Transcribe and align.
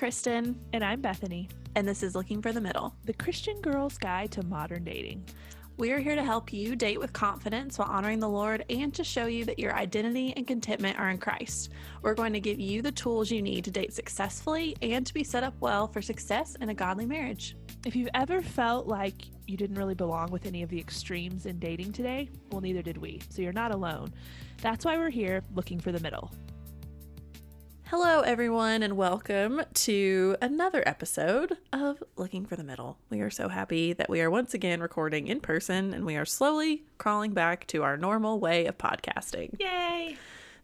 Kristen, 0.00 0.58
And 0.72 0.82
I'm 0.82 1.02
Bethany, 1.02 1.46
and 1.74 1.86
this 1.86 2.02
is 2.02 2.14
Looking 2.14 2.40
for 2.40 2.52
the 2.52 2.60
Middle. 2.62 2.94
the 3.04 3.12
Christian 3.12 3.60
Girl's 3.60 3.98
Guide 3.98 4.30
to 4.30 4.42
Modern 4.46 4.82
Dating. 4.82 5.22
We 5.76 5.92
are 5.92 5.98
here 5.98 6.14
to 6.14 6.24
help 6.24 6.54
you 6.54 6.74
date 6.74 6.98
with 6.98 7.12
confidence 7.12 7.78
while 7.78 7.90
honoring 7.90 8.18
the 8.18 8.26
Lord 8.26 8.64
and 8.70 8.94
to 8.94 9.04
show 9.04 9.26
you 9.26 9.44
that 9.44 9.58
your 9.58 9.74
identity 9.76 10.32
and 10.38 10.46
contentment 10.46 10.98
are 10.98 11.10
in 11.10 11.18
Christ. 11.18 11.72
We're 12.00 12.14
going 12.14 12.32
to 12.32 12.40
give 12.40 12.58
you 12.58 12.80
the 12.80 12.90
tools 12.90 13.30
you 13.30 13.42
need 13.42 13.62
to 13.66 13.70
date 13.70 13.92
successfully 13.92 14.74
and 14.80 15.06
to 15.06 15.12
be 15.12 15.22
set 15.22 15.44
up 15.44 15.52
well 15.60 15.86
for 15.86 16.00
success 16.00 16.56
in 16.62 16.70
a 16.70 16.74
godly 16.74 17.04
marriage. 17.04 17.54
If 17.84 17.94
you've 17.94 18.08
ever 18.14 18.40
felt 18.40 18.86
like 18.86 19.26
you 19.46 19.58
didn't 19.58 19.76
really 19.76 19.94
belong 19.94 20.30
with 20.30 20.46
any 20.46 20.62
of 20.62 20.70
the 20.70 20.80
extremes 20.80 21.44
in 21.44 21.58
dating 21.58 21.92
today, 21.92 22.30
well, 22.50 22.62
neither 22.62 22.80
did 22.80 22.96
we. 22.96 23.20
So 23.28 23.42
you're 23.42 23.52
not 23.52 23.70
alone. 23.70 24.14
That's 24.62 24.86
why 24.86 24.96
we're 24.96 25.10
here 25.10 25.42
looking 25.54 25.78
for 25.78 25.92
the 25.92 26.00
middle. 26.00 26.32
Hello, 27.90 28.20
everyone, 28.20 28.84
and 28.84 28.96
welcome 28.96 29.62
to 29.74 30.36
another 30.40 30.80
episode 30.86 31.58
of 31.72 32.00
Looking 32.14 32.46
for 32.46 32.54
the 32.54 32.62
Middle. 32.62 32.98
We 33.10 33.20
are 33.20 33.30
so 33.30 33.48
happy 33.48 33.92
that 33.94 34.08
we 34.08 34.20
are 34.20 34.30
once 34.30 34.54
again 34.54 34.80
recording 34.80 35.26
in 35.26 35.40
person 35.40 35.92
and 35.92 36.06
we 36.06 36.14
are 36.14 36.24
slowly 36.24 36.84
crawling 36.98 37.32
back 37.32 37.66
to 37.66 37.82
our 37.82 37.96
normal 37.96 38.38
way 38.38 38.66
of 38.66 38.78
podcasting. 38.78 39.58
Yay! 39.58 40.16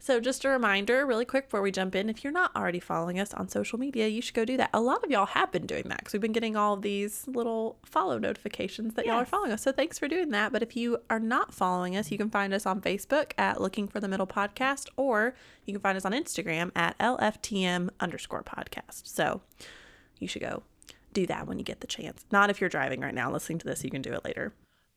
So, 0.06 0.20
just 0.20 0.44
a 0.44 0.48
reminder, 0.48 1.04
really 1.04 1.24
quick 1.24 1.46
before 1.46 1.62
we 1.62 1.72
jump 1.72 1.96
in 1.96 2.08
if 2.08 2.22
you're 2.22 2.32
not 2.32 2.54
already 2.54 2.78
following 2.78 3.18
us 3.18 3.34
on 3.34 3.48
social 3.48 3.76
media, 3.76 4.06
you 4.06 4.22
should 4.22 4.36
go 4.36 4.44
do 4.44 4.56
that. 4.56 4.70
A 4.72 4.80
lot 4.80 5.02
of 5.02 5.10
y'all 5.10 5.26
have 5.26 5.50
been 5.50 5.66
doing 5.66 5.88
that 5.88 5.98
because 5.98 6.12
we've 6.12 6.22
been 6.22 6.30
getting 6.30 6.54
all 6.54 6.74
of 6.74 6.82
these 6.82 7.26
little 7.26 7.76
follow 7.84 8.16
notifications 8.16 8.94
that 8.94 9.04
y'all 9.04 9.16
are 9.16 9.24
following 9.24 9.50
us. 9.50 9.62
So, 9.62 9.72
thanks 9.72 9.98
for 9.98 10.06
doing 10.06 10.28
that. 10.30 10.52
But 10.52 10.62
if 10.62 10.76
you 10.76 10.98
are 11.10 11.18
not 11.18 11.52
following 11.52 11.96
us, 11.96 12.12
you 12.12 12.18
can 12.18 12.30
find 12.30 12.54
us 12.54 12.66
on 12.66 12.80
Facebook 12.80 13.32
at 13.36 13.60
Looking 13.60 13.88
for 13.88 13.98
the 13.98 14.06
Middle 14.06 14.28
Podcast, 14.28 14.86
or 14.96 15.34
you 15.64 15.74
can 15.74 15.82
find 15.82 15.96
us 15.96 16.04
on 16.04 16.12
Instagram 16.12 16.70
at 16.76 16.96
LFTM 16.98 17.88
underscore 17.98 18.44
podcast. 18.44 19.08
So, 19.08 19.40
you 20.20 20.28
should 20.28 20.42
go 20.42 20.62
do 21.14 21.26
that 21.26 21.48
when 21.48 21.58
you 21.58 21.64
get 21.64 21.80
the 21.80 21.88
chance. 21.88 22.24
Not 22.30 22.48
if 22.48 22.60
you're 22.60 22.70
driving 22.70 23.00
right 23.00 23.12
now 23.12 23.32
listening 23.32 23.58
to 23.58 23.66
this, 23.66 23.82
you 23.82 23.90
can 23.90 24.02
do 24.02 24.12
it 24.12 24.24
later. 24.24 24.52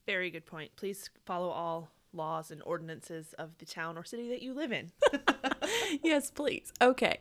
Very 0.05 0.29
good 0.29 0.45
point. 0.45 0.69
Please 0.75 1.09
follow 1.25 1.49
all 1.49 1.89
laws 2.13 2.51
and 2.51 2.61
ordinances 2.65 3.33
of 3.33 3.57
the 3.57 3.65
town 3.65 3.97
or 3.97 4.03
city 4.03 4.29
that 4.29 4.41
you 4.41 4.53
live 4.53 4.71
in. 4.71 4.91
yes, 6.03 6.31
please. 6.31 6.73
Okay. 6.81 7.19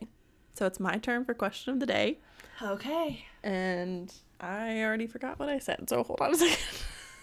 So, 0.54 0.66
it's 0.66 0.80
my 0.80 0.96
turn 0.98 1.24
for 1.24 1.34
question 1.34 1.72
of 1.72 1.80
the 1.80 1.86
day. 1.86 2.18
okay. 2.60 3.24
and 3.44 4.12
I 4.40 4.82
already 4.82 5.06
forgot 5.06 5.38
what 5.38 5.48
I 5.48 5.58
said. 5.58 5.88
So 5.88 6.02
hold 6.04 6.20
on 6.20 6.34
a 6.34 6.36
second. 6.36 6.58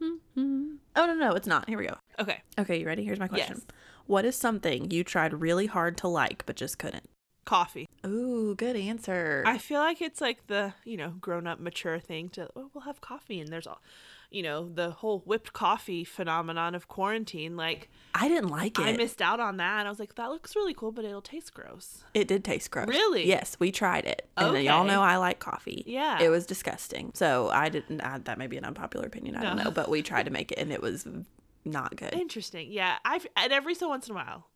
oh 0.00 1.06
no, 1.06 1.14
no, 1.14 1.32
it's 1.32 1.46
not. 1.46 1.68
Here 1.68 1.78
we 1.78 1.86
go. 1.86 1.96
Okay. 2.18 2.42
Okay, 2.58 2.80
you 2.80 2.86
ready? 2.86 3.04
Here's 3.04 3.18
my 3.18 3.28
question. 3.28 3.56
Yes. 3.56 3.76
What 4.06 4.24
is 4.24 4.36
something 4.36 4.90
you 4.90 5.04
tried 5.04 5.40
really 5.40 5.66
hard 5.66 5.96
to 5.98 6.08
like 6.08 6.44
but 6.46 6.56
just 6.56 6.78
couldn't? 6.78 7.08
Coffee. 7.46 7.86
Ooh, 8.06 8.54
good 8.54 8.76
answer. 8.76 9.42
I 9.46 9.58
feel 9.58 9.80
like 9.80 10.02
it's 10.02 10.20
like 10.20 10.46
the, 10.46 10.74
you 10.84 10.96
know, 10.96 11.10
grown 11.20 11.46
up, 11.46 11.60
mature 11.60 11.98
thing 11.98 12.28
to, 12.30 12.48
oh, 12.56 12.70
we'll 12.74 12.84
have 12.84 13.00
coffee. 13.00 13.40
And 13.40 13.50
there's 13.50 13.66
all, 13.66 13.80
you 14.34 14.42
know, 14.42 14.68
the 14.68 14.90
whole 14.90 15.20
whipped 15.20 15.52
coffee 15.52 16.02
phenomenon 16.02 16.74
of 16.74 16.88
quarantine. 16.88 17.56
Like, 17.56 17.88
I 18.14 18.28
didn't 18.28 18.48
like 18.50 18.78
it. 18.80 18.82
I 18.82 18.96
missed 18.96 19.22
out 19.22 19.38
on 19.38 19.58
that. 19.58 19.86
I 19.86 19.88
was 19.88 20.00
like, 20.00 20.16
that 20.16 20.30
looks 20.30 20.56
really 20.56 20.74
cool, 20.74 20.90
but 20.90 21.04
it'll 21.04 21.22
taste 21.22 21.54
gross. 21.54 22.02
it 22.14 22.26
did 22.26 22.44
taste 22.44 22.70
gross. 22.72 22.88
Really? 22.88 23.28
Yes, 23.28 23.56
we 23.60 23.70
tried 23.70 24.06
it. 24.06 24.28
And 24.36 24.54
then 24.54 24.64
y'all 24.64 24.84
know 24.84 25.02
I 25.02 25.16
like 25.18 25.38
coffee. 25.38 25.84
Yeah. 25.86 26.20
It 26.20 26.30
was 26.30 26.46
disgusting. 26.46 27.12
So 27.14 27.48
I 27.50 27.68
didn't 27.68 28.00
I, 28.00 28.18
that 28.18 28.36
may 28.36 28.48
be 28.48 28.56
an 28.56 28.64
unpopular 28.64 29.06
opinion. 29.06 29.36
I 29.36 29.42
don't 29.42 29.56
know, 29.56 29.70
but 29.70 29.88
we 29.88 30.02
tried 30.02 30.24
to 30.24 30.32
make 30.32 30.50
it 30.50 30.58
and 30.58 30.72
it 30.72 30.82
was 30.82 31.06
not 31.64 31.94
good. 31.94 32.12
Interesting. 32.12 32.72
Yeah. 32.72 32.96
I've, 33.04 33.26
and 33.36 33.52
every 33.52 33.74
so 33.76 33.88
once 33.88 34.08
in 34.08 34.12
a 34.12 34.16
while, 34.16 34.48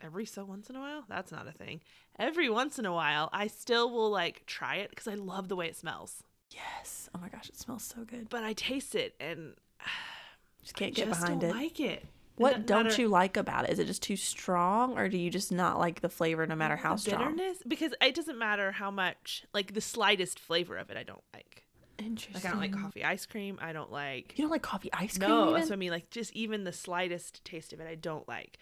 every 0.00 0.26
so 0.26 0.44
once 0.44 0.70
in 0.70 0.76
a 0.76 0.80
while, 0.80 1.04
that's 1.08 1.32
not 1.32 1.48
a 1.48 1.52
thing. 1.52 1.80
Every 2.18 2.48
once 2.48 2.78
in 2.78 2.86
a 2.86 2.92
while, 2.92 3.30
I 3.32 3.48
still 3.48 3.90
will 3.90 4.10
like 4.10 4.46
try 4.46 4.76
it 4.76 4.90
because 4.90 5.08
I 5.08 5.14
love 5.14 5.48
the 5.48 5.56
way 5.56 5.66
it 5.66 5.76
smells. 5.76 6.22
Yes. 6.54 7.08
Oh 7.14 7.18
my 7.20 7.28
gosh, 7.28 7.48
it 7.48 7.56
smells 7.58 7.82
so 7.84 8.04
good. 8.04 8.28
But 8.28 8.44
I 8.44 8.52
taste 8.52 8.94
it 8.94 9.14
and 9.20 9.54
Just 10.62 10.74
can't 10.76 10.92
I 10.92 10.94
get 10.94 11.08
just 11.08 11.20
behind 11.20 11.40
don't 11.42 11.50
it. 11.50 11.54
like 11.54 11.80
it. 11.80 12.06
What 12.36 12.66
don't 12.66 12.84
matter- 12.86 13.00
you 13.02 13.08
like 13.08 13.36
about 13.36 13.64
it? 13.64 13.70
Is 13.70 13.78
it 13.78 13.86
just 13.86 14.02
too 14.02 14.16
strong, 14.16 14.98
or 14.98 15.08
do 15.08 15.16
you 15.16 15.30
just 15.30 15.52
not 15.52 15.78
like 15.78 16.00
the 16.00 16.08
flavor 16.08 16.46
no 16.48 16.56
matter 16.56 16.74
how 16.74 16.96
strong? 16.96 17.18
bitterness 17.36 17.58
because 17.68 17.94
it 18.00 18.14
doesn't 18.14 18.38
matter 18.38 18.72
how 18.72 18.90
much 18.90 19.44
like 19.52 19.74
the 19.74 19.80
slightest 19.80 20.40
flavor 20.40 20.76
of 20.76 20.90
it 20.90 20.96
I 20.96 21.04
don't 21.04 21.22
like. 21.32 21.64
Interesting. 21.96 22.34
Like 22.34 22.44
I 22.44 22.50
don't 22.50 22.60
like 22.60 22.82
coffee 22.82 23.04
ice 23.04 23.24
cream. 23.24 23.56
I 23.62 23.72
don't 23.72 23.92
like 23.92 24.34
You 24.36 24.42
don't 24.42 24.50
like 24.50 24.62
coffee 24.62 24.90
ice 24.92 25.16
cream? 25.16 25.30
no. 25.30 25.42
even? 25.42 25.54
That's 25.54 25.70
what 25.70 25.76
I 25.76 25.78
mean. 25.78 25.92
Like 25.92 26.10
just 26.10 26.32
even 26.32 26.64
the 26.64 26.72
slightest 26.72 27.44
taste 27.44 27.72
of 27.72 27.78
it, 27.80 27.86
I 27.88 27.94
don't 27.94 28.26
like. 28.26 28.58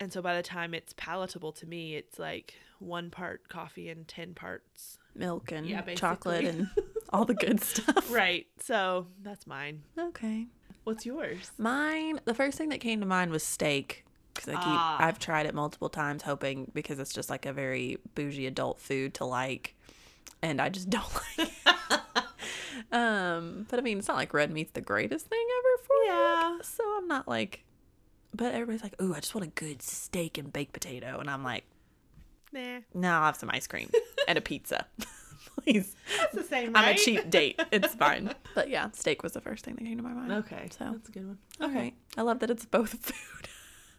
And 0.00 0.12
so 0.12 0.22
by 0.22 0.34
the 0.34 0.42
time 0.42 0.72
it's 0.72 0.94
palatable 0.96 1.52
to 1.52 1.66
me, 1.66 1.94
it's 1.94 2.18
like 2.18 2.54
one 2.78 3.10
part 3.10 3.48
coffee 3.48 3.90
and 3.90 4.08
ten 4.08 4.32
parts. 4.34 4.98
milk 5.14 5.52
and 5.52 5.66
Yeah, 5.66 5.82
chocolate 5.94 6.44
and 6.44 6.68
all 7.12 7.24
the 7.26 7.34
good 7.34 7.60
stuff. 7.62 8.10
Right. 8.10 8.46
So 8.58 9.06
that's 9.22 9.46
mine. 9.46 9.82
Okay. 9.98 10.46
What's 10.84 11.04
yours? 11.04 11.50
Mine. 11.58 12.20
The 12.24 12.32
first 12.34 12.56
thing 12.56 12.70
that 12.70 12.80
came 12.80 13.00
to 13.00 13.06
mind 13.06 13.30
was 13.30 13.42
steak. 13.42 14.04
Because 14.32 14.48
I 14.48 14.56
keep, 14.56 14.62
Ah. 14.64 14.96
I've 15.00 15.18
tried 15.18 15.44
it 15.46 15.54
multiple 15.54 15.90
times, 15.90 16.22
hoping 16.22 16.70
because 16.72 16.98
it's 16.98 17.12
just 17.12 17.28
like 17.28 17.44
a 17.44 17.52
very 17.52 17.98
bougie 18.14 18.46
adult 18.46 18.78
food 18.80 19.12
to 19.14 19.24
like, 19.26 19.74
and 20.40 20.62
I 20.62 20.70
just 20.70 20.88
don't 20.96 21.12
like. 21.38 21.50
it. 21.66 22.00
um, 22.92 23.66
but 23.68 23.78
I 23.78 23.82
mean, 23.82 23.98
it's 23.98 24.08
not 24.08 24.16
like 24.16 24.32
red 24.32 24.50
meat's 24.50 24.72
the 24.72 24.80
greatest 24.80 25.26
thing 25.26 25.46
ever 25.58 25.82
for 25.84 25.96
you. 26.04 26.06
Yeah. 26.12 26.58
So 26.62 26.82
I'm 26.96 27.08
not 27.08 27.28
like, 27.28 27.64
but 28.34 28.52
everybody's 28.54 28.82
like, 28.82 29.00
"Ooh, 29.02 29.14
I 29.14 29.20
just 29.20 29.34
want 29.34 29.46
a 29.46 29.50
good 29.50 29.82
steak 29.82 30.38
and 30.38 30.52
baked 30.52 30.72
potato," 30.72 31.18
and 31.20 31.28
I'm 31.30 31.42
like, 31.44 31.64
Nah. 32.52 32.80
"No, 32.94 33.10
I'll 33.12 33.24
have 33.26 33.36
some 33.36 33.50
ice 33.52 33.66
cream 33.66 33.90
and 34.28 34.36
a 34.38 34.40
pizza, 34.40 34.86
please." 35.64 35.94
That's 36.18 36.34
the 36.34 36.42
same. 36.44 36.74
I'm 36.76 36.94
a 36.94 36.98
cheap 36.98 37.30
date. 37.30 37.60
It's 37.70 37.94
fine. 37.94 38.34
But 38.54 38.68
yeah, 38.68 38.90
steak 38.92 39.22
was 39.22 39.32
the 39.32 39.40
first 39.40 39.64
thing 39.64 39.76
that 39.76 39.84
came 39.84 39.96
to 39.96 40.02
my 40.02 40.12
mind. 40.12 40.32
Okay. 40.32 40.68
So 40.76 40.90
that's 40.92 41.08
a 41.08 41.12
good 41.12 41.26
one. 41.26 41.38
okay, 41.60 41.94
I 42.16 42.22
love 42.22 42.40
that 42.40 42.50
it's 42.50 42.64
both 42.64 42.90
food, 43.04 43.48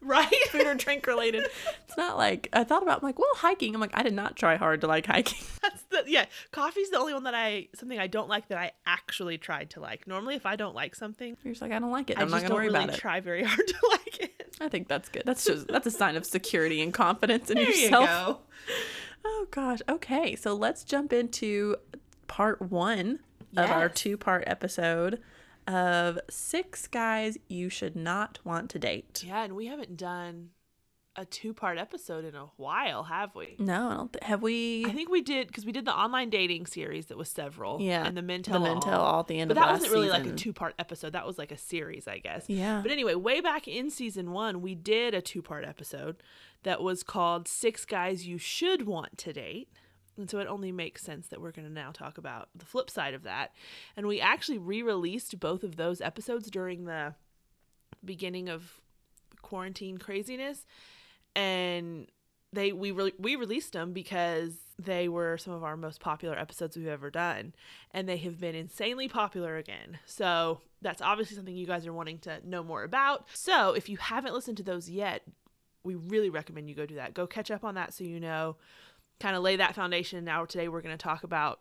Right. 0.12 0.34
food 0.50 0.66
or 0.66 0.74
drink 0.74 1.06
related. 1.06 1.44
It's 1.88 1.96
not 1.96 2.18
like 2.18 2.50
I 2.54 2.64
thought 2.64 2.82
about. 2.82 3.02
I'm 3.02 3.08
like, 3.08 3.20
well, 3.20 3.30
hiking. 3.36 3.76
I'm 3.76 3.82
like, 3.82 3.92
I 3.94 4.02
did 4.02 4.14
not 4.14 4.36
try 4.36 4.56
hard 4.56 4.82
to 4.82 4.88
like 4.88 5.06
hiking. 5.06 5.38
That's 5.62 5.84
the 5.84 6.04
yeah. 6.08 6.26
Coffee's 6.52 6.90
the 6.90 6.98
only 6.98 7.14
one 7.14 7.24
that 7.26 7.36
I 7.36 7.68
something 7.76 8.00
I 8.00 8.08
don't 8.08 8.28
like 8.28 8.48
that 8.48 8.58
I 8.58 8.72
actually 8.88 9.38
tried 9.38 9.70
to 9.72 9.80
like. 9.80 10.08
Normally, 10.08 10.36
if 10.36 10.46
I 10.48 10.56
don't 10.56 10.74
like 10.74 10.96
something, 10.96 11.38
You're 11.44 11.54
just 11.54 11.62
like, 11.62 11.72
I 11.72 11.78
don't 11.80 11.92
like 11.92 12.10
it. 12.10 12.18
I 12.18 12.22
I'm 12.22 12.30
just 12.30 12.42
not 12.42 12.50
gonna 12.50 12.56
worry 12.56 12.66
really 12.70 12.84
about 12.86 12.96
it. 12.96 13.00
try 13.00 13.20
very 13.20 13.44
hard 13.46 13.68
to 13.68 13.76
like 13.92 14.20
it. 14.22 14.56
I 14.60 14.70
think 14.70 14.88
that's 14.88 15.08
good. 15.10 15.24
That's 15.26 15.46
just 15.46 15.68
that's 15.68 15.86
a 15.86 15.92
sign 15.92 16.16
of 16.16 16.26
security 16.26 16.82
and 16.82 16.92
confidence 16.94 17.50
in 17.52 17.58
There 17.58 17.70
you 17.70 17.82
yourself. 17.84 18.08
go. 18.08 18.40
Oh 19.24 19.48
gosh. 19.52 19.80
Okay, 19.88 20.36
so 20.36 20.56
let's 20.56 20.84
jump 20.84 21.14
into 21.14 21.76
part 22.28 22.60
one 22.62 23.20
of 23.56 23.70
our 23.70 23.90
two-part 23.90 24.46
episode 24.48 25.20
of 25.68 26.20
six 26.30 26.88
guys 26.88 27.38
you 27.48 27.70
should 27.70 27.96
not 27.96 28.40
want 28.44 28.70
to 28.72 28.80
date. 28.80 29.24
Yeah, 29.26 29.44
and 29.44 29.56
we 29.56 29.68
haven't 29.68 29.98
done 29.98 30.50
a 31.18 31.26
two-part 31.26 31.78
episode 31.78 32.24
in 32.24 32.36
a 32.36 32.46
while, 32.56 33.04
have 33.04 33.36
we? 33.36 33.58
No, 33.60 33.90
I 33.90 33.94
don't. 33.96 34.14
Th- 34.14 34.24
have 34.24 34.42
we? 34.42 34.86
I 34.86 34.92
think 34.94 35.10
we 35.10 35.22
did 35.22 35.48
because 35.48 35.66
we 35.66 35.74
did 35.74 35.84
the 35.84 35.94
online 35.94 36.30
dating 36.30 36.68
series 36.68 37.08
that 37.08 37.18
was 37.18 37.28
several. 37.30 37.82
Yeah, 37.82 38.06
and 38.06 38.16
the 38.16 38.22
men 38.22 38.42
the 38.42 38.52
tell 38.52 38.60
men 38.62 38.78
all. 38.78 38.90
all 38.90 39.20
at 39.20 39.28
the 39.28 39.38
end 39.40 39.50
But 39.50 39.58
of 39.58 39.64
that 39.64 39.72
wasn't 39.74 39.92
really 39.92 40.10
like 40.10 40.26
a 40.26 40.32
two-part 40.32 40.74
episode. 40.80 41.12
That 41.12 41.28
was 41.28 41.38
like 41.38 41.52
a 41.52 41.58
series, 41.58 42.08
I 42.08 42.20
guess. 42.20 42.46
Yeah. 42.48 42.80
But 42.82 42.92
anyway, 42.92 43.16
way 43.16 43.42
back 43.42 43.68
in 43.68 43.90
season 43.90 44.32
one, 44.32 44.62
we 44.62 44.74
did 44.74 45.14
a 45.14 45.22
two-part 45.22 45.66
episode 45.66 46.24
that 46.64 46.82
was 46.82 47.04
called 47.04 47.48
Six 47.48 47.84
Guys 47.86 48.26
You 48.26 48.38
Should 48.38 48.88
Want 48.88 49.18
to 49.18 49.34
Date. 49.34 49.68
And 50.18 50.30
so 50.30 50.40
it 50.40 50.48
only 50.48 50.72
makes 50.72 51.04
sense 51.04 51.28
that 51.28 51.42
we're 51.42 51.52
going 51.52 51.68
to 51.68 51.74
now 51.74 51.92
talk 51.92 52.18
about 52.18 52.50
the 52.56 52.66
flip 52.66 52.90
side 52.90 53.14
of 53.14 53.24
that. 53.24 53.54
And 53.96 54.08
we 54.08 54.20
actually 54.20 54.58
re 54.58 54.82
released 54.82 55.40
both 55.40 55.64
of 55.64 55.78
those 55.78 56.02
episodes 56.02 56.50
during 56.50 56.86
the 56.86 57.16
beginning 58.04 58.50
of 58.50 58.82
quarantine 59.42 59.98
craziness. 59.98 60.66
And 61.36 62.08
they 62.54 62.72
we 62.74 62.92
re- 62.92 63.14
we 63.18 63.36
released 63.36 63.74
them 63.74 63.94
because 63.94 64.54
they 64.78 65.08
were 65.08 65.38
some 65.38 65.54
of 65.54 65.64
our 65.64 65.78
most 65.78 66.00
popular 66.00 66.38
episodes 66.38 66.76
we've 66.76 66.88
ever 66.88 67.10
done 67.12 67.54
and 67.92 68.10
they 68.10 68.18
have 68.18 68.40
been 68.40 68.56
insanely 68.56 69.08
popular 69.08 69.58
again. 69.58 70.00
So 70.06 70.60
that's 70.82 71.02
obviously 71.02 71.36
something 71.38 71.56
you 71.56 71.68
guys 71.68 71.86
are 71.86 71.94
wanting 71.94 72.18
to 72.20 72.40
know 72.48 72.64
more 72.64 72.84
about. 72.84 73.28
So 73.34 73.74
if 73.74 73.88
you 73.88 73.98
haven't 73.98 74.34
listened 74.34 74.58
to 74.58 74.64
those 74.64 74.90
yet, 74.90 75.24
we 75.84 75.96
really 75.96 76.30
recommend 76.30 76.68
you 76.68 76.76
go 76.76 76.86
do 76.86 76.96
that. 76.96 77.14
Go 77.14 77.28
catch 77.28 77.52
up 77.52 77.64
on 77.64 77.76
that 77.76 77.94
so 77.94 78.04
you 78.04 78.20
know 78.20 78.58
kind 79.22 79.36
of 79.36 79.44
lay 79.44 79.56
that 79.56 79.76
foundation. 79.76 80.26
Now 80.26 80.46
today 80.46 80.68
we're 80.68 80.82
going 80.82 80.98
to 80.98 81.02
talk 81.02 81.24
about 81.24 81.60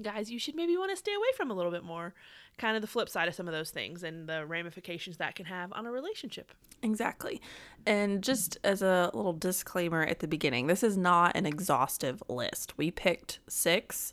guys 0.00 0.30
you 0.30 0.38
should 0.38 0.54
maybe 0.54 0.76
want 0.76 0.90
to 0.90 0.96
stay 0.96 1.12
away 1.14 1.26
from 1.36 1.50
a 1.50 1.54
little 1.54 1.70
bit 1.70 1.84
more. 1.84 2.14
Kind 2.58 2.76
of 2.76 2.82
the 2.82 2.88
flip 2.88 3.08
side 3.08 3.28
of 3.28 3.34
some 3.34 3.48
of 3.48 3.54
those 3.54 3.70
things 3.70 4.02
and 4.02 4.28
the 4.28 4.44
ramifications 4.44 5.16
that 5.18 5.34
can 5.34 5.46
have 5.46 5.72
on 5.72 5.86
a 5.86 5.90
relationship. 5.90 6.52
Exactly. 6.82 7.40
And 7.86 8.22
just 8.22 8.58
as 8.64 8.82
a 8.82 9.10
little 9.14 9.32
disclaimer 9.32 10.02
at 10.02 10.18
the 10.18 10.28
beginning, 10.28 10.66
this 10.66 10.82
is 10.82 10.96
not 10.96 11.36
an 11.36 11.46
exhaustive 11.46 12.22
list. 12.28 12.76
We 12.76 12.90
picked 12.90 13.38
six, 13.48 14.12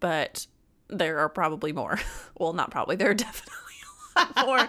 but 0.00 0.46
there 0.88 1.18
are 1.18 1.28
probably 1.28 1.72
more. 1.72 2.00
well, 2.38 2.52
not 2.52 2.70
probably, 2.70 2.96
there 2.96 3.10
are 3.10 3.14
definitely 3.14 3.54
a 4.16 4.20
lot 4.20 4.46
more. 4.46 4.68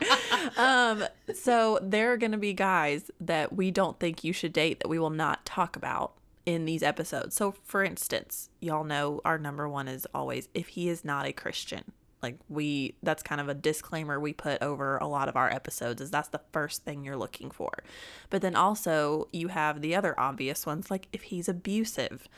um, 0.58 1.04
so 1.34 1.80
there 1.82 2.12
are 2.12 2.18
going 2.18 2.34
to 2.34 2.38
be 2.38 2.54
guys 2.54 3.10
that 3.22 3.54
we 3.54 3.72
don't 3.72 4.00
think 4.00 4.24
you 4.24 4.34
should 4.34 4.54
date 4.54 4.80
that 4.80 4.90
we 4.90 5.00
will 5.00 5.10
not 5.10 5.46
talk 5.46 5.76
about 5.76 6.17
in 6.48 6.64
these 6.64 6.82
episodes. 6.82 7.36
So, 7.36 7.54
for 7.66 7.84
instance, 7.84 8.50
y'all 8.62 8.86
know 8.86 9.20
our 9.26 9.38
number 9.38 9.68
one 9.68 9.90
is 9.90 10.08
always 10.14 10.48
if 10.54 10.70
he 10.70 10.88
is 10.88 11.04
not 11.04 11.26
a 11.26 11.34
Christian. 11.34 11.92
Like, 12.24 12.38
we, 12.48 12.96
that's 13.04 13.22
kind 13.22 13.42
of 13.42 13.50
a 13.50 13.54
disclaimer 13.54 14.18
we 14.18 14.32
put 14.32 14.64
over 14.64 14.98
a 14.98 15.08
lot 15.08 15.28
of 15.28 15.36
our 15.36 15.52
episodes, 15.52 16.02
is 16.02 16.10
that's 16.10 16.30
the 16.30 16.42
first 16.54 16.86
thing 16.86 17.04
you're 17.04 17.18
looking 17.18 17.52
for. 17.52 17.84
But 18.30 18.42
then 18.42 18.56
also, 18.56 19.28
you 19.34 19.50
have 19.50 19.82
the 19.82 19.94
other 19.94 20.18
obvious 20.18 20.66
ones, 20.66 20.90
like 20.90 21.10
if 21.12 21.24
he's 21.24 21.50
abusive, 21.50 22.30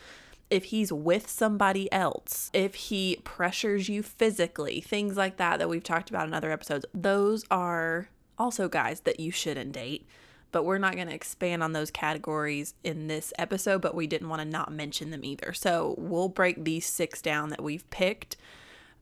if 0.50 0.64
he's 0.64 0.92
with 0.92 1.30
somebody 1.30 1.90
else, 1.92 2.50
if 2.52 2.74
he 2.74 3.20
pressures 3.22 3.88
you 3.88 4.02
physically, 4.02 4.80
things 4.80 5.16
like 5.16 5.36
that 5.36 5.60
that 5.60 5.68
we've 5.68 5.84
talked 5.84 6.10
about 6.10 6.26
in 6.26 6.34
other 6.34 6.50
episodes. 6.50 6.84
Those 6.92 7.44
are 7.48 8.08
also 8.36 8.68
guys 8.68 9.02
that 9.02 9.20
you 9.20 9.30
shouldn't 9.30 9.70
date. 9.70 10.04
But 10.52 10.64
we're 10.64 10.78
not 10.78 10.94
going 10.96 11.08
to 11.08 11.14
expand 11.14 11.62
on 11.62 11.72
those 11.72 11.90
categories 11.90 12.74
in 12.82 13.06
this 13.06 13.32
episode, 13.38 13.80
but 13.82 13.94
we 13.94 14.06
didn't 14.06 14.28
want 14.28 14.42
to 14.42 14.48
not 14.48 14.72
mention 14.72 15.10
them 15.10 15.24
either. 15.24 15.52
So 15.52 15.94
we'll 15.98 16.28
break 16.28 16.64
these 16.64 16.86
six 16.86 17.22
down 17.22 17.50
that 17.50 17.62
we've 17.62 17.88
picked. 17.90 18.36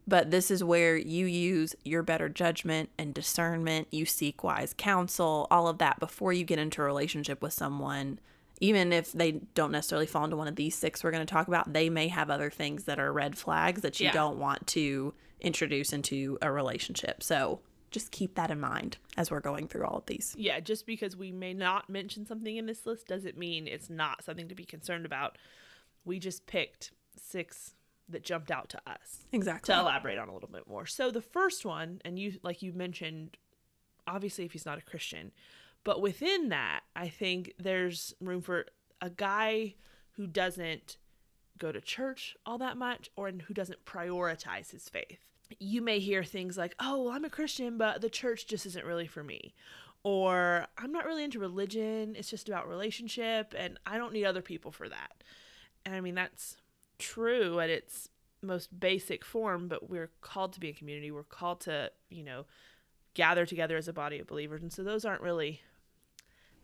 But 0.07 0.31
this 0.31 0.51
is 0.51 0.65
where 0.65 0.97
you 0.97 1.27
use 1.27 1.75
your 1.85 2.03
better 2.03 2.29
judgment 2.29 2.89
and 2.99 3.13
discernment. 3.13 3.89
You 3.91 4.07
seek 4.07 4.43
wise 4.43 4.75
counsel, 4.77 5.47
all 5.51 5.69
of 5.69 5.79
that 5.79 6.01
before 6.01 6.33
you 6.33 6.45
get 6.45 6.59
into 6.59 6.81
a 6.81 6.85
relationship 6.85 7.43
with 7.43 7.53
someone 7.53 8.19
even 8.61 8.93
if 8.93 9.13
they 9.13 9.31
don't 9.55 9.71
necessarily 9.71 10.05
fall 10.05 10.25
into 10.25 10.37
one 10.37 10.49
of 10.49 10.57
these 10.57 10.75
six 10.75 11.05
we're 11.05 11.13
going 11.13 11.25
to 11.25 11.33
talk 11.33 11.47
about, 11.47 11.73
they 11.73 11.89
may 11.89 12.09
have 12.09 12.29
other 12.29 12.51
things 12.51 12.85
that 12.87 12.99
are 12.99 13.13
red 13.13 13.39
flags 13.39 13.83
that 13.83 14.01
you 14.01 14.07
Yeah. 14.07 14.13
don't 14.13 14.37
want 14.37 14.67
to 14.69 15.15
introduce 15.41 15.93
into 15.93 16.37
a 16.43 16.51
relationship. 16.51 17.23
So 17.23 17.61
just 17.91 18.11
keep 18.11 18.35
that 18.35 18.51
in 18.51 18.61
mind 18.61 18.99
as 19.17 19.31
we're 19.31 19.41
going 19.41 19.67
through 19.69 19.85
all 19.85 19.99
of 19.99 20.07
these. 20.07 20.35
Yeah, 20.39 20.61
just 20.61 20.87
because 20.87 21.17
we 21.17 21.33
may 21.33 21.55
not 21.55 21.89
mention 21.89 22.27
something 22.27 22.57
in 22.57 22.67
this 22.67 22.85
list 22.87 23.07
doesn't 23.07 23.39
mean 23.39 23.67
it's 23.67 23.89
not 23.91 24.23
something 24.25 24.49
to 24.49 24.55
be 24.55 24.65
concerned 24.65 25.07
about. 25.07 25.39
We 26.05 26.19
just 26.19 26.47
picked 26.47 26.93
six 27.17 27.75
that 28.11 28.23
jumped 28.23 28.51
out 28.51 28.69
to 28.71 28.81
us 28.87 29.25
Exactly. 29.33 29.75
to 29.75 29.81
elaborate 29.81 30.19
on 30.19 30.29
a 30.29 30.33
little 30.35 30.49
bit 30.49 30.67
more. 30.67 30.87
So 30.87 31.11
the 31.11 31.21
first 31.21 31.65
one, 31.67 32.01
and 32.05 32.19
you 32.19 32.35
like 32.43 32.63
you 32.63 32.73
mentioned, 32.73 33.37
obviously 34.07 34.45
if 34.45 34.53
he's 34.53 34.65
not 34.67 34.79
a 34.79 34.83
Christian, 34.83 35.33
but 35.85 36.01
within 36.01 36.49
that, 36.49 36.81
I 36.97 37.09
think 37.09 37.53
there's 37.59 38.15
room 38.21 38.41
for 38.41 38.67
a 39.01 39.11
guy 39.11 39.75
who 40.13 40.27
doesn't 40.27 40.97
go 41.59 41.71
to 41.73 41.81
church 41.81 42.37
all 42.47 42.59
that 42.59 42.77
much 42.77 43.11
or 43.17 43.31
who 43.31 43.53
doesn't 43.55 43.85
prioritize 43.85 44.71
his 44.71 44.89
faith. 44.89 45.19
You 45.59 45.83
may 45.83 45.99
hear 45.99 46.25
things 46.25 46.57
like, 46.59 46.75
"Oh, 46.79 47.05
well, 47.05 47.13
I'm 47.13 47.25
a 47.25 47.31
Christian, 47.31 47.79
but 47.79 48.01
the 48.01 48.11
church 48.11 48.47
just 48.47 48.67
isn't 48.67 48.85
really 48.85 49.07
for 49.07 49.23
me." 49.23 49.55
Or 50.05 50.67
I'm 50.77 50.93
not 50.93 51.05
really 51.07 51.25
into 51.25 51.39
religion, 51.39 52.15
it's 52.17 52.31
just 52.31 52.49
about 52.49 52.69
relationship 52.69 53.53
and 53.57 53.79
I 53.85 53.99
don't 53.99 54.13
need 54.13 54.25
other 54.25 54.43
people 54.43 54.71
for 54.71 54.89
that. 54.89 55.25
And 55.85 55.95
I 55.95 56.01
mean 56.01 56.15
that's 56.15 56.57
true 56.99 57.61
at 57.61 57.69
its 57.69 58.09
most 58.41 58.79
basic 58.79 59.25
form, 59.25 59.69
but 59.69 59.91
we're 59.91 60.11
called 60.21 60.53
to 60.53 60.61
be 60.61 60.69
a 60.69 60.73
community. 60.73 61.11
We're 61.11 61.25
called 61.25 61.61
to, 61.63 61.91
you 62.11 62.23
know, 62.23 62.47
gather 63.15 63.45
together 63.45 63.77
as 63.77 63.89
a 63.89 63.93
body 63.93 64.21
of 64.21 64.27
believers. 64.29 64.63
And 64.63 64.73
so 64.73 64.85
those 64.85 65.05
aren't 65.05 65.23
really 65.23 65.61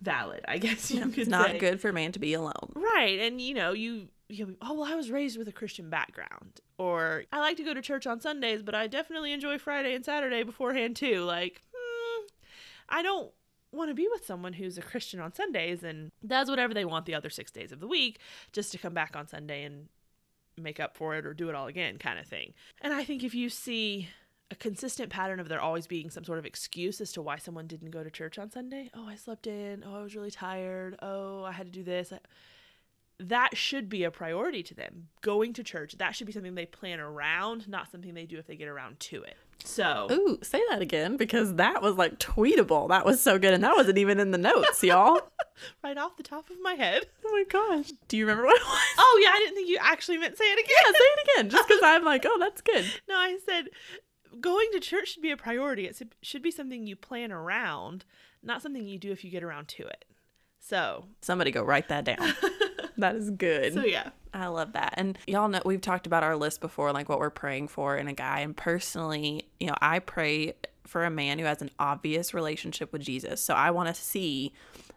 valid, 0.01 0.45
I 0.47 0.59
guess 0.59 0.91
you 0.93 1.01
could 1.03 1.19
it's 1.19 1.29
not 1.29 1.51
say. 1.51 1.59
good 1.59 1.81
for 1.81 1.93
man 1.93 2.13
to 2.13 2.21
be 2.21 2.35
alone. 2.35 2.73
Right. 2.75 3.19
And 3.19 3.41
you 3.41 3.55
know, 3.55 3.73
you 3.73 4.09
you 4.35 4.57
oh 4.61 4.75
well 4.75 4.85
I 4.93 4.95
was 4.95 5.11
raised 5.11 5.39
with 5.39 5.49
a 5.49 5.53
Christian 5.53 5.91
background 5.91 6.61
or 6.79 7.25
I 7.33 7.39
like 7.41 7.57
to 7.59 7.65
go 7.65 7.75
to 7.75 7.83
church 7.83 8.07
on 8.07 8.21
Sundays, 8.21 8.63
but 8.63 8.75
I 8.75 8.87
definitely 8.87 9.33
enjoy 9.33 9.59
Friday 9.59 9.95
and 9.95 10.05
Saturday 10.05 10.43
beforehand 10.43 10.97
too. 10.97 11.25
Like, 11.25 11.61
hmm, 11.75 12.27
I 12.89 13.03
don't 13.03 13.31
want 13.73 13.91
to 13.91 13.95
be 13.95 14.09
with 14.11 14.25
someone 14.25 14.53
who's 14.53 14.79
a 14.79 14.83
Christian 14.83 15.21
on 15.21 15.33
Sundays 15.33 15.83
and 15.83 16.11
does 16.27 16.49
whatever 16.49 16.75
they 16.75 16.85
want 16.85 17.07
the 17.07 17.15
other 17.15 17.31
6 17.31 17.51
days 17.51 17.73
of 17.73 17.81
the 17.81 17.89
week 17.89 18.19
just 18.53 18.71
to 18.73 18.79
come 18.79 18.95
back 18.95 19.17
on 19.17 19.27
Sunday 19.27 19.65
and 19.65 19.89
make 20.57 20.79
up 20.79 20.97
for 20.97 21.17
it 21.17 21.27
or 21.27 21.35
do 21.35 21.49
it 21.49 21.55
all 21.55 21.67
again 21.67 21.99
kind 21.99 22.19
of 22.19 22.27
thing. 22.27 22.55
And 22.81 22.93
I 22.93 23.03
think 23.05 23.25
if 23.25 23.35
you 23.35 23.49
see 23.49 24.09
a 24.51 24.55
consistent 24.55 25.11
pattern 25.11 25.41
of 25.41 25.49
there 25.49 25.61
always 25.61 25.87
being 25.87 26.11
some 26.11 26.23
sort 26.23 26.39
of 26.39 26.47
excuse 26.47 27.01
as 27.01 27.13
to 27.13 27.23
why 27.23 27.37
someone 27.37 27.67
didn't 27.67 27.91
go 27.91 28.05
to 28.05 28.11
church 28.11 28.39
on 28.39 28.51
Sunday. 28.51 28.91
Oh, 28.95 29.09
I 29.09 29.17
slept 29.17 29.47
in. 29.47 29.83
Oh, 29.85 29.97
I 29.97 30.03
was 30.03 30.15
really 30.15 30.31
tired. 30.31 30.97
Oh, 31.03 31.43
I 31.43 31.53
had 31.53 31.67
to 31.67 31.73
do 31.73 31.83
this. 31.83 32.13
I- 32.13 32.21
That 33.21 33.57
should 33.57 33.89
be 33.89 34.03
a 34.05 34.11
priority 34.11 34.63
to 34.65 34.75
them. 34.75 35.09
Going 35.23 35.53
to 35.55 35.63
church, 35.63 35.97
that 35.99 36.17
should 36.17 36.27
be 36.27 36.33
something 36.33 36.55
they 36.55 36.67
plan 36.67 36.99
around, 37.01 37.69
not 37.69 37.91
something 37.91 38.13
they 38.15 38.27
do 38.27 38.39
if 38.39 38.47
they 38.47 38.57
get 38.57 38.69
around 38.69 38.99
to 39.01 39.23
it. 39.23 39.37
So, 39.63 40.09
Ooh, 40.11 40.39
say 40.43 40.61
that 40.71 40.83
again 40.83 41.17
because 41.17 41.55
that 41.55 41.81
was 41.81 41.95
like 41.95 42.19
tweetable. 42.19 42.89
That 42.89 43.05
was 43.07 43.21
so 43.21 43.39
good. 43.39 43.55
And 43.55 43.63
that 43.63 43.77
wasn't 43.77 43.99
even 43.99 44.19
in 44.19 44.33
the 44.33 44.39
notes, 44.39 44.83
y'all. 44.83 45.21
right 45.85 45.97
off 45.97 46.17
the 46.17 46.25
top 46.25 46.51
of 46.51 46.57
my 46.61 46.75
head. 46.75 47.07
oh 47.25 47.31
my 47.33 47.45
gosh. 47.49 47.93
Do 48.09 48.17
you 48.17 48.27
remember 48.27 48.47
what 48.47 48.61
it 48.61 48.67
was? 48.67 48.95
Oh, 48.99 49.21
yeah, 49.23 49.31
I 49.33 49.39
didn't 49.39 49.55
think 49.55 49.69
you 49.69 49.79
actually 49.81 50.19
meant 50.19 50.37
say 50.37 50.45
it 50.45 50.59
again. 50.59 50.77
Yeah, 50.85 50.93
say 50.93 50.99
it 51.05 51.29
again 51.35 51.51
just 51.51 51.69
because 51.69 51.81
I'm 51.85 52.05
like, 52.05 52.25
oh, 52.27 52.37
that's 52.41 52.61
good. 52.63 52.85
No, 53.09 53.15
I 53.17 53.39
said 53.47 53.67
going 54.41 54.67
to 54.73 54.81
church 54.81 55.13
should 55.13 55.23
be 55.23 55.31
a 55.31 55.37
priority. 55.37 55.87
It 55.87 55.95
should- 55.97 56.17
should 56.21 56.43
be 56.43 56.51
something 56.51 56.87
you 56.89 56.97
plan 56.97 57.31
around, 57.31 58.05
not 58.43 58.61
something 58.61 58.85
you 58.85 58.99
do 58.99 59.13
if 59.13 59.23
you 59.25 59.31
get 59.31 59.45
around 59.45 59.69
to 59.69 59.85
it. 59.87 60.05
So, 60.59 61.05
Somebody 61.21 61.53
go 61.53 61.63
write 61.63 61.89
that 61.89 62.05
down. 62.05 62.19
that 62.99 63.17
is 63.17 63.31
good. 63.31 63.75
so 63.75 63.85
yeah. 63.85 64.11
I 64.33 64.49
love 64.49 64.73
that. 64.73 64.95
And 64.97 65.17
y'all 65.29 65.49
know 65.49 65.63
we've 65.65 65.81
talked 65.81 66.09
about 66.09 66.25
our 66.25 66.37
list 66.37 66.61
before, 66.61 66.93
like 66.93 67.09
what 67.09 67.21
we're 67.21 67.31
praying 67.31 67.69
for 67.69 67.97
in 67.97 68.09
a 68.09 68.13
guy. 68.13 68.41
And 68.41 68.57
personally, 68.57 69.47
you 69.61 69.69
know, 69.69 69.77
I 69.81 70.01
pray 70.01 70.55
for 70.87 71.05
a 71.05 71.11
man 71.11 71.39
who 71.39 71.45
has 71.45 71.63
an 71.63 71.71
obvious 71.79 72.35
relationship 72.35 72.93
with 72.93 73.03
Jesus. 73.03 73.41
So 73.41 73.55
I 73.55 73.71
want 73.71 73.95
to 73.95 74.01
see 74.01 74.53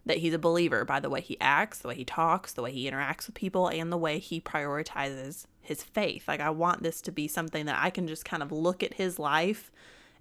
that 0.06 0.18
he's 0.18 0.34
a 0.34 0.40
believer 0.40 0.86
by 0.86 1.00
the 1.00 1.10
way 1.10 1.22
he 1.22 1.40
acts, 1.40 1.80
the 1.80 1.90
way 1.90 1.96
he 1.96 2.06
talks, 2.06 2.54
the 2.54 2.64
way 2.64 2.72
he 2.72 2.90
interacts 2.90 3.28
with 3.28 3.36
people, 3.36 3.68
and 3.68 3.92
the 3.92 3.98
way 3.98 4.20
he 4.20 4.42
prioritizes 4.42 5.46
his 5.62 5.84
faith. 5.84 6.28
Like 6.28 6.40
I 6.40 6.50
want 6.50 6.82
this 6.82 7.02
to 7.02 7.12
be 7.12 7.28
something 7.28 7.66
that 7.68 7.78
I 7.80 7.90
can 7.90 8.08
just 8.08 8.26
kind 8.26 8.42
of 8.42 8.52
look 8.52 8.84
at 8.84 8.96
his 8.96 9.20
life 9.20 9.72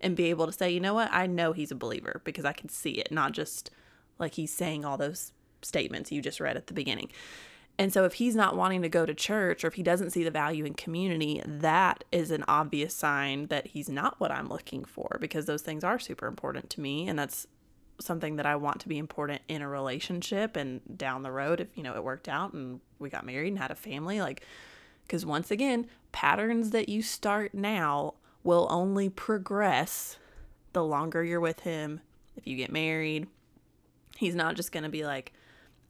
and 0.01 0.17
be 0.17 0.31
able 0.31 0.47
to 0.47 0.53
say, 0.53 0.71
you 0.71 0.81
know 0.81 0.95
what, 0.95 1.09
I 1.13 1.27
know 1.27 1.53
he's 1.53 1.71
a 1.71 1.77
believer 1.77 2.21
because 2.25 2.45
I 2.45 2.53
can 2.53 2.69
see 2.69 2.93
it, 2.93 3.11
not 3.11 3.33
just 3.33 3.71
like 4.19 4.35
he's 4.35 4.53
saying 4.53 4.85
all 4.85 4.97
those 4.97 5.33
statements 5.63 6.13
you 6.13 6.21
just 6.21 6.41
read 6.41 6.57
at 6.57 6.67
the 6.67 6.75
beginning. 6.75 7.11
And 7.79 7.93
so 7.93 8.05
if 8.05 8.15
he's 8.15 8.35
not 8.35 8.57
wanting 8.57 8.83
to 8.83 8.89
go 8.89 9.05
to 9.05 9.15
church 9.15 9.63
or 9.63 9.67
if 9.67 9.75
he 9.75 9.83
doesn't 9.83 10.11
see 10.11 10.25
the 10.25 10.31
value 10.31 10.65
in 10.65 10.75
community, 10.75 11.43
that 11.45 12.05
is 12.11 12.31
an 12.31 12.45
obvious 12.49 12.95
sign 12.95 13.49
that 13.49 13.69
he's 13.69 13.89
not 13.89 14.19
what 14.19 14.31
I'm 14.31 14.49
looking 14.49 14.85
for 14.85 15.19
because 15.21 15.45
those 15.45 15.63
things 15.63 15.85
are 15.85 15.99
super 15.99 16.27
important 16.27 16.71
to 16.71 16.81
me 16.81 17.07
and 17.07 17.19
that's 17.19 17.47
something 18.01 18.37
that 18.37 18.47
I 18.47 18.57
want 18.57 18.81
to 18.81 18.89
be 18.89 18.99
important 18.99 19.43
in 19.49 19.63
a 19.63 19.69
relationship 19.69 20.57
and 20.57 20.81
down 20.97 21.23
the 21.23 21.33
road 21.33 21.61
if 21.61 21.69
you 21.75 21.83
know 21.83 21.95
it 21.95 22.05
worked 22.05 22.29
out 22.29 22.53
and 22.53 22.81
we 22.99 23.09
got 23.09 23.25
married 23.25 23.49
and 23.49 23.59
had 23.59 23.71
a 23.71 23.77
family 23.77 24.21
like 24.21 24.43
cuz 25.09 25.25
once 25.25 25.51
again, 25.51 25.87
patterns 26.13 26.71
that 26.71 26.89
you 26.89 27.03
start 27.03 27.55
now 27.55 28.15
will 28.43 28.67
only 28.71 29.09
progress 29.09 30.19
the 30.73 30.85
longer 30.85 31.25
you're 31.25 31.41
with 31.41 31.61
him. 31.61 32.01
If 32.37 32.47
you 32.47 32.57
get 32.57 32.71
married, 32.71 33.29
he's 34.17 34.35
not 34.35 34.57
just 34.57 34.73
going 34.73 34.85
to 34.85 34.91
be 34.91 35.05
like 35.05 35.33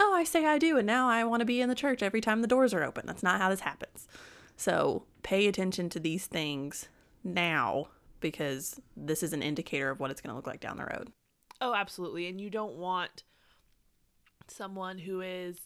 oh, 0.00 0.14
I 0.14 0.24
say 0.24 0.44
I 0.46 0.58
do, 0.58 0.76
and 0.78 0.86
now 0.86 1.08
I 1.08 1.24
want 1.24 1.40
to 1.40 1.46
be 1.46 1.60
in 1.60 1.68
the 1.68 1.74
church 1.74 2.02
every 2.02 2.20
time 2.20 2.42
the 2.42 2.48
doors 2.48 2.74
are 2.74 2.84
open. 2.84 3.06
That's 3.06 3.22
not 3.22 3.40
how 3.40 3.50
this 3.50 3.60
happens. 3.60 4.08
So 4.56 5.04
pay 5.22 5.46
attention 5.46 5.88
to 5.90 6.00
these 6.00 6.26
things 6.26 6.88
now 7.22 7.88
because 8.20 8.80
this 8.96 9.22
is 9.22 9.32
an 9.32 9.42
indicator 9.42 9.90
of 9.90 10.00
what 10.00 10.10
it's 10.10 10.20
going 10.20 10.30
to 10.30 10.36
look 10.36 10.46
like 10.46 10.60
down 10.60 10.76
the 10.76 10.84
road. 10.84 11.12
Oh, 11.60 11.74
absolutely. 11.74 12.26
And 12.28 12.40
you 12.40 12.50
don't 12.50 12.76
want 12.76 13.24
someone 14.48 14.98
who 14.98 15.20
is 15.20 15.58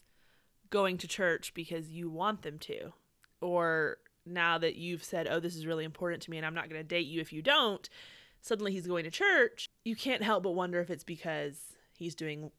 going 0.71 0.99
to 0.99 1.09
church 1.09 1.53
because 1.55 1.89
you 1.89 2.09
want 2.09 2.43
them 2.43 2.59
to. 2.59 2.93
Or 3.41 3.99
now 4.27 4.59
that 4.59 4.77
you've 4.77 5.05
said, 5.05 5.27
oh, 5.29 5.41
this 5.41 5.57
is 5.57 5.67
really 5.67 5.85
important 5.85 6.23
to 6.23 6.31
me 6.31 6.37
and 6.37 6.47
I'm 6.47 6.55
not 6.55 6.69
going 6.69 6.81
to 6.81 6.87
date 6.87 7.07
you 7.07 7.21
if 7.21 7.33
you 7.33 7.43
don't, 7.43 7.89
suddenly 8.41 8.73
he's 8.73 8.87
going 8.87 9.05
to 9.05 9.11
church. 9.11 9.69
You 9.85 9.97
can't 9.97 10.23
help 10.23 10.43
but 10.43 10.53
wonder 10.53 10.81
if 10.81 10.91
it's 10.91 11.05
because 11.05 11.59
he's 11.97 12.15
doing 12.15 12.51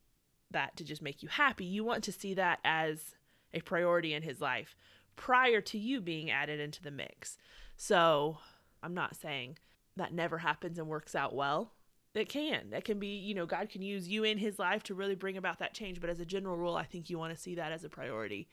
that 0.54 0.76
to 0.78 0.84
just 0.84 1.02
make 1.02 1.22
you 1.24 1.30
happy. 1.30 1.66
You 1.66 1.84
want 1.84 2.04
to 2.06 2.12
see 2.12 2.34
that 2.36 2.60
as 2.64 3.16
a 3.54 3.62
priority 3.62 4.14
in 4.14 4.24
his 4.24 4.42
life 4.42 4.76
prior 5.16 5.62
to 5.62 5.78
you 5.78 6.02
being 6.02 6.32
added 6.32 6.60
into 6.60 6.82
the 6.82 6.92
mix. 6.92 7.38
So 7.76 8.38
I'm 8.82 8.94
not 8.94 9.16
saying 9.16 9.58
that 9.98 10.14
never 10.14 10.40
happens 10.40 10.78
and 10.78 10.88
works 10.88 11.16
out 11.16 11.36
well. 11.36 11.74
It 12.14 12.28
can. 12.28 12.72
That 12.72 12.84
can 12.84 13.00
be, 13.00 13.18
you 13.18 13.34
know, 13.34 13.46
God 13.46 13.70
can 13.70 13.82
use 13.82 14.08
you 14.08 14.24
in 14.24 14.38
his 14.38 14.60
life 14.60 14.84
to 14.84 14.94
really 14.94 15.16
bring 15.16 15.38
about 15.38 15.60
that 15.60 15.74
change. 15.74 16.02
But 16.02 16.10
as 16.10 16.20
a 16.20 16.26
general 16.26 16.58
rule, 16.58 16.76
I 16.76 16.84
think 16.84 17.10
you 17.10 17.18
want 17.18 17.34
to 17.34 17.42
see 17.42 17.56
that 17.56 17.72
as 17.72 17.84
a 17.84 17.90
priority 17.90 18.50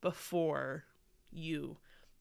before 0.00 0.84
you 1.30 1.76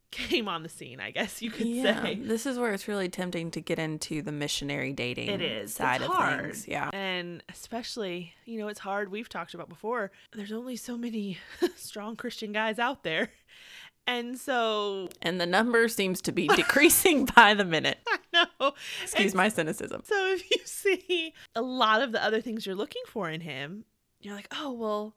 came 0.12 0.48
on 0.48 0.64
the 0.64 0.70
scene, 0.70 1.00
I 1.00 1.12
guess 1.12 1.42
you 1.42 1.52
could 1.52 1.66
say. 1.68 2.20
This 2.22 2.46
is 2.46 2.58
where 2.58 2.74
it's 2.74 2.88
really 2.88 3.10
tempting 3.10 3.52
to 3.52 3.62
get 3.62 3.78
into 3.80 4.22
the 4.22 4.32
missionary 4.32 4.94
dating 4.94 5.30
It 5.30 5.42
is. 5.42 5.74
side 5.74 6.02
it's 6.02 6.10
of 6.10 6.16
hard. 6.16 6.42
things. 6.44 6.68
Yeah. 6.68 6.90
And 6.94 7.44
especially, 7.50 8.34
you 8.46 8.60
know, 8.60 8.68
it's 8.70 8.80
hard. 8.80 9.12
We've 9.12 9.30
talked 9.30 9.54
about 9.54 9.70
before. 9.70 10.12
There's 10.34 10.52
only 10.54 10.76
so 10.78 10.98
many 10.98 11.38
strong 11.76 12.16
Christian 12.16 12.52
guys 12.52 12.80
out 12.80 13.04
there. 13.04 13.30
And 14.10 14.38
so, 14.38 15.10
And 15.22 15.42
the 15.42 15.46
number 15.46 15.90
seems 15.90 16.22
to 16.22 16.32
be 16.32 16.48
decreasing 16.48 17.26
by 17.36 17.54
the 17.54 17.66
minute. 17.66 17.98
I 18.08 18.18
know. 18.62 18.74
Excuse 19.04 19.32
And 19.32 19.36
my 19.36 19.50
cynicism. 19.50 20.04
So 20.06 20.16
if 20.34 20.50
you 20.50 20.58
see 20.64 21.34
a 21.54 21.62
lot 21.62 22.02
of 22.02 22.14
the 22.14 22.24
other 22.24 22.40
things 22.40 22.66
you're 22.66 22.74
looking 22.76 23.02
for 23.08 23.30
in 23.30 23.42
him, 23.42 23.84
you're 24.22 24.34
like, 24.36 24.48
oh, 24.56 24.72
well, 24.72 25.14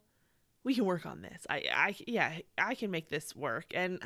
we 0.65 0.75
can 0.75 0.85
work 0.85 1.07
on 1.07 1.23
this. 1.23 1.47
I, 1.49 1.63
I, 1.73 1.97
yeah, 2.07 2.33
I 2.59 2.75
can 2.75 2.91
make 2.91 3.09
this 3.09 3.35
work. 3.37 3.67
And 3.75 4.01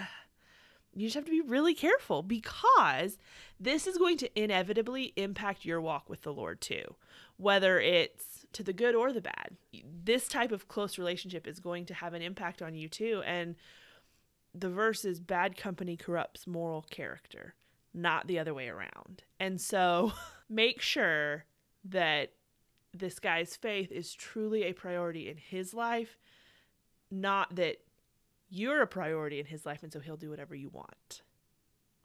you 0.95 1.07
just 1.07 1.15
have 1.15 1.25
to 1.25 1.31
be 1.31 1.41
really 1.41 1.75
careful 1.75 2.23
because 2.23 3.19
this 3.59 3.87
is 3.87 3.99
going 3.99 4.17
to 4.19 4.41
inevitably 4.41 5.13
impact 5.17 5.65
your 5.65 5.81
walk 5.81 6.09
with 6.09 6.23
the 6.23 6.33
Lord 6.33 6.61
too, 6.61 6.97
whether 7.37 7.81
it's 7.81 8.47
to 8.53 8.63
the 8.63 8.73
good 8.73 8.95
or 8.95 9.13
the 9.13 9.21
bad. 9.21 9.57
This 9.85 10.29
type 10.29 10.53
of 10.53 10.69
close 10.69 10.99
relationship 10.99 11.47
is 11.47 11.61
going 11.61 11.87
to 11.87 11.95
have 11.95 12.15
an 12.15 12.23
impact 12.23 12.63
on 12.63 12.75
you 12.75 12.89
too. 12.89 13.23
And 13.27 13.57
the 14.55 14.71
verse 14.71 15.05
is 15.05 15.21
bad 15.21 15.57
company 15.57 15.97
corrupts 15.97 16.47
moral 16.47 16.83
character, 16.83 17.55
not 17.93 18.27
the 18.27 18.39
other 18.39 18.55
way 18.55 18.69
around. 18.69 19.25
And 19.41 19.61
so 19.61 20.13
make 20.49 20.81
sure 20.81 21.45
that 21.85 22.33
this 22.93 23.19
guy's 23.19 23.57
faith 23.57 23.91
is 23.91 24.15
truly 24.15 24.63
a 24.63 24.73
priority 24.73 25.29
in 25.29 25.37
his 25.37 25.75
life, 25.75 26.17
not 27.11 27.57
that 27.57 27.79
you're 28.55 28.83
a 28.83 28.87
priority 28.87 29.41
in 29.41 29.47
his 29.47 29.67
life 29.67 29.83
and 29.83 29.93
so 29.93 29.99
he'll 30.01 30.17
do 30.17 30.31
whatever 30.31 30.55
you 30.55 30.69
want 30.69 31.23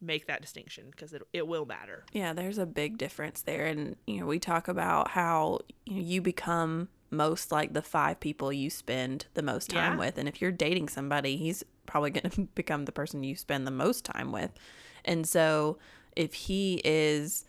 make 0.02 0.28
that 0.28 0.42
distinction 0.42 0.86
because 0.92 1.12
it, 1.14 1.22
it 1.34 1.46
will 1.46 1.66
matter 1.66 2.06
Yeah, 2.14 2.32
there's 2.34 2.58
a 2.58 2.66
big 2.66 2.98
difference 2.98 3.42
there. 3.42 3.66
And, 3.66 3.98
you 4.08 4.20
know, 4.22 4.26
we 4.26 4.40
talk 4.40 4.70
about 4.70 5.10
how 5.10 5.60
you, 5.86 5.96
know, 5.96 6.02
you 6.02 6.22
become 6.22 6.88
most 7.12 7.52
like 7.52 7.74
the 7.74 7.82
five 7.82 8.20
people 8.22 8.54
you 8.54 8.70
spend 8.70 9.26
the 9.34 9.42
most 9.42 9.70
time 9.70 9.94
Yeah. 9.94 9.98
with. 10.00 10.18
And 10.18 10.30
if 10.30 10.42
you're 10.42 10.54
dating 10.54 10.88
somebody, 10.88 11.36
he's 11.36 11.66
probably 11.86 12.12
going 12.18 12.30
to 12.30 12.42
become 12.56 12.86
the 12.86 12.94
person 12.94 13.24
you 13.24 13.36
spend 13.36 13.68
the 13.68 13.72
most 13.72 14.06
time 14.06 14.32
with. 14.32 14.52
And 15.04 15.28
so 15.28 15.78
if 16.16 16.34
he 16.34 16.80
is 16.86 17.44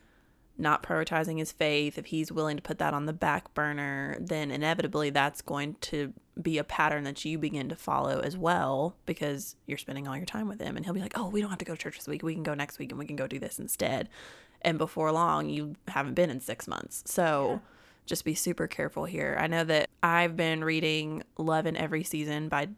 not 0.61 0.83
prioritizing 0.83 1.39
his 1.39 1.53
faith, 1.53 1.99
if 1.99 2.07
he's 2.07 2.31
willing 2.31 2.57
to 2.57 2.63
put 2.63 2.79
that 2.79 2.95
on 2.95 3.07
the 3.07 3.13
back 3.13 3.53
burner, 3.55 4.17
then 4.21 4.51
inevitably 4.51 5.11
that's 5.11 5.43
going 5.43 5.77
to 5.81 6.13
be 6.41 6.59
a 6.59 6.65
pattern 6.65 7.05
that 7.05 7.25
you 7.25 7.39
begin 7.39 7.69
to 7.69 7.77
follow 7.77 8.21
as 8.21 8.37
well 8.37 8.97
because 9.07 9.57
you're 9.67 9.79
spending 9.79 10.07
all 10.07 10.17
your 10.17 10.27
time 10.27 10.49
with 10.49 10.61
him. 10.61 10.77
And 10.77 10.85
he'll 10.85 10.95
be 10.95 11.01
like, 11.01 11.19
oh, 11.19 11.29
we 11.29 11.41
don't 11.41 11.51
have 11.51 11.59
to 11.59 11.65
go 11.65 11.75
to 11.75 11.79
church 11.79 11.97
this 11.97 12.07
week. 12.07 12.23
We 12.23 12.35
can 12.35 12.43
go 12.43 12.55
next 12.55 12.79
week 12.79 12.91
and 12.91 12.99
we 12.99 13.07
can 13.07 13.17
go 13.17 13.27
do 13.27 13.39
this 13.39 13.59
instead. 13.59 14.09
And 14.63 14.79
before 14.79 15.11
long, 15.13 15.49
you 15.49 15.77
haven't 15.89 16.15
been 16.15 16.31
in 16.31 16.41
six 16.41 16.69
months. 16.69 17.03
So 17.07 17.61
just 18.07 18.25
be 18.25 18.35
super 18.35 18.67
careful 18.67 19.05
here. 19.05 19.37
I 19.41 19.47
know 19.47 19.65
that 19.65 19.89
I've 20.03 20.37
been 20.37 20.65
reading 20.65 21.23
Love 21.39 21.67
in 21.67 21.77
Every 21.77 22.05
Season 22.05 22.49
by 22.49 22.69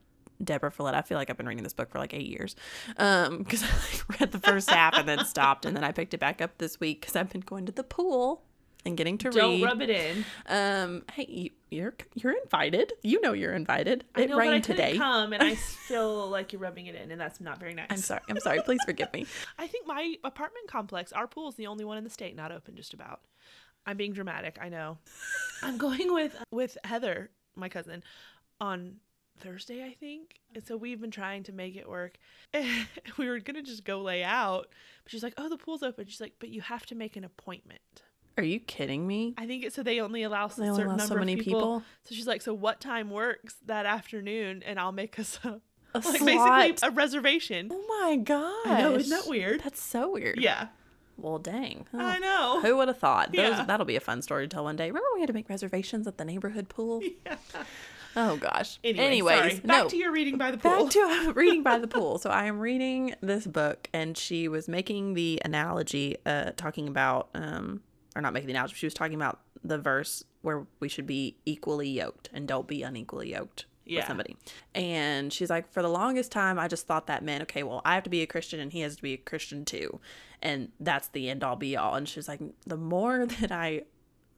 Deborah 0.43 0.71
Follett. 0.73 0.95
I 0.95 1.03
feel 1.03 1.19
like 1.19 1.31
I've 1.31 1.37
been 1.37 1.47
reading 1.47 1.65
this 1.65 1.73
book 1.73 1.91
for 1.91 1.99
like 1.99 2.15
eight 2.15 2.27
years 2.27 2.57
because 2.89 3.63
I 3.63 3.67
like 3.67 4.21
read 4.21 4.33
the 4.33 4.39
first 4.41 4.71
half 4.71 4.95
and 4.95 5.09
then 5.09 5.25
stopped, 5.25 5.65
and 5.67 5.77
then 5.77 5.85
I 5.85 5.93
picked 5.93 6.15
it 6.15 6.21
back 6.21 6.41
up 6.41 6.59
this 6.59 6.79
week 6.81 7.01
because 7.01 7.17
I've 7.17 7.31
been 7.31 7.41
going 7.43 7.67
to 7.67 7.73
the 7.73 7.85
pool 7.85 8.43
and 8.85 8.97
getting 8.97 9.17
to 9.19 9.29
read. 9.31 9.37
don't 9.37 9.63
rub 9.63 9.81
it 9.81 9.91
in 9.91 10.25
Um, 10.47 11.05
hey, 11.13 11.27
you, 11.29 11.51
you're 11.71 11.95
you're 12.15 12.33
invited. 12.43 12.93
You 13.03 13.21
know 13.21 13.33
you're 13.33 13.53
invited. 13.55 14.05
i 14.17 14.23
It 14.23 14.31
know 14.31 14.37
but 14.37 14.45
i 14.47 14.51
rained 14.51 14.65
today. 14.65 14.97
come 14.99 15.33
and 15.33 15.41
i 15.43 15.55
feel 15.89 16.29
like 16.29 16.53
you're 16.53 16.61
rubbing 16.61 16.87
it 16.87 16.97
in 16.97 17.13
and 17.13 17.21
that's 17.21 17.41
not 17.41 17.59
very 17.61 17.75
nice 17.75 17.87
I'm 17.91 17.97
sorry. 17.99 18.23
I'm 18.29 18.41
sorry. 18.41 18.61
Please 18.65 18.81
forgive 18.85 19.13
me. 19.13 19.27
i 19.59 19.69
think 19.69 19.87
my 19.87 20.17
apartment 20.25 20.67
complex 20.67 21.13
our 21.13 21.29
pool 21.29 21.49
is 21.49 21.55
the 21.55 21.69
only 21.69 21.85
one 21.85 21.97
in 21.97 22.03
the 22.05 22.11
state 22.11 22.35
not 22.35 22.51
open 22.51 22.75
just 22.75 22.93
about 22.93 23.21
i'm 23.87 23.97
being 23.97 24.13
dramatic 24.13 24.59
i 24.61 24.69
know 24.69 24.99
i'm 25.63 25.79
going 25.79 26.13
with 26.13 26.37
with 26.51 26.77
heather 26.85 27.31
my 27.55 27.69
cousin 27.69 28.03
on 28.61 28.97
thursday 29.43 29.85
i 29.85 29.93
think 29.93 30.41
and 30.55 30.65
so 30.67 30.77
we've 30.77 31.01
been 31.01 31.11
trying 31.11 31.43
to 31.43 31.53
make 31.53 31.77
it 31.77 31.89
work 31.89 32.17
we 33.19 33.29
were 33.29 33.39
gonna 33.41 33.63
just 33.63 33.85
go 33.85 34.01
lay 34.01 34.23
out 34.23 34.69
but 35.03 35.11
she's 35.13 35.23
like 35.23 35.35
oh 35.37 35.49
the 35.49 35.57
pool's 35.57 35.83
open 35.83 36.07
she's 36.07 36.21
like 36.21 36.35
but 36.39 36.49
you 36.49 36.61
have 36.61 36.87
to 36.87 36.95
make 36.95 37.17
an 37.17 37.25
appointment 37.25 37.81
Are 38.39 38.45
you 38.45 38.61
kidding 38.61 39.07
me? 39.07 39.35
I 39.37 39.47
think 39.47 39.65
it's 39.65 39.75
so 39.77 39.83
they 39.83 40.01
only 40.01 40.23
allow 40.23 40.47
They 40.49 40.63
only 40.65 40.75
certain 40.77 40.87
allow 40.93 40.97
number 40.97 41.15
so 41.15 41.19
many 41.19 41.35
of 41.35 41.41
people. 41.41 41.61
people? 41.61 41.83
So 42.05 42.15
she's 42.15 42.27
like, 42.27 42.41
so 42.41 42.55
what 42.55 42.81
time 42.81 43.11
works 43.11 43.57
that 43.67 43.85
afternoon, 43.85 44.63
and 44.65 44.79
I'll 44.79 44.93
make 44.93 45.19
us 45.19 45.39
a 45.45 45.61
A 45.95 45.99
like 45.99 46.17
slot. 46.19 46.61
basically 46.61 46.89
a 46.89 46.91
reservation. 46.93 47.69
oh 47.71 47.85
my 48.01 48.17
god! 48.17 48.67
I 48.67 48.81
know, 48.81 48.95
isn't 48.95 49.11
that 49.11 49.29
weird? 49.29 49.61
That's 49.63 49.83
so 49.83 50.13
weird. 50.13 50.39
Yeah, 50.41 50.69
Well, 51.19 51.39
dang. 51.39 51.85
Oh. 51.93 51.99
I 52.01 52.19
know. 52.19 52.61
Who 52.63 52.79
would 52.79 52.89
have 52.89 52.97
thought? 52.99 53.33
Those, 53.33 53.51
Yeah. 53.59 53.65
That'll 53.67 53.85
be 53.85 53.97
a 53.97 54.01
fun 54.01 54.23
story 54.23 54.49
to 54.49 54.49
tell 54.49 54.65
one 54.65 54.77
day. 54.77 54.87
Remember 54.89 55.09
we 55.15 55.21
had 55.21 55.27
to 55.27 55.35
make 55.35 55.51
reservations 55.51 56.07
at 56.07 56.17
the 56.17 56.25
neighborhood 56.25 56.69
pool? 56.71 57.03
Yeah. 57.27 57.37
Oh 58.17 58.37
gosh. 58.37 58.79
Anyway, 58.85 59.05
Anyways, 59.05 59.39
sorry. 59.39 59.55
Back 59.61 59.83
no. 59.85 59.89
to 59.89 59.97
your 59.97 60.13
reading 60.13 60.37
by 60.39 60.51
the 60.51 60.59
pool. 60.59 60.85
Back 60.85 60.93
to 60.93 61.33
reading 61.35 61.63
by 61.63 61.79
the 61.79 61.87
pool. 61.89 62.19
So 62.19 62.31
I 62.31 62.45
am 62.45 62.59
reading 62.61 63.15
this 63.21 63.47
book, 63.47 63.89
and 63.93 64.17
she 64.17 64.49
was 64.49 64.69
making 64.69 65.15
the 65.15 65.41
analogy, 65.45 66.17
uh, 66.27 66.51
talking 66.57 66.89
about, 66.89 67.29
um, 67.35 67.81
or 68.15 68.23
not 68.23 68.33
making 68.33 68.49
the 68.49 68.53
analogy. 68.53 68.75
She 68.75 68.87
was 68.87 68.95
talking 68.95 69.15
about 69.15 69.41
the 69.65 69.79
verse 69.79 70.25
where 70.43 70.67
we 70.81 70.89
should 70.89 71.07
be 71.07 71.37
equally 71.47 71.89
yoked 71.89 72.29
and 72.33 72.49
don't 72.49 72.67
be 72.67 72.83
unequally 72.83 73.31
yoked 73.33 73.65
Yeah. 73.85 74.01
with 74.01 74.07
somebody. 74.09 74.37
And 74.75 75.33
she's 75.33 75.49
like, 75.51 75.73
for 75.73 75.83
the 75.83 75.89
longest 75.89 76.33
time, 76.33 76.59
I 76.59 76.67
just 76.69 76.87
thought 76.87 77.07
that 77.07 77.23
meant, 77.25 77.43
okay, 77.43 77.63
well, 77.63 77.81
I 77.85 77.95
have 77.95 78.03
to 78.05 78.11
be 78.11 78.23
a 78.23 78.27
Christian, 78.27 78.59
and 78.61 78.73
he 78.73 78.81
has 78.81 78.97
to 78.97 79.03
be 79.03 79.13
a 79.15 79.17
Christian 79.19 79.65
too, 79.65 80.01
and 80.43 80.71
that's 80.81 81.09
the 81.09 81.31
end 81.31 81.45
all 81.45 81.55
be 81.57 81.77
all. 81.77 81.95
And 81.95 82.09
she's 82.09 82.27
like, 82.29 82.41
the 82.67 82.77
more 82.77 83.25
that 83.41 83.53
I 83.53 83.83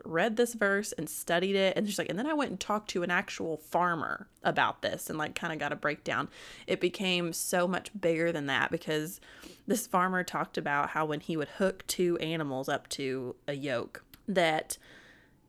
read 0.04 0.36
this 0.36 0.54
verse 0.54 0.92
and 0.92 1.08
studied 1.08 1.56
it 1.56 1.76
and 1.76 1.86
she's 1.86 1.98
like 1.98 2.08
and 2.08 2.18
then 2.18 2.26
I 2.26 2.34
went 2.34 2.50
and 2.50 2.60
talked 2.60 2.90
to 2.90 3.02
an 3.02 3.10
actual 3.10 3.56
farmer 3.56 4.28
about 4.42 4.82
this 4.82 5.08
and 5.08 5.18
like 5.18 5.34
kind 5.34 5.52
of 5.52 5.58
got 5.58 5.72
a 5.72 5.76
breakdown. 5.76 6.28
It 6.66 6.80
became 6.80 7.32
so 7.32 7.66
much 7.66 7.90
bigger 7.98 8.32
than 8.32 8.46
that 8.46 8.70
because 8.70 9.20
this 9.66 9.86
farmer 9.86 10.22
talked 10.22 10.58
about 10.58 10.90
how 10.90 11.06
when 11.06 11.20
he 11.20 11.36
would 11.36 11.48
hook 11.48 11.86
two 11.86 12.16
animals 12.18 12.68
up 12.68 12.88
to 12.90 13.36
a 13.48 13.54
yoke 13.54 14.04
that 14.28 14.78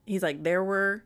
he's 0.04 0.22
like 0.22 0.42
there 0.42 0.62
were 0.62 1.04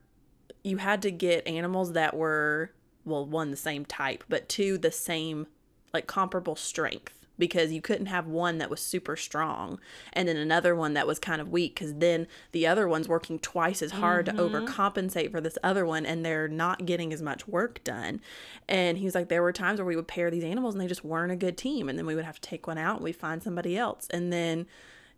you 0.62 0.76
had 0.76 1.02
to 1.02 1.10
get 1.10 1.46
animals 1.46 1.92
that 1.92 2.16
were 2.16 2.70
well 3.04 3.24
one 3.24 3.50
the 3.50 3.56
same 3.56 3.84
type 3.84 4.24
but 4.28 4.48
two 4.48 4.76
the 4.78 4.92
same 4.92 5.46
like 5.92 6.06
comparable 6.06 6.56
strength 6.56 7.19
because 7.40 7.72
you 7.72 7.80
couldn't 7.80 8.06
have 8.06 8.28
one 8.28 8.58
that 8.58 8.70
was 8.70 8.80
super 8.80 9.16
strong 9.16 9.80
and 10.12 10.28
then 10.28 10.36
another 10.36 10.76
one 10.76 10.94
that 10.94 11.06
was 11.06 11.18
kind 11.18 11.40
of 11.40 11.50
weak 11.50 11.74
because 11.74 11.94
then 11.94 12.28
the 12.52 12.66
other 12.66 12.86
one's 12.86 13.08
working 13.08 13.40
twice 13.40 13.82
as 13.82 13.90
hard 13.90 14.26
to 14.26 14.32
mm-hmm. 14.32 14.54
overcompensate 14.54 15.32
for 15.32 15.40
this 15.40 15.58
other 15.64 15.84
one 15.84 16.06
and 16.06 16.24
they're 16.24 16.46
not 16.46 16.86
getting 16.86 17.12
as 17.12 17.20
much 17.20 17.48
work 17.48 17.82
done. 17.82 18.20
And 18.68 18.98
he 18.98 19.04
was 19.04 19.14
like 19.16 19.28
there 19.28 19.42
were 19.42 19.52
times 19.52 19.80
where 19.80 19.86
we 19.86 19.96
would 19.96 20.06
pair 20.06 20.30
these 20.30 20.44
animals 20.44 20.74
and 20.74 20.80
they 20.80 20.86
just 20.86 21.04
weren't 21.04 21.32
a 21.32 21.36
good 21.36 21.56
team 21.56 21.88
and 21.88 21.98
then 21.98 22.06
we 22.06 22.14
would 22.14 22.24
have 22.24 22.40
to 22.40 22.48
take 22.48 22.66
one 22.68 22.78
out 22.78 22.96
and 22.96 23.04
we 23.04 23.12
find 23.12 23.42
somebody 23.42 23.76
else. 23.76 24.06
And 24.10 24.32
then 24.32 24.66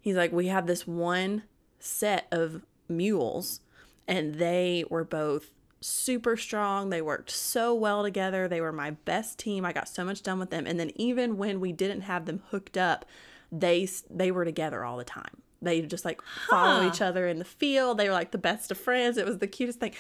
he's 0.01 0.17
like 0.17 0.33
we 0.33 0.47
have 0.47 0.67
this 0.67 0.87
one 0.87 1.43
set 1.79 2.27
of 2.31 2.63
mules 2.89 3.61
and 4.07 4.37
they 4.37 4.85
were 4.89 5.05
both 5.05 5.51
super 5.83 6.37
strong. 6.37 6.91
They 6.91 7.03
worked 7.03 7.31
so 7.31 7.75
well 7.75 8.03
together. 8.03 8.49
They 8.49 8.61
were 8.61 8.73
my 8.73 8.91
best 8.93 9.39
team. 9.39 9.65
I 9.65 9.73
got 9.73 9.89
so 9.89 10.05
much 10.05 10.23
done 10.23 10.39
with 10.39 10.51
them. 10.51 10.67
And 10.67 10.79
then 10.81 10.91
even 10.97 11.37
when 11.37 11.61
we 11.61 11.73
didn't 11.73 12.03
have 12.03 12.27
them 12.27 12.43
hooked 12.51 12.77
up, 12.77 13.05
they 13.51 13.89
they 14.11 14.31
were 14.31 14.45
together 14.45 14.85
all 14.85 14.97
the 14.97 15.05
time. 15.05 15.43
They 15.61 15.83
just 15.83 16.05
like 16.05 16.21
follow 16.49 16.81
Huh. 16.83 16.89
each 16.89 17.01
other 17.03 17.29
in 17.29 17.39
the 17.39 17.45
field. 17.45 17.99
They 17.99 18.09
were 18.09 18.15
like 18.15 18.31
the 18.33 18.39
best 18.39 18.71
of 18.71 18.79
friends. 18.79 19.17
It 19.17 19.27
was 19.27 19.39
the 19.39 19.47
cutest 19.47 19.79
thing. 19.81 19.95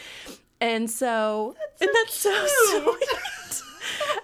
And 0.60 0.90
so, 0.90 1.54
and 1.80 1.90
that's 1.92 2.14
so 2.14 2.46
sweet. 2.70 3.62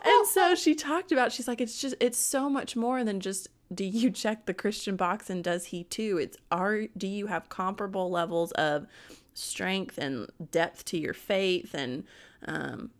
and 0.04 0.26
so 0.28 0.54
she 0.54 0.74
talked 0.74 1.10
about 1.12 1.32
she's 1.32 1.48
like 1.48 1.60
it's 1.60 1.80
just 1.80 1.94
it's 2.00 2.18
so 2.18 2.48
much 2.48 2.76
more 2.76 3.02
than 3.04 3.18
just 3.20 3.48
do 3.74 3.84
you 3.84 4.08
check 4.10 4.46
the 4.46 4.54
christian 4.54 4.94
box 4.96 5.28
and 5.28 5.42
does 5.44 5.66
he 5.66 5.82
too 5.84 6.16
it's 6.18 6.36
are 6.52 6.82
do 6.96 7.06
you 7.08 7.26
have 7.26 7.48
comparable 7.48 8.08
levels 8.08 8.52
of 8.52 8.86
strength 9.38 9.98
and 9.98 10.28
depth 10.50 10.84
to 10.84 10.98
your 10.98 11.14
faith 11.14 11.74
and 11.74 12.04
um 12.46 12.90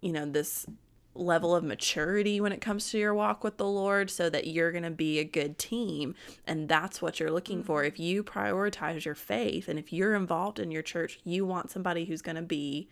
you 0.00 0.12
know 0.12 0.26
this 0.26 0.66
level 1.14 1.54
of 1.54 1.62
maturity 1.62 2.40
when 2.40 2.52
it 2.52 2.60
comes 2.62 2.90
to 2.90 2.98
your 2.98 3.12
walk 3.12 3.44
with 3.44 3.58
the 3.58 3.66
lord 3.66 4.10
so 4.10 4.30
that 4.30 4.46
you're 4.46 4.72
going 4.72 4.82
to 4.82 4.90
be 4.90 5.18
a 5.18 5.24
good 5.24 5.58
team 5.58 6.14
and 6.46 6.70
that's 6.70 7.02
what 7.02 7.20
you're 7.20 7.30
looking 7.30 7.62
for 7.62 7.84
if 7.84 8.00
you 8.00 8.24
prioritize 8.24 9.04
your 9.04 9.14
faith 9.14 9.68
and 9.68 9.78
if 9.78 9.92
you're 9.92 10.14
involved 10.14 10.58
in 10.58 10.70
your 10.70 10.80
church 10.80 11.20
you 11.22 11.44
want 11.44 11.70
somebody 11.70 12.06
who's 12.06 12.22
going 12.22 12.36
to 12.36 12.40
be 12.42 12.88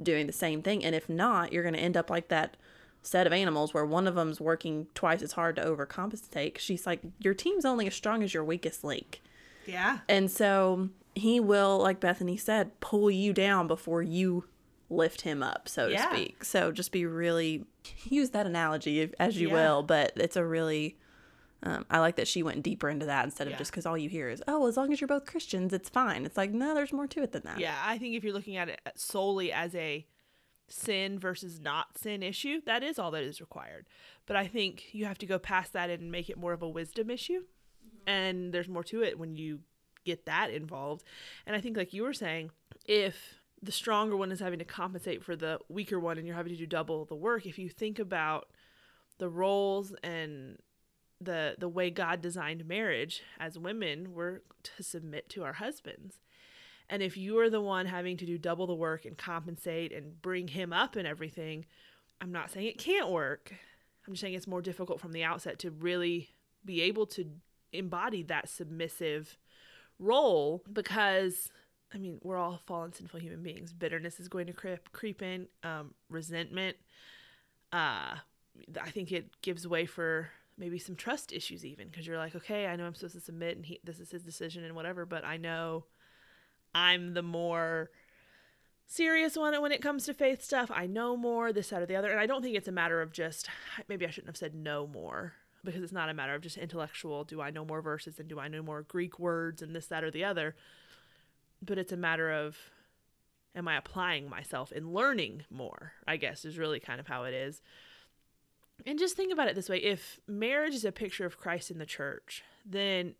doing 0.00 0.26
the 0.26 0.32
same 0.32 0.62
thing. 0.62 0.84
And 0.84 0.94
if 0.94 1.08
not, 1.08 1.52
you're 1.52 1.62
going 1.62 1.74
to 1.74 1.80
end 1.80 1.96
up 1.96 2.10
like 2.10 2.28
that 2.28 2.56
set 3.02 3.26
of 3.26 3.32
animals 3.32 3.74
where 3.74 3.84
one 3.84 4.06
of 4.06 4.14
them's 4.14 4.40
working 4.40 4.86
twice 4.94 5.22
as 5.22 5.32
hard 5.32 5.56
to 5.56 5.64
overcompensate. 5.64 6.58
She's 6.58 6.86
like, 6.86 7.00
your 7.18 7.34
team's 7.34 7.64
only 7.64 7.86
as 7.86 7.94
strong 7.94 8.22
as 8.22 8.32
your 8.32 8.44
weakest 8.44 8.84
link. 8.84 9.22
Yeah. 9.66 9.98
And 10.08 10.30
so 10.30 10.88
he 11.14 11.40
will, 11.40 11.78
like 11.78 12.00
Bethany 12.00 12.36
said, 12.36 12.78
pull 12.80 13.10
you 13.10 13.32
down 13.32 13.66
before 13.66 14.02
you 14.02 14.44
lift 14.88 15.22
him 15.22 15.42
up, 15.42 15.68
so 15.68 15.88
to 15.88 15.98
speak. 15.98 16.44
So 16.44 16.70
just 16.72 16.92
be 16.92 17.06
really, 17.06 17.64
use 18.04 18.30
that 18.30 18.46
analogy 18.46 19.00
if- 19.00 19.14
as 19.18 19.40
you 19.40 19.48
Yeah. 19.48 19.54
will, 19.54 19.82
but 19.82 20.12
it's 20.16 20.36
a 20.36 20.44
really, 20.44 20.98
um, 21.62 21.86
I 21.90 21.98
like 22.00 22.16
that 22.16 22.28
she 22.28 22.42
went 22.42 22.62
deeper 22.62 22.88
into 22.90 23.06
that 23.06 23.24
instead 23.24 23.46
of 23.46 23.52
Yeah. 23.52 23.58
just 23.58 23.70
because 23.70 23.86
all 23.86 23.96
you 23.96 24.08
hear 24.10 24.28
is, 24.28 24.42
oh, 24.46 24.66
as 24.66 24.76
long 24.76 24.92
as 24.92 25.00
you're 25.00 25.08
both 25.08 25.24
Christians, 25.24 25.72
it's 25.72 25.88
fine. 25.88 26.26
It's 26.26 26.36
like, 26.36 26.50
no, 26.50 26.74
there's 26.74 26.92
more 26.92 27.06
to 27.06 27.22
it 27.22 27.32
than 27.32 27.42
that. 27.44 27.58
Yeah, 27.58 27.80
I 27.82 27.96
think 27.98 28.14
if 28.16 28.22
you're 28.24 28.34
looking 28.34 28.56
at 28.56 28.68
it 28.68 28.80
solely 28.96 29.50
as 29.52 29.74
a 29.74 30.06
sin 30.68 31.18
versus 31.18 31.60
not 31.60 31.98
sin 31.98 32.22
issue, 32.22 32.60
that 32.66 32.82
is 32.82 32.98
all 32.98 33.10
that 33.12 33.22
is 33.22 33.40
required. 33.40 33.86
But 34.26 34.36
I 34.36 34.46
think 34.46 34.94
you 34.94 35.04
have 35.06 35.18
to 35.18 35.26
go 35.26 35.38
past 35.38 35.72
that 35.74 35.90
and 35.90 36.10
make 36.10 36.28
it 36.30 36.36
more 36.38 36.52
of 36.52 36.62
a 36.62 36.68
wisdom 36.68 37.10
issue. 37.10 37.44
And 38.06 38.52
there's 38.52 38.68
more 38.68 38.84
to 38.84 39.02
it 39.02 39.18
when 39.18 39.36
you 39.36 39.60
get 40.04 40.26
that 40.26 40.50
involved. 40.50 41.04
And 41.46 41.56
I 41.56 41.60
think, 41.60 41.76
like 41.76 41.92
you 41.92 42.02
were 42.02 42.12
saying, 42.12 42.50
if 42.86 43.40
the 43.62 43.72
stronger 43.72 44.16
one 44.16 44.32
is 44.32 44.40
having 44.40 44.58
to 44.58 44.64
compensate 44.64 45.22
for 45.22 45.36
the 45.36 45.58
weaker 45.68 46.00
one 46.00 46.18
and 46.18 46.26
you're 46.26 46.36
having 46.36 46.52
to 46.52 46.58
do 46.58 46.66
double 46.66 47.04
the 47.04 47.14
work 47.14 47.46
if 47.46 47.58
you 47.58 47.68
think 47.68 47.98
about 47.98 48.48
the 49.18 49.28
roles 49.28 49.94
and 50.02 50.58
the 51.20 51.54
the 51.58 51.68
way 51.68 51.90
God 51.90 52.20
designed 52.20 52.66
marriage 52.66 53.22
as 53.38 53.58
women 53.58 54.12
we're 54.12 54.40
to 54.64 54.82
submit 54.82 55.28
to 55.30 55.44
our 55.44 55.54
husbands 55.54 56.18
and 56.88 57.02
if 57.02 57.16
you 57.16 57.38
are 57.38 57.48
the 57.48 57.60
one 57.60 57.86
having 57.86 58.16
to 58.16 58.26
do 58.26 58.36
double 58.36 58.66
the 58.66 58.74
work 58.74 59.04
and 59.04 59.16
compensate 59.16 59.92
and 59.92 60.20
bring 60.20 60.48
him 60.48 60.72
up 60.72 60.96
and 60.96 61.06
everything 61.06 61.64
I'm 62.20 62.32
not 62.32 62.50
saying 62.50 62.66
it 62.66 62.78
can't 62.78 63.10
work 63.10 63.54
I'm 64.06 64.14
just 64.14 64.22
saying 64.22 64.34
it's 64.34 64.48
more 64.48 64.62
difficult 64.62 65.00
from 65.00 65.12
the 65.12 65.22
outset 65.22 65.60
to 65.60 65.70
really 65.70 66.30
be 66.64 66.82
able 66.82 67.06
to 67.06 67.26
embody 67.72 68.22
that 68.24 68.48
submissive 68.48 69.38
role 69.98 70.62
because 70.72 71.50
I 71.94 71.98
mean, 71.98 72.18
we're 72.22 72.38
all 72.38 72.60
fallen 72.66 72.92
sinful 72.92 73.20
human 73.20 73.42
beings. 73.42 73.72
Bitterness 73.72 74.18
is 74.18 74.28
going 74.28 74.46
to 74.46 74.52
creep 74.52 74.92
creep 74.92 75.22
in, 75.22 75.48
um, 75.62 75.94
resentment. 76.08 76.76
Uh, 77.72 78.16
I 78.80 78.90
think 78.90 79.12
it 79.12 79.40
gives 79.42 79.66
way 79.66 79.86
for 79.86 80.30
maybe 80.58 80.78
some 80.78 80.94
trust 80.94 81.32
issues 81.32 81.64
even 81.64 81.88
because 81.88 82.06
you're 82.06 82.18
like, 82.18 82.34
okay, 82.34 82.66
I 82.66 82.76
know 82.76 82.84
I'm 82.84 82.94
supposed 82.94 83.14
to 83.14 83.20
submit 83.20 83.56
and 83.56 83.66
he, 83.66 83.80
this 83.84 83.98
is 83.98 84.10
his 84.10 84.22
decision 84.22 84.64
and 84.64 84.74
whatever, 84.74 85.06
but 85.06 85.24
I 85.24 85.36
know 85.36 85.84
I'm 86.74 87.14
the 87.14 87.22
more 87.22 87.90
serious 88.86 89.36
one 89.36 89.60
when 89.60 89.72
it 89.72 89.82
comes 89.82 90.04
to 90.04 90.14
faith 90.14 90.42
stuff. 90.44 90.70
I 90.72 90.86
know 90.86 91.16
more, 91.16 91.52
this, 91.52 91.70
that, 91.70 91.82
or 91.82 91.86
the 91.86 91.96
other. 91.96 92.10
And 92.10 92.20
I 92.20 92.26
don't 92.26 92.42
think 92.42 92.56
it's 92.56 92.68
a 92.68 92.72
matter 92.72 93.00
of 93.00 93.12
just, 93.12 93.48
maybe 93.88 94.06
I 94.06 94.10
shouldn't 94.10 94.28
have 94.28 94.36
said 94.36 94.54
no 94.54 94.86
more 94.86 95.34
because 95.64 95.82
it's 95.82 95.92
not 95.92 96.08
a 96.08 96.14
matter 96.14 96.34
of 96.34 96.42
just 96.42 96.58
intellectual, 96.58 97.24
do 97.24 97.40
I 97.40 97.50
know 97.50 97.64
more 97.64 97.82
verses 97.82 98.18
and 98.18 98.28
do 98.28 98.38
I 98.38 98.48
know 98.48 98.62
more 98.62 98.82
Greek 98.82 99.18
words 99.18 99.62
and 99.62 99.74
this, 99.74 99.86
that, 99.86 100.04
or 100.04 100.10
the 100.10 100.24
other 100.24 100.54
but 101.64 101.78
it's 101.78 101.92
a 101.92 101.96
matter 101.96 102.30
of 102.30 102.56
am 103.54 103.68
I 103.68 103.76
applying 103.76 104.28
myself 104.28 104.72
and 104.72 104.92
learning 104.92 105.44
more, 105.48 105.92
I 106.06 106.16
guess 106.16 106.44
is 106.44 106.58
really 106.58 106.80
kind 106.80 107.00
of 107.00 107.06
how 107.06 107.24
it 107.24 107.34
is. 107.34 107.62
And 108.84 108.98
just 108.98 109.16
think 109.16 109.32
about 109.32 109.48
it 109.48 109.54
this 109.54 109.68
way 109.68 109.78
if 109.78 110.18
marriage 110.26 110.74
is 110.74 110.84
a 110.84 110.92
picture 110.92 111.24
of 111.24 111.38
Christ 111.38 111.70
in 111.70 111.78
the 111.78 111.86
church, 111.86 112.42
then 112.66 113.14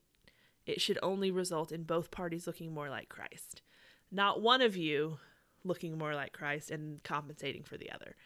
it 0.67 0.81
should 0.81 0.99
only 1.03 1.31
result 1.31 1.71
in 1.71 1.85
both 1.85 2.11
parties 2.11 2.47
looking 2.47 2.75
more 2.75 2.91
like 2.91 3.09
Christ. 3.09 3.63
Not 4.11 4.43
one 4.43 4.61
of 4.61 4.77
you 4.77 5.19
looking 5.65 5.97
more 5.97 6.15
like 6.15 6.33
Christ 6.33 6.71
and 6.71 7.03
compensating 7.05 7.63
for 7.63 7.77
the 7.77 7.93
other. 7.93 8.17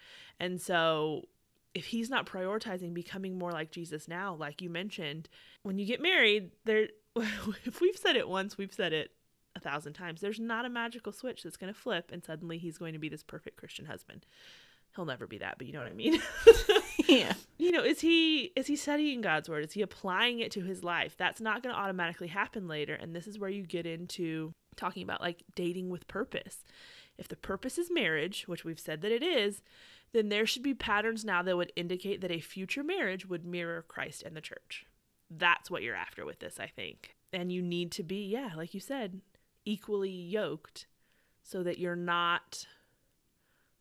And 0.40 0.60
so 0.60 1.28
if 1.76 1.84
he's 1.84 2.08
not 2.08 2.24
prioritizing 2.24 2.94
becoming 2.94 3.38
more 3.38 3.52
like 3.52 3.70
Jesus 3.70 4.08
now, 4.08 4.34
like 4.34 4.62
you 4.62 4.70
mentioned, 4.70 5.28
when 5.62 5.78
you 5.78 5.84
get 5.84 6.00
married, 6.00 6.50
there 6.64 6.88
if 7.66 7.82
we've 7.82 7.98
said 7.98 8.16
it 8.16 8.26
once, 8.26 8.56
we've 8.56 8.72
said 8.72 8.94
it 8.94 9.10
a 9.54 9.60
thousand 9.60 9.92
times. 9.92 10.22
There's 10.22 10.40
not 10.40 10.64
a 10.64 10.70
magical 10.70 11.12
switch 11.12 11.42
that's 11.42 11.58
going 11.58 11.72
to 11.72 11.78
flip 11.78 12.10
and 12.10 12.24
suddenly 12.24 12.56
he's 12.56 12.78
going 12.78 12.94
to 12.94 12.98
be 12.98 13.10
this 13.10 13.22
perfect 13.22 13.58
Christian 13.58 13.84
husband. 13.84 14.24
He'll 14.94 15.04
never 15.04 15.26
be 15.26 15.36
that, 15.36 15.58
but 15.58 15.66
you 15.66 15.74
know 15.74 15.80
what 15.80 15.90
I 15.90 15.92
mean? 15.92 16.18
yeah. 17.08 17.34
You 17.58 17.72
know, 17.72 17.84
is 17.84 18.00
he 18.00 18.52
is 18.56 18.66
he 18.66 18.76
studying 18.76 19.20
God's 19.20 19.50
word? 19.50 19.62
Is 19.62 19.74
he 19.74 19.82
applying 19.82 20.40
it 20.40 20.50
to 20.52 20.62
his 20.62 20.82
life? 20.82 21.14
That's 21.18 21.42
not 21.42 21.62
going 21.62 21.74
to 21.74 21.78
automatically 21.78 22.28
happen 22.28 22.68
later, 22.68 22.94
and 22.94 23.14
this 23.14 23.26
is 23.26 23.38
where 23.38 23.50
you 23.50 23.66
get 23.66 23.84
into 23.84 24.54
talking 24.76 25.02
about 25.02 25.20
like 25.20 25.42
dating 25.54 25.90
with 25.90 26.08
purpose. 26.08 26.64
If 27.18 27.28
the 27.28 27.36
purpose 27.36 27.76
is 27.76 27.90
marriage, 27.90 28.44
which 28.46 28.64
we've 28.64 28.80
said 28.80 29.02
that 29.02 29.12
it 29.12 29.22
is, 29.22 29.60
then 30.12 30.28
there 30.28 30.46
should 30.46 30.62
be 30.62 30.74
patterns 30.74 31.24
now 31.24 31.42
that 31.42 31.56
would 31.56 31.72
indicate 31.76 32.20
that 32.20 32.30
a 32.30 32.40
future 32.40 32.82
marriage 32.82 33.26
would 33.26 33.44
mirror 33.44 33.84
Christ 33.86 34.22
and 34.22 34.36
the 34.36 34.40
church. 34.40 34.86
That's 35.30 35.70
what 35.70 35.82
you're 35.82 35.96
after 35.96 36.24
with 36.24 36.38
this, 36.38 36.58
I 36.60 36.66
think. 36.66 37.16
And 37.32 37.52
you 37.52 37.60
need 37.60 37.90
to 37.92 38.02
be, 38.02 38.26
yeah, 38.26 38.50
like 38.56 38.72
you 38.74 38.80
said, 38.80 39.20
equally 39.64 40.10
yoked 40.10 40.86
so 41.42 41.62
that 41.62 41.78
you're 41.78 41.96
not 41.96 42.66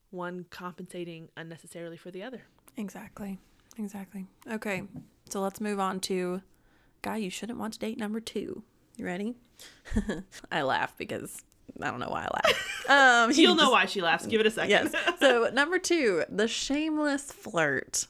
one 0.10 0.46
compensating 0.50 1.30
unnecessarily 1.38 1.98
for 1.98 2.12
the 2.12 2.24
other. 2.24 2.44
Exactly. 2.78 3.38
Exactly. 3.78 4.26
Okay. 4.50 4.84
So 5.30 5.42
let's 5.42 5.62
move 5.62 5.80
on 5.80 6.00
to 6.02 6.42
guy 7.02 7.18
you 7.18 7.30
shouldn't 7.30 7.60
want 7.60 7.74
to 7.74 7.80
date 7.80 7.98
number 7.98 8.20
two. 8.20 8.64
You 8.98 9.06
ready? 9.06 9.36
I 10.52 10.62
laugh 10.62 10.98
because 10.98 11.44
I 11.82 11.90
don't 11.92 12.00
know 12.00 12.10
why 12.10 12.28
I 12.30 12.30
laugh. 12.34 12.90
Um, 13.30 13.32
You'll 13.36 13.56
know 13.56 13.72
why 13.72 13.86
she 13.86 14.02
laughs. 14.02 14.26
Give 14.28 14.40
it 14.40 14.46
a 14.48 14.52
second. 14.52 14.70
yes. 14.94 14.96
So 15.20 15.50
number 15.54 15.78
two, 15.80 16.24
the 16.30 16.48
shameless 16.48 17.32
flirt. 17.32 18.08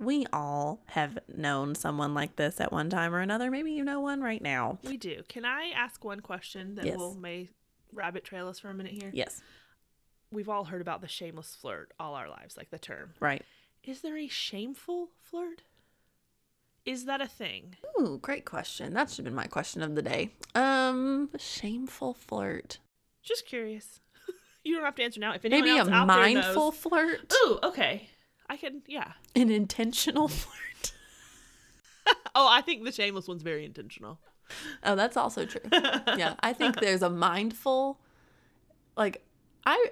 We 0.00 0.26
all 0.32 0.80
have 0.86 1.18
known 1.34 1.74
someone 1.74 2.14
like 2.14 2.36
this 2.36 2.60
at 2.60 2.70
one 2.72 2.88
time 2.90 3.14
or 3.14 3.20
another. 3.20 3.50
Maybe 3.50 3.72
you 3.72 3.82
know 3.84 4.00
one 4.00 4.20
right 4.20 4.40
now. 4.42 4.78
We 4.84 4.96
do. 4.96 5.22
Can 5.28 5.44
I 5.44 5.70
ask 5.74 6.04
one 6.04 6.20
question 6.20 6.76
that 6.76 6.84
Yes. 6.86 6.96
will 6.96 7.14
may 7.14 7.48
rabbit 7.92 8.24
trail 8.24 8.46
us 8.48 8.58
for 8.60 8.68
a 8.70 8.74
minute 8.74 8.92
here? 8.92 9.10
Yes. 9.12 9.42
We've 10.30 10.48
all 10.48 10.64
heard 10.64 10.82
about 10.82 11.00
the 11.00 11.08
shameless 11.08 11.56
flirt 11.60 11.92
all 11.98 12.14
our 12.14 12.28
lives, 12.28 12.56
like 12.56 12.70
the 12.70 12.78
term. 12.78 13.14
Right. 13.18 13.42
Is 13.82 14.02
there 14.02 14.16
a 14.16 14.28
shameful 14.28 15.08
flirt? 15.30 15.62
Is 16.84 17.04
that 17.06 17.20
a 17.20 17.26
thing? 17.26 17.76
Ooh, 18.00 18.18
great 18.20 18.44
question. 18.44 18.92
That 18.94 19.08
should 19.10 19.18
have 19.18 19.24
been 19.24 19.34
my 19.34 19.46
question 19.46 19.82
of 19.82 19.94
the 19.94 20.02
day. 20.02 20.30
Um, 20.54 21.30
shameful 21.38 22.14
flirt. 22.14 22.78
Just 23.28 23.46
curious. 23.46 24.00
you 24.64 24.74
don't 24.74 24.84
have 24.84 24.94
to 24.96 25.02
answer 25.02 25.20
now. 25.20 25.32
If 25.34 25.44
anyone 25.44 25.64
Maybe 25.64 25.76
a 25.76 25.80
else 25.80 25.88
out 25.90 26.06
there 26.08 26.16
mindful 26.16 26.70
knows- 26.72 26.76
flirt. 26.78 27.32
Ooh, 27.44 27.58
okay. 27.62 28.08
I 28.48 28.56
can, 28.56 28.82
yeah. 28.86 29.12
An 29.36 29.50
intentional 29.50 30.28
flirt. 30.28 30.92
Oh, 32.34 32.48
I 32.50 32.62
think 32.62 32.84
the 32.84 32.92
shameless 32.92 33.28
one's 33.28 33.42
very 33.42 33.64
intentional. 33.66 34.18
Oh, 34.82 34.94
that's 34.94 35.16
also 35.16 35.44
true. 35.44 35.60
yeah, 35.72 36.34
I 36.40 36.54
think 36.54 36.80
there's 36.80 37.02
a 37.02 37.10
mindful, 37.10 38.00
like, 38.96 39.22
I 39.66 39.90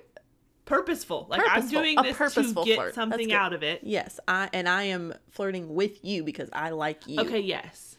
Purposeful. 0.64 1.27
Like 1.29 1.40
Purposeful. 1.42 1.62
I'm 1.62 1.68
doing 1.85 1.99
A 1.99 2.03
this 2.03 2.16
purposeful 2.16 2.62
to 2.64 2.68
get 2.68 2.77
flirt. 2.77 2.94
Something 2.94 3.33
out 3.33 3.53
of 3.53 3.62
it. 3.62 3.81
yes, 3.83 4.18
I 4.27 4.49
and 4.53 4.68
I 4.68 4.85
am 4.85 5.12
flirting 5.31 5.75
with 5.75 6.05
you 6.05 6.25
because 6.25 6.49
I 6.53 6.70
like 6.70 7.07
you. 7.07 7.20
Okay, 7.20 7.40
yes. 7.40 7.96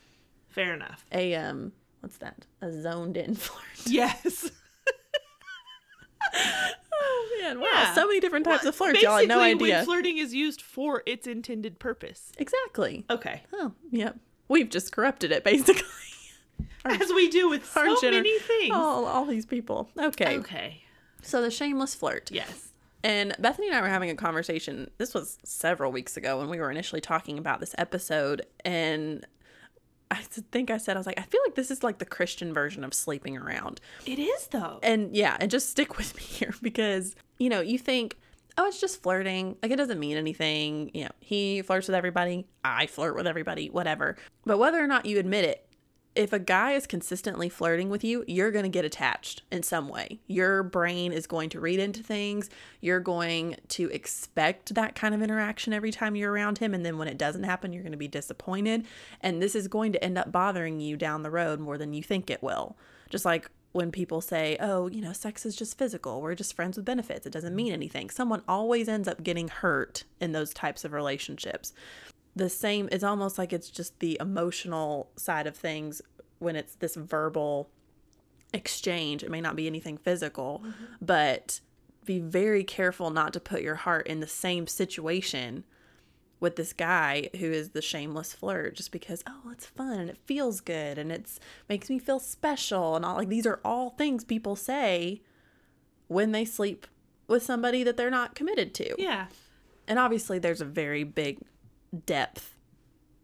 Fair 0.49 0.73
enough. 0.73 1.05
A 1.11 1.35
um, 1.35 1.71
what's 2.01 2.17
that? 2.17 2.45
A 2.61 2.71
zoned 2.71 3.17
in 3.17 3.35
flirt. 3.35 3.63
Yes. 3.85 4.49
Oh 6.99 7.39
man, 7.41 7.59
wow, 7.59 7.67
Yeah. 7.71 7.93
so 7.93 8.07
many 8.07 8.19
different 8.19 8.45
types 8.45 8.65
of 8.65 8.75
flirts. 8.75 9.01
Y'all 9.01 9.17
had 9.17 9.27
no 9.27 9.39
idea. 9.39 9.75
when 9.77 9.85
flirting 9.85 10.17
is 10.17 10.33
used 10.33 10.61
for 10.61 11.03
its 11.05 11.27
intended 11.27 11.79
purpose. 11.79 12.31
exactly. 12.37 13.05
Okay. 13.09 13.43
Oh, 13.53 13.73
yep. 13.91 14.17
We've 14.47 14.69
just 14.69 14.91
corrupted 14.91 15.31
it 15.31 15.43
basically. 15.43 15.83
As 16.85 17.09
we 17.13 17.29
do 17.29 17.49
with 17.49 17.69
so 17.69 17.95
gener- 17.97 18.11
many 18.13 18.39
things. 18.39 18.71
All, 18.73 19.05
all 19.05 19.25
these 19.25 19.45
people. 19.45 19.89
Okay. 19.99 20.37
Okay. 20.39 20.83
So 21.21 21.41
the 21.41 21.51
shameless 21.51 21.93
flirt. 21.95 22.31
Yes. 22.31 22.69
And 23.03 23.35
Bethany 23.39 23.67
and 23.67 23.75
I 23.75 23.81
were 23.81 23.89
having 23.89 24.09
a 24.09 24.15
conversation. 24.15 24.89
This 24.97 25.13
was 25.13 25.37
several 25.43 25.91
weeks 25.91 26.17
ago 26.17 26.39
when 26.39 26.49
we 26.49 26.59
were 26.59 26.71
initially 26.71 27.01
talking 27.01 27.37
about 27.37 27.59
this 27.59 27.75
episode. 27.77 28.45
And 28.65 29.25
I 30.09 30.15
think 30.15 30.71
I 30.71 30.77
said, 30.77 30.95
I 30.95 30.99
was 30.99 31.07
like, 31.07 31.19
I 31.19 31.23
feel 31.23 31.41
like 31.45 31.55
this 31.55 31.69
is 31.69 31.83
like 31.83 31.97
the 31.97 32.05
Christian 32.05 32.53
version 32.53 32.83
of 32.83 32.93
sleeping 32.93 33.37
around. 33.37 33.81
It 34.05 34.19
is 34.19 34.47
though. 34.47 34.79
And 34.81 35.15
yeah, 35.15 35.37
and 35.39 35.51
just 35.51 35.69
stick 35.69 35.97
with 35.97 36.15
me 36.15 36.23
here 36.23 36.53
because, 36.61 37.15
you 37.39 37.49
know, 37.49 37.61
you 37.61 37.77
think, 37.77 38.17
oh, 38.57 38.65
it's 38.65 38.79
just 38.79 39.03
flirting. 39.03 39.57
Like 39.61 39.71
it 39.71 39.75
doesn't 39.75 39.99
mean 39.99 40.17
anything. 40.17 40.91
You 40.93 41.05
know, 41.05 41.11
he 41.19 41.61
flirts 41.61 41.87
with 41.87 41.95
everybody. 41.95 42.47
I 42.63 42.87
flirt 42.87 43.15
with 43.15 43.27
everybody, 43.27 43.69
whatever. 43.69 44.17
But 44.45 44.57
whether 44.57 44.81
or 44.83 44.87
not 44.87 45.05
you 45.05 45.19
admit 45.19 45.45
it, 45.45 45.66
if 46.17 46.33
a 46.33 46.39
guy 46.39 46.73
is 46.73 46.87
consistently 46.87 47.47
flirting 47.47 47.89
with 47.89 48.03
you, 48.03 48.25
you're 48.27 48.51
going 48.51 48.63
to 48.63 48.69
get 48.69 48.83
attached 48.83 49.43
in 49.51 49.61
some 49.63 49.87
way. 49.87 50.19
Your 50.27 50.63
brain 50.63 51.13
is 51.13 51.27
going 51.27 51.49
to 51.49 51.59
read 51.59 51.79
into 51.79 52.01
things. 52.01 52.49
You're 52.81 52.99
going 52.99 53.55
to 53.69 53.89
expect 53.91 54.73
that 54.75 54.95
kind 54.95 55.13
of 55.13 55.21
interaction 55.21 55.73
every 55.73 55.91
time 55.91 56.15
you're 56.15 56.31
around 56.31 56.57
him. 56.57 56.73
And 56.73 56.85
then 56.85 56.97
when 56.97 57.07
it 57.07 57.17
doesn't 57.17 57.43
happen, 57.43 57.71
you're 57.71 57.83
going 57.83 57.91
to 57.91 57.97
be 57.97 58.07
disappointed. 58.07 58.85
And 59.21 59.41
this 59.41 59.55
is 59.55 59.67
going 59.67 59.93
to 59.93 60.03
end 60.03 60.17
up 60.17 60.31
bothering 60.31 60.79
you 60.79 60.97
down 60.97 61.21
the 61.21 61.31
road 61.31 61.59
more 61.59 61.77
than 61.77 61.93
you 61.93 62.01
think 62.01 62.29
it 62.29 62.41
will. 62.41 62.75
Just 63.09 63.23
like 63.23 63.49
when 63.71 63.91
people 63.91 64.21
say, 64.21 64.57
oh, 64.59 64.87
you 64.87 65.01
know, 65.01 65.13
sex 65.13 65.45
is 65.45 65.55
just 65.55 65.77
physical. 65.77 66.21
We're 66.21 66.35
just 66.35 66.55
friends 66.55 66.77
with 66.77 66.85
benefits. 66.85 67.27
It 67.27 67.33
doesn't 67.33 67.55
mean 67.55 67.71
anything. 67.71 68.09
Someone 68.09 68.41
always 68.47 68.87
ends 68.89 69.07
up 69.07 69.21
getting 69.21 69.49
hurt 69.49 70.03
in 70.19 70.31
those 70.31 70.53
types 70.53 70.83
of 70.83 70.93
relationships 70.93 71.73
the 72.37 72.49
same 72.49 72.89
it's 72.91 73.03
almost 73.03 73.37
like 73.37 73.53
it's 73.53 73.69
just 73.69 73.99
the 73.99 74.17
emotional 74.19 75.09
side 75.15 75.47
of 75.47 75.55
things 75.55 76.01
when 76.39 76.55
it's 76.55 76.75
this 76.75 76.95
verbal 76.95 77.69
exchange. 78.53 79.23
It 79.23 79.31
may 79.31 79.41
not 79.41 79.55
be 79.55 79.67
anything 79.67 79.97
physical 79.97 80.61
mm-hmm. 80.63 80.85
but 81.01 81.59
be 82.05 82.19
very 82.19 82.63
careful 82.63 83.09
not 83.09 83.33
to 83.33 83.39
put 83.39 83.61
your 83.61 83.75
heart 83.75 84.07
in 84.07 84.21
the 84.21 84.27
same 84.27 84.65
situation 84.65 85.65
with 86.39 86.55
this 86.55 86.71
guy 86.71 87.29
who 87.39 87.51
is 87.51 87.71
the 87.71 87.81
shameless 87.81 88.31
flirt 88.31 88.75
just 88.75 88.91
because 88.91 89.23
oh 89.27 89.49
it's 89.51 89.65
fun 89.65 89.99
and 89.99 90.09
it 90.09 90.17
feels 90.25 90.61
good 90.61 90.97
and 90.97 91.11
it's 91.11 91.39
makes 91.67 91.89
me 91.89 91.97
feel 91.97 92.19
special 92.19 92.95
and 92.95 93.03
all 93.03 93.15
like 93.15 93.27
these 93.27 93.47
are 93.47 93.59
all 93.65 93.89
things 93.89 94.23
people 94.23 94.55
say 94.55 95.19
when 96.07 96.31
they 96.31 96.45
sleep 96.45 96.87
with 97.27 97.43
somebody 97.43 97.83
that 97.83 97.97
they're 97.97 98.09
not 98.09 98.35
committed 98.35 98.73
to. 98.75 99.01
Yeah. 99.01 99.27
and 99.87 99.99
obviously, 99.99 100.39
there's 100.39 100.61
a 100.61 100.65
very 100.65 101.03
big 101.03 101.39
depth 102.05 102.55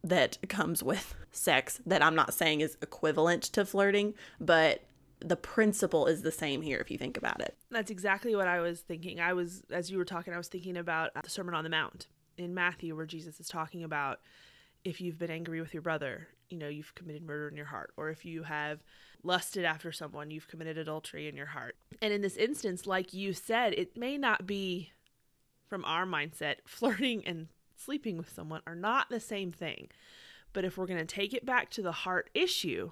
that 0.04 0.38
comes 0.50 0.84
with 0.84 1.16
sex 1.32 1.80
that 1.86 2.04
I'm 2.04 2.16
not 2.16 2.34
saying 2.34 2.62
is 2.62 2.78
equivalent 2.82 3.44
to 3.44 3.66
flirting, 3.66 4.14
but 4.40 4.84
the 5.20 5.36
principle 5.38 6.06
is 6.08 6.22
the 6.22 6.32
same 6.32 6.62
here 6.62 6.80
if 6.80 6.92
you 6.92 6.98
think 6.98 7.18
about 7.18 7.42
it. 7.42 7.56
That's 7.72 7.90
exactly 7.90 8.36
what 8.36 8.48
I 8.48 8.60
was 8.60 8.82
thinking. 8.82 9.20
I 9.20 9.34
was, 9.34 9.64
as 9.72 9.90
you 9.90 9.98
were 9.98 10.06
talking, 10.06 10.34
I 10.34 10.38
was 10.38 10.50
thinking 10.50 10.76
about 10.76 11.12
uh, 11.16 11.22
the 11.24 11.30
Sermon 11.30 11.56
on 11.56 11.64
the 11.64 11.70
Mount 11.70 12.08
in 12.38 12.54
Matthew, 12.54 12.96
where 12.96 13.06
Jesus 13.06 13.40
is 13.40 13.48
talking 13.48 13.84
about 13.84 14.20
if 14.84 15.00
you've 15.00 15.18
been 15.18 15.32
angry 15.32 15.62
with 15.62 15.74
your 15.74 15.82
brother, 15.82 16.28
you 16.50 16.58
know, 16.58 16.68
you've 16.68 16.94
committed 16.96 17.24
murder 17.24 17.48
in 17.48 17.56
your 17.56 17.66
heart. 17.66 17.94
Or 17.96 18.10
if 18.10 18.26
you 18.26 18.44
have 18.44 18.84
lusted 19.24 19.64
after 19.64 19.92
someone, 19.94 20.30
you've 20.30 20.50
committed 20.50 20.78
adultery 20.78 21.30
in 21.30 21.38
your 21.38 21.46
heart. 21.46 21.78
And 22.02 22.12
in 22.12 22.22
this 22.22 22.36
instance, 22.36 22.86
like 22.86 23.14
you 23.14 23.32
said, 23.32 23.74
it 23.74 23.96
may 23.96 24.18
not 24.18 24.46
be 24.46 24.92
from 25.70 25.86
our 25.86 26.06
mindset, 26.06 26.56
flirting 26.66 27.26
and 27.26 27.48
sleeping 27.76 28.18
with 28.18 28.34
someone 28.34 28.62
are 28.68 28.76
not 28.76 29.10
the 29.10 29.20
same 29.20 29.52
thing. 29.52 29.90
But 30.54 30.66
if 30.66 30.78
we're 30.78 30.88
going 30.88 31.00
to 31.00 31.06
take 31.06 31.34
it 31.34 31.46
back 31.46 31.70
to 31.72 31.82
the 31.82 31.92
heart 31.92 32.30
issue, 32.34 32.92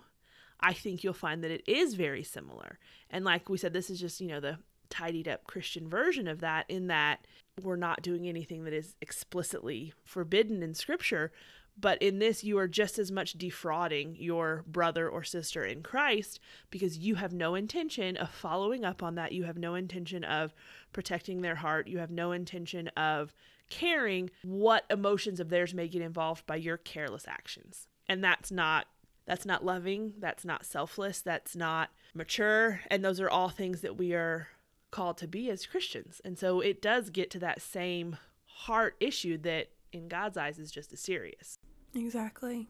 I 0.59 0.73
think 0.73 1.03
you'll 1.03 1.13
find 1.13 1.43
that 1.43 1.51
it 1.51 1.63
is 1.67 1.93
very 1.95 2.23
similar. 2.23 2.79
And 3.09 3.25
like 3.25 3.49
we 3.49 3.57
said, 3.57 3.73
this 3.73 3.89
is 3.89 3.99
just, 3.99 4.21
you 4.21 4.27
know, 4.27 4.39
the 4.39 4.57
tidied 4.89 5.27
up 5.27 5.45
Christian 5.45 5.87
version 5.87 6.27
of 6.27 6.41
that, 6.41 6.65
in 6.69 6.87
that 6.87 7.25
we're 7.61 7.75
not 7.75 8.01
doing 8.01 8.27
anything 8.27 8.63
that 8.63 8.73
is 8.73 8.95
explicitly 9.01 9.93
forbidden 10.03 10.61
in 10.63 10.73
Scripture. 10.73 11.31
But 11.79 12.01
in 12.01 12.19
this, 12.19 12.43
you 12.43 12.57
are 12.57 12.67
just 12.67 12.99
as 12.99 13.11
much 13.11 13.33
defrauding 13.33 14.17
your 14.19 14.63
brother 14.67 15.07
or 15.07 15.23
sister 15.23 15.63
in 15.63 15.81
Christ 15.81 16.39
because 16.69 16.97
you 16.97 17.15
have 17.15 17.33
no 17.33 17.55
intention 17.55 18.17
of 18.17 18.29
following 18.29 18.83
up 18.83 19.01
on 19.01 19.15
that. 19.15 19.31
You 19.31 19.45
have 19.45 19.57
no 19.57 19.75
intention 19.75 20.23
of 20.23 20.53
protecting 20.91 21.41
their 21.41 21.55
heart. 21.55 21.87
You 21.87 21.99
have 21.99 22.11
no 22.11 22.33
intention 22.33 22.89
of 22.89 23.33
caring 23.71 24.29
what 24.43 24.85
emotions 24.91 25.39
of 25.39 25.49
theirs 25.49 25.73
may 25.73 25.87
get 25.87 26.03
involved 26.03 26.45
by 26.45 26.57
your 26.57 26.77
careless 26.77 27.25
actions. 27.27 27.87
And 28.07 28.23
that's 28.23 28.51
not 28.51 28.85
that's 29.25 29.45
not 29.45 29.63
loving, 29.63 30.13
that's 30.19 30.43
not 30.43 30.65
selfless, 30.65 31.21
that's 31.21 31.55
not 31.55 31.89
mature, 32.13 32.81
and 32.89 33.05
those 33.05 33.19
are 33.19 33.29
all 33.29 33.49
things 33.49 33.81
that 33.81 33.97
we 33.97 34.13
are 34.13 34.47
called 34.89 35.17
to 35.17 35.27
be 35.27 35.49
as 35.49 35.65
Christians. 35.65 36.21
And 36.25 36.37
so 36.37 36.59
it 36.59 36.81
does 36.81 37.09
get 37.09 37.31
to 37.31 37.39
that 37.39 37.61
same 37.61 38.17
heart 38.45 38.95
issue 38.99 39.37
that 39.39 39.69
in 39.93 40.07
God's 40.07 40.37
eyes 40.37 40.59
is 40.59 40.71
just 40.71 40.91
as 40.91 40.99
serious. 40.99 41.59
Exactly. 41.95 42.67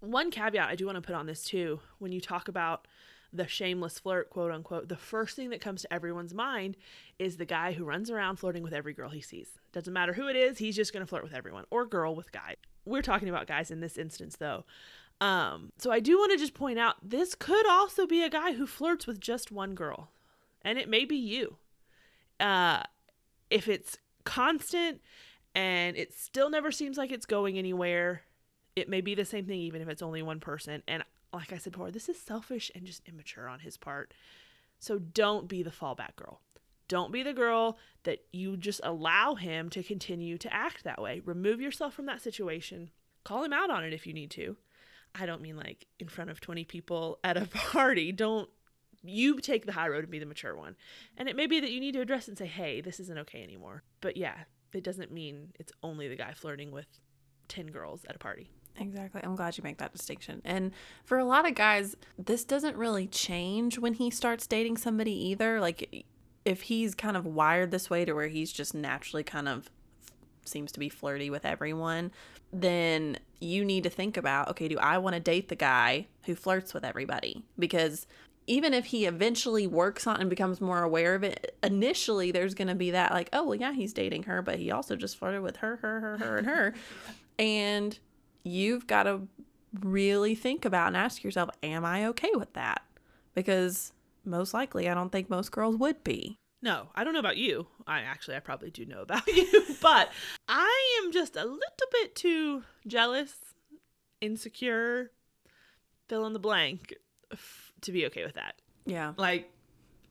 One 0.00 0.30
caveat 0.30 0.68
I 0.68 0.74
do 0.74 0.84
want 0.84 0.96
to 0.96 1.02
put 1.02 1.14
on 1.14 1.26
this 1.26 1.44
too, 1.44 1.80
when 1.98 2.12
you 2.12 2.20
talk 2.20 2.48
about 2.48 2.86
the 3.34 3.46
shameless 3.46 3.98
flirt, 3.98 4.30
quote 4.30 4.52
unquote, 4.52 4.88
the 4.88 4.96
first 4.96 5.36
thing 5.36 5.50
that 5.50 5.60
comes 5.60 5.82
to 5.82 5.92
everyone's 5.92 6.32
mind 6.32 6.76
is 7.18 7.36
the 7.36 7.44
guy 7.44 7.72
who 7.72 7.84
runs 7.84 8.10
around 8.10 8.36
flirting 8.36 8.62
with 8.62 8.72
every 8.72 8.92
girl 8.92 9.10
he 9.10 9.20
sees. 9.20 9.48
Doesn't 9.72 9.92
matter 9.92 10.12
who 10.12 10.28
it 10.28 10.36
is, 10.36 10.58
he's 10.58 10.76
just 10.76 10.92
going 10.92 11.02
to 11.02 11.06
flirt 11.06 11.24
with 11.24 11.34
everyone 11.34 11.64
or 11.70 11.84
girl 11.84 12.14
with 12.14 12.32
guy. 12.32 12.56
We're 12.84 13.02
talking 13.02 13.28
about 13.28 13.46
guys 13.46 13.70
in 13.70 13.80
this 13.80 13.98
instance 13.98 14.36
though. 14.36 14.64
Um, 15.20 15.72
so 15.78 15.90
I 15.90 16.00
do 16.00 16.18
want 16.18 16.32
to 16.32 16.38
just 16.38 16.54
point 16.54 16.78
out 16.78 16.96
this 17.02 17.34
could 17.34 17.68
also 17.68 18.06
be 18.06 18.22
a 18.22 18.30
guy 18.30 18.52
who 18.52 18.66
flirts 18.66 19.06
with 19.06 19.20
just 19.20 19.50
one 19.50 19.74
girl, 19.74 20.10
and 20.62 20.78
it 20.78 20.88
may 20.88 21.04
be 21.04 21.16
you. 21.16 21.56
Uh, 22.40 22.82
if 23.50 23.68
it's 23.68 23.98
constant 24.24 25.00
and 25.54 25.96
it 25.96 26.12
still 26.12 26.50
never 26.50 26.72
seems 26.72 26.96
like 26.96 27.12
it's 27.12 27.26
going 27.26 27.58
anywhere, 27.58 28.22
it 28.74 28.88
may 28.88 29.00
be 29.00 29.14
the 29.14 29.24
same 29.24 29.46
thing 29.46 29.60
even 29.60 29.80
if 29.80 29.88
it's 29.88 30.02
only 30.02 30.22
one 30.22 30.40
person. 30.40 30.82
And 30.88 31.04
like 31.36 31.52
I 31.52 31.58
said 31.58 31.72
before, 31.72 31.90
this 31.90 32.08
is 32.08 32.18
selfish 32.18 32.70
and 32.74 32.84
just 32.84 33.02
immature 33.06 33.48
on 33.48 33.60
his 33.60 33.76
part. 33.76 34.14
So 34.78 34.98
don't 34.98 35.48
be 35.48 35.62
the 35.62 35.70
fallback 35.70 36.16
girl. 36.16 36.40
Don't 36.88 37.12
be 37.12 37.22
the 37.22 37.32
girl 37.32 37.78
that 38.02 38.20
you 38.32 38.56
just 38.56 38.80
allow 38.84 39.34
him 39.34 39.70
to 39.70 39.82
continue 39.82 40.36
to 40.38 40.52
act 40.52 40.84
that 40.84 41.00
way. 41.00 41.22
Remove 41.24 41.60
yourself 41.60 41.94
from 41.94 42.06
that 42.06 42.20
situation. 42.20 42.90
Call 43.24 43.42
him 43.42 43.52
out 43.52 43.70
on 43.70 43.84
it 43.84 43.94
if 43.94 44.06
you 44.06 44.12
need 44.12 44.30
to. 44.32 44.56
I 45.14 45.26
don't 45.26 45.40
mean 45.40 45.56
like 45.56 45.86
in 45.98 46.08
front 46.08 46.30
of 46.30 46.40
20 46.40 46.64
people 46.64 47.18
at 47.24 47.36
a 47.36 47.46
party. 47.54 48.12
Don't 48.12 48.50
you 49.02 49.40
take 49.40 49.66
the 49.66 49.72
high 49.72 49.88
road 49.88 50.04
and 50.04 50.10
be 50.10 50.18
the 50.18 50.26
mature 50.26 50.56
one. 50.56 50.76
And 51.16 51.28
it 51.28 51.36
may 51.36 51.46
be 51.46 51.60
that 51.60 51.70
you 51.70 51.80
need 51.80 51.92
to 51.92 52.00
address 52.00 52.28
and 52.28 52.36
say, 52.36 52.46
hey, 52.46 52.80
this 52.80 53.00
isn't 53.00 53.18
okay 53.20 53.42
anymore. 53.42 53.82
But 54.00 54.16
yeah, 54.16 54.34
it 54.72 54.84
doesn't 54.84 55.12
mean 55.12 55.52
it's 55.58 55.72
only 55.82 56.08
the 56.08 56.16
guy 56.16 56.32
flirting 56.32 56.70
with 56.70 56.86
10 57.48 57.66
girls 57.66 58.04
at 58.08 58.16
a 58.16 58.18
party. 58.18 58.50
Exactly. 58.78 59.20
I'm 59.22 59.36
glad 59.36 59.56
you 59.56 59.62
make 59.62 59.78
that 59.78 59.92
distinction. 59.92 60.42
And 60.44 60.72
for 61.04 61.18
a 61.18 61.24
lot 61.24 61.48
of 61.48 61.54
guys, 61.54 61.96
this 62.18 62.44
doesn't 62.44 62.76
really 62.76 63.06
change 63.06 63.78
when 63.78 63.94
he 63.94 64.10
starts 64.10 64.46
dating 64.46 64.78
somebody 64.78 65.12
either. 65.12 65.60
Like, 65.60 66.04
if 66.44 66.62
he's 66.62 66.94
kind 66.94 67.16
of 67.16 67.24
wired 67.24 67.70
this 67.70 67.88
way 67.88 68.04
to 68.04 68.12
where 68.12 68.28
he's 68.28 68.52
just 68.52 68.74
naturally 68.74 69.22
kind 69.22 69.48
of 69.48 69.70
seems 70.44 70.72
to 70.72 70.80
be 70.80 70.88
flirty 70.88 71.30
with 71.30 71.44
everyone, 71.46 72.10
then 72.52 73.18
you 73.40 73.64
need 73.64 73.84
to 73.84 73.90
think 73.90 74.16
about 74.16 74.48
okay, 74.50 74.68
do 74.68 74.78
I 74.78 74.98
want 74.98 75.14
to 75.14 75.20
date 75.20 75.48
the 75.48 75.56
guy 75.56 76.06
who 76.24 76.34
flirts 76.34 76.74
with 76.74 76.84
everybody? 76.84 77.44
Because 77.58 78.06
even 78.46 78.74
if 78.74 78.86
he 78.86 79.06
eventually 79.06 79.66
works 79.66 80.06
on 80.06 80.20
and 80.20 80.28
becomes 80.28 80.60
more 80.60 80.82
aware 80.82 81.14
of 81.14 81.22
it, 81.22 81.56
initially 81.62 82.30
there's 82.30 82.54
going 82.54 82.68
to 82.68 82.74
be 82.74 82.90
that 82.90 83.12
like, 83.12 83.30
oh, 83.32 83.44
well, 83.44 83.54
yeah, 83.54 83.72
he's 83.72 83.92
dating 83.92 84.24
her, 84.24 84.42
but 84.42 84.58
he 84.58 84.70
also 84.70 84.96
just 84.96 85.16
flirted 85.16 85.40
with 85.40 85.56
her, 85.58 85.76
her, 85.76 86.00
her, 86.00 86.18
her, 86.18 86.36
and 86.36 86.46
her. 86.46 86.74
and 87.38 87.98
you've 88.44 88.86
got 88.86 89.04
to 89.04 89.26
really 89.80 90.34
think 90.34 90.64
about 90.64 90.88
and 90.88 90.96
ask 90.96 91.24
yourself, 91.24 91.50
am 91.62 91.84
I 91.84 92.06
okay 92.06 92.30
with 92.34 92.52
that? 92.52 92.82
Because 93.34 93.92
most 94.24 94.54
likely, 94.54 94.88
I 94.88 94.94
don't 94.94 95.10
think 95.10 95.28
most 95.28 95.50
girls 95.50 95.76
would 95.76 96.04
be. 96.04 96.38
No, 96.62 96.88
I 96.94 97.04
don't 97.04 97.12
know 97.12 97.20
about 97.20 97.36
you. 97.36 97.66
I 97.86 98.00
actually, 98.00 98.36
I 98.36 98.40
probably 98.40 98.70
do 98.70 98.86
know 98.86 99.02
about 99.02 99.26
you, 99.36 99.64
but 99.82 100.10
I 100.48 101.00
am 101.04 101.12
just 101.12 101.36
a 101.36 101.44
little 101.44 101.60
bit 101.90 102.14
too 102.14 102.62
jealous, 102.86 103.34
insecure, 104.20 105.10
fill 106.08 106.26
in 106.26 106.32
the 106.32 106.38
blank, 106.38 106.94
f- 107.32 107.72
to 107.82 107.92
be 107.92 108.06
okay 108.06 108.24
with 108.24 108.34
that. 108.34 108.54
Yeah. 108.86 109.12
Like, 109.16 109.50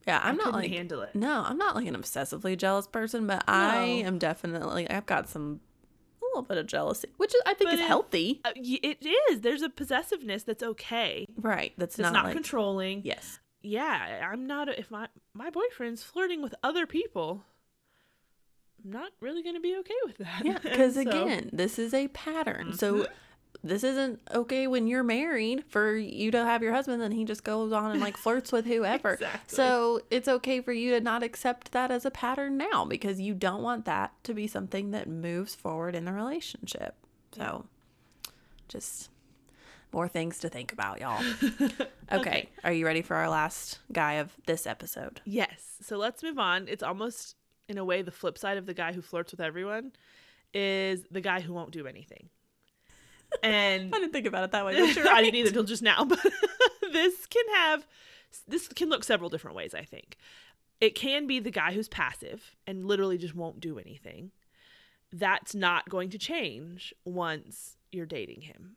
Yeah, 0.05 0.19
I'm 0.23 0.39
I 0.39 0.43
not 0.43 0.53
like 0.53 0.69
handle 0.71 1.01
it. 1.01 1.15
No, 1.15 1.43
I'm 1.45 1.57
not 1.57 1.75
like 1.75 1.87
an 1.87 1.95
obsessively 1.95 2.57
jealous 2.57 2.87
person, 2.87 3.25
but 3.25 3.43
I 3.47 3.83
am 3.85 4.19
definitely 4.19 4.89
I've 4.89 5.05
got 5.05 5.29
some 5.29 5.59
little 6.33 6.47
bit 6.47 6.57
of 6.57 6.67
jealousy, 6.67 7.07
which 7.17 7.33
I 7.45 7.53
think 7.53 7.69
But 7.69 7.75
is 7.75 7.79
it- 7.81 7.87
healthy. 7.87 8.41
Uh, 8.45 8.51
it 8.55 9.05
is. 9.31 9.41
There's 9.41 9.61
a 9.61 9.69
possessiveness 9.69 10.43
that's 10.43 10.63
okay. 10.63 11.25
Right. 11.37 11.73
That's 11.77 11.95
It's 11.95 12.01
not, 12.03 12.13
not, 12.13 12.25
like 12.25 12.33
controlling. 12.33 13.01
yes. 13.03 13.39
Yeah, 13.61 14.29
I'm 14.29 14.45
not. 14.45 14.67
If 14.69 14.91
my 14.91 15.07
my 15.33 15.49
boyfriend's 15.49 16.03
flirting 16.03 16.41
with 16.41 16.53
other 16.63 16.85
people, 16.85 17.45
I'm 18.83 18.91
not 18.91 19.11
really 19.21 19.41
going 19.41 19.55
to 19.55 19.61
be 19.61 19.75
okay 19.77 19.93
with 20.05 20.17
that. 20.17 20.41
Yeah, 20.43 20.57
because 20.63 20.95
So- 20.95 21.01
again, 21.01 21.49
this 21.53 21.79
is 21.79 21.93
a 21.93 22.09
pattern. 22.09 22.73
So 22.73 22.93
Mhm. 22.93 23.07
This 23.63 23.83
isn't 23.83 24.19
okay 24.33 24.67
when 24.67 24.87
you're 24.87 25.03
married 25.03 25.63
for 25.69 25.95
you 25.95 26.31
to 26.31 26.43
have 26.43 26.61
your 26.61 26.73
husband 26.73 27.01
and 27.01 27.13
he 27.13 27.23
just 27.23 27.43
goes 27.43 27.71
on 27.71 27.91
and 27.91 28.01
like 28.01 28.17
flirts 28.17 28.51
with 28.51 28.65
whoever. 28.65 29.13
Exactly. 29.23 29.55
So 29.55 30.01
it's 30.11 30.27
okay 30.27 30.59
for 30.59 30.73
you 30.73 30.91
to 30.91 30.99
not 30.99 31.23
accept 31.23 31.71
that 31.71 31.91
as 31.91 32.05
a 32.05 32.11
pattern 32.11 32.57
now 32.57 32.83
because 32.83 33.21
you 33.21 33.33
don't 33.33 33.61
want 33.61 33.85
that 33.85 34.11
to 34.23 34.33
be 34.33 34.47
something 34.47 34.91
that 34.91 35.07
moves 35.07 35.55
forward 35.55 35.95
in 35.95 36.05
the 36.05 36.11
relationship. 36.11 36.95
So 37.31 37.65
just 38.67 39.09
more 39.93 40.07
things 40.07 40.39
to 40.39 40.49
think 40.49 40.73
about, 40.73 40.99
y'all. 40.99 41.23
Okay. 42.11 42.49
Are 42.63 42.71
you 42.71 42.85
ready 42.85 43.01
for 43.01 43.15
our 43.15 43.29
last 43.29 43.79
guy 43.91 44.13
of 44.13 44.33
this 44.45 44.67
episode? 44.67 45.21
Yes. 45.25 45.77
So 45.81 45.97
let's 45.97 46.21
move 46.21 46.37
on. 46.37 46.67
It's 46.67 46.83
almost 46.83 47.35
in 47.67 47.77
a 47.79 47.85
way 47.85 48.01
the 48.03 48.11
flip 48.11 48.37
side 48.37 48.57
of 48.57 48.65
the 48.67 48.73
guy 48.73 48.93
who 48.93 49.01
flirts 49.01 49.31
with 49.31 49.39
everyone 49.41 49.93
is 50.53 51.05
the 51.09 51.21
guy 51.21 51.39
who 51.39 51.53
won't 51.53 51.71
do 51.71 51.87
anything. 51.87 52.29
And 53.41 53.93
I 53.93 53.99
didn't 53.99 54.13
think 54.13 54.27
about 54.27 54.43
it 54.43 54.51
that 54.51 54.65
way. 54.65 54.75
I 54.75 54.79
But 54.85 54.95
you're 54.95 55.05
right. 55.13 55.23
didn't 55.23 55.35
either 55.39 55.51
till 55.51 55.63
just 55.63 55.83
now. 55.83 56.05
But 56.09 56.19
this 56.91 57.25
can 57.25 57.43
have 57.55 57.87
this 58.47 58.67
can 58.67 58.89
look 58.89 59.03
several 59.03 59.29
different 59.29 59.55
ways, 59.57 59.73
I 59.73 59.83
think. 59.83 60.17
It 60.81 60.95
can 60.95 61.27
be 61.27 61.39
the 61.39 61.51
guy 61.51 61.71
who's 61.73 61.87
passive 61.87 62.55
and 62.67 62.85
literally 62.85 63.17
just 63.17 63.35
won't 63.35 63.59
do 63.59 63.79
anything. 63.79 64.31
That's 65.11 65.55
not 65.55 65.89
going 65.89 66.09
to 66.11 66.17
change 66.17 66.93
once 67.05 67.77
you're 67.91 68.05
dating 68.05 68.41
him. 68.41 68.75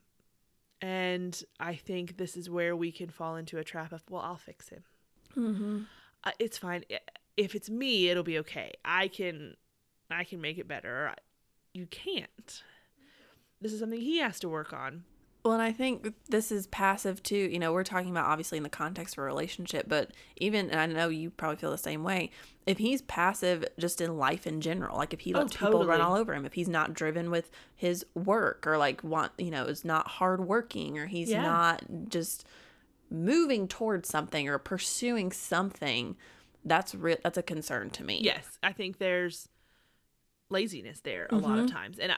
And 0.81 1.41
I 1.59 1.75
think 1.75 2.17
this 2.17 2.37
is 2.37 2.49
where 2.49 2.75
we 2.75 2.91
can 2.91 3.09
fall 3.09 3.35
into 3.35 3.57
a 3.57 3.63
trap 3.63 3.91
of, 3.91 4.03
well, 4.09 4.21
I'll 4.21 4.37
fix 4.37 4.69
him. 4.69 4.83
Mm-hmm. 5.35 5.79
Uh, 6.23 6.31
it's 6.39 6.57
fine. 6.57 6.83
If 7.35 7.55
it's 7.55 7.69
me, 7.69 8.09
it'll 8.09 8.23
be 8.23 8.39
okay. 8.39 8.73
I 8.85 9.07
can 9.07 9.55
I 10.09 10.23
can 10.23 10.39
make 10.39 10.57
it 10.57 10.67
better. 10.67 11.13
You 11.73 11.87
can't. 11.87 12.63
This 13.61 13.71
is 13.73 13.79
something 13.79 13.99
he 14.01 14.17
has 14.19 14.39
to 14.39 14.49
work 14.49 14.73
on. 14.73 15.05
Well, 15.43 15.53
and 15.53 15.61
I 15.63 15.71
think 15.71 16.13
this 16.27 16.51
is 16.51 16.67
passive 16.67 17.23
too. 17.23 17.37
You 17.37 17.57
know, 17.59 17.71
we're 17.71 17.85
talking 17.85 18.09
about 18.09 18.25
obviously 18.25 18.57
in 18.57 18.63
the 18.63 18.69
context 18.69 19.15
of 19.15 19.19
a 19.19 19.25
relationship, 19.25 19.85
but 19.87 20.11
even, 20.35 20.69
and 20.69 20.79
I 20.79 20.85
know 20.87 21.07
you 21.07 21.29
probably 21.29 21.55
feel 21.55 21.71
the 21.71 21.77
same 21.77 22.03
way, 22.03 22.31
if 22.65 22.79
he's 22.79 23.01
passive 23.03 23.63
just 23.79 24.01
in 24.01 24.17
life 24.17 24.45
in 24.45 24.59
general, 24.59 24.97
like 24.97 25.13
if 25.13 25.21
he 25.21 25.33
Oh, 25.33 25.39
lets 25.39 25.53
people 25.53 25.85
run 25.85 26.01
all 26.01 26.15
over 26.15 26.33
him, 26.33 26.45
if 26.45 26.53
he's 26.53 26.67
not 26.67 26.93
driven 26.93 27.31
with 27.31 27.49
his 27.73 28.05
work 28.13 28.67
or 28.67 28.77
like 28.77 29.01
want, 29.05 29.31
you 29.37 29.49
know, 29.51 29.63
is 29.63 29.85
not 29.85 30.07
hardworking 30.09 30.97
or 30.97 31.05
he's 31.05 31.29
Yeah. 31.29 31.41
not 31.41 31.81
just 32.09 32.45
moving 33.09 33.67
towards 33.67 34.09
something 34.09 34.49
or 34.49 34.57
pursuing 34.57 35.31
something, 35.31 36.17
that's 36.65 36.93
re- 36.93 37.17
that's 37.23 37.37
a 37.37 37.43
concern 37.43 37.89
to 37.91 38.03
me. 38.03 38.17
Yes, 38.23 38.57
I 38.63 38.73
think 38.73 38.97
there's 38.97 39.47
laziness 40.49 41.01
there 41.01 41.29
a 41.31 41.37
lot 41.39 41.59
of 41.59 41.65
Mhm. 41.65 41.71
times. 41.71 41.99
And 41.99 42.11
I, 42.11 42.17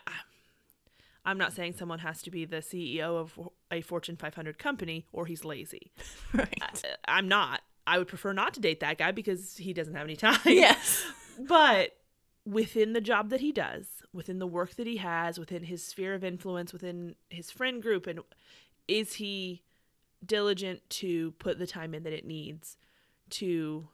I'm 1.30 1.38
not 1.38 1.54
saying 1.54 1.76
someone 1.78 2.00
has 2.00 2.24
to 2.24 2.32
be 2.32 2.44
the 2.46 2.58
CEO 2.58 3.16
of 3.16 3.40
a 3.70 3.82
Fortune 3.82 4.16
500 4.16 4.58
company 4.58 5.06
or 5.14 5.28
he's 5.28 5.46
lazy. 5.46 5.92
Right. 6.34 6.60
I, 6.62 6.72
I'm 7.08 7.28
not. 7.28 7.62
I 7.86 7.98
would 7.98 8.08
prefer 8.08 8.34
not 8.34 8.54
to 8.56 8.60
date 8.60 8.80
that 8.82 8.98
guy 8.98 9.12
because 9.12 9.58
he 9.58 9.74
doesn't 9.74 9.94
have 9.94 10.06
any 10.06 10.16
time. 10.16 10.40
Yes. 10.46 11.06
But 11.48 11.96
within 12.46 12.92
the 12.92 13.00
job 13.00 13.30
that 13.30 13.40
he 13.40 13.54
does, 13.54 13.88
within 14.12 14.40
the 14.40 14.48
work 14.48 14.76
that 14.76 14.86
he 14.86 14.98
has, 14.98 15.40
within 15.40 15.64
his 15.64 15.82
sphere 15.82 16.14
of 16.14 16.22
influence, 16.22 16.74
within 16.74 17.16
his 17.30 17.50
friend 17.50 17.82
group, 17.82 18.08
and 18.08 18.20
is 18.90 19.14
he 19.14 19.62
diligent 20.26 20.82
to 20.90 21.32
put 21.34 21.58
the 21.58 21.66
time 21.66 21.94
in 21.94 22.04
that 22.04 22.12
it 22.12 22.26
needs 22.26 22.76
to 23.30 23.88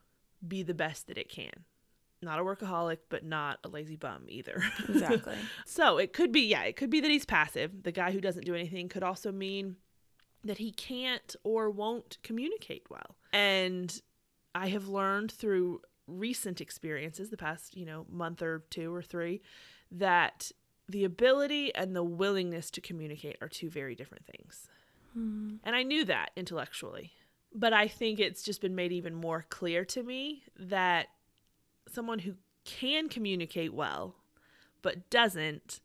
be 0.47 0.63
the 0.63 0.73
best 0.73 1.05
that 1.05 1.19
it 1.19 1.29
can? 1.29 1.65
Not 2.25 2.39
a 2.39 2.43
workaholic, 2.43 2.97
but 3.09 3.23
not 3.23 3.59
a 3.63 3.69
lazy 3.69 3.95
bum 3.95 4.23
either. 4.27 4.61
Exactly. 4.89 5.35
so 5.65 5.97
it 5.97 6.11
could 6.11 6.31
be, 6.31 6.41
yeah, 6.41 6.63
it 6.63 6.75
could 6.75 6.89
be 6.89 6.99
that 6.99 7.11
he's 7.11 7.25
passive. 7.25 7.83
The 7.83 7.91
guy 7.91 8.11
who 8.11 8.19
doesn't 8.19 8.45
do 8.45 8.55
anything 8.55 8.89
could 8.89 9.03
also 9.03 9.31
mean 9.31 9.75
that 10.43 10.57
he 10.57 10.71
can't 10.71 11.35
or 11.43 11.69
won't 11.69 12.17
communicate 12.23 12.87
well. 12.89 13.15
And 13.31 14.01
I 14.55 14.69
have 14.69 14.87
learned 14.87 15.31
through 15.31 15.81
recent 16.07 16.61
experiences, 16.61 17.29
the 17.29 17.37
past, 17.37 17.77
you 17.77 17.85
know, 17.85 18.05
month 18.09 18.41
or 18.41 18.63
two 18.69 18.93
or 18.93 19.01
three, 19.01 19.41
that 19.91 20.51
the 20.89 21.03
ability 21.03 21.73
and 21.75 21.95
the 21.95 22.03
willingness 22.03 22.71
to 22.71 22.81
communicate 22.81 23.37
are 23.41 23.47
two 23.47 23.69
very 23.69 23.95
different 23.95 24.25
things. 24.25 24.67
Hmm. 25.13 25.55
And 25.63 25.75
I 25.75 25.83
knew 25.83 26.05
that 26.05 26.31
intellectually. 26.35 27.11
But 27.53 27.71
I 27.71 27.87
think 27.87 28.19
it's 28.19 28.43
just 28.43 28.61
been 28.61 28.75
made 28.75 28.91
even 28.91 29.15
more 29.15 29.45
clear 29.49 29.85
to 29.85 30.03
me 30.03 30.43
that 30.59 31.07
someone 31.87 32.19
who 32.19 32.33
can 32.65 33.09
communicate 33.09 33.73
well 33.73 34.15
but 34.81 35.09
doesn't 35.09 35.81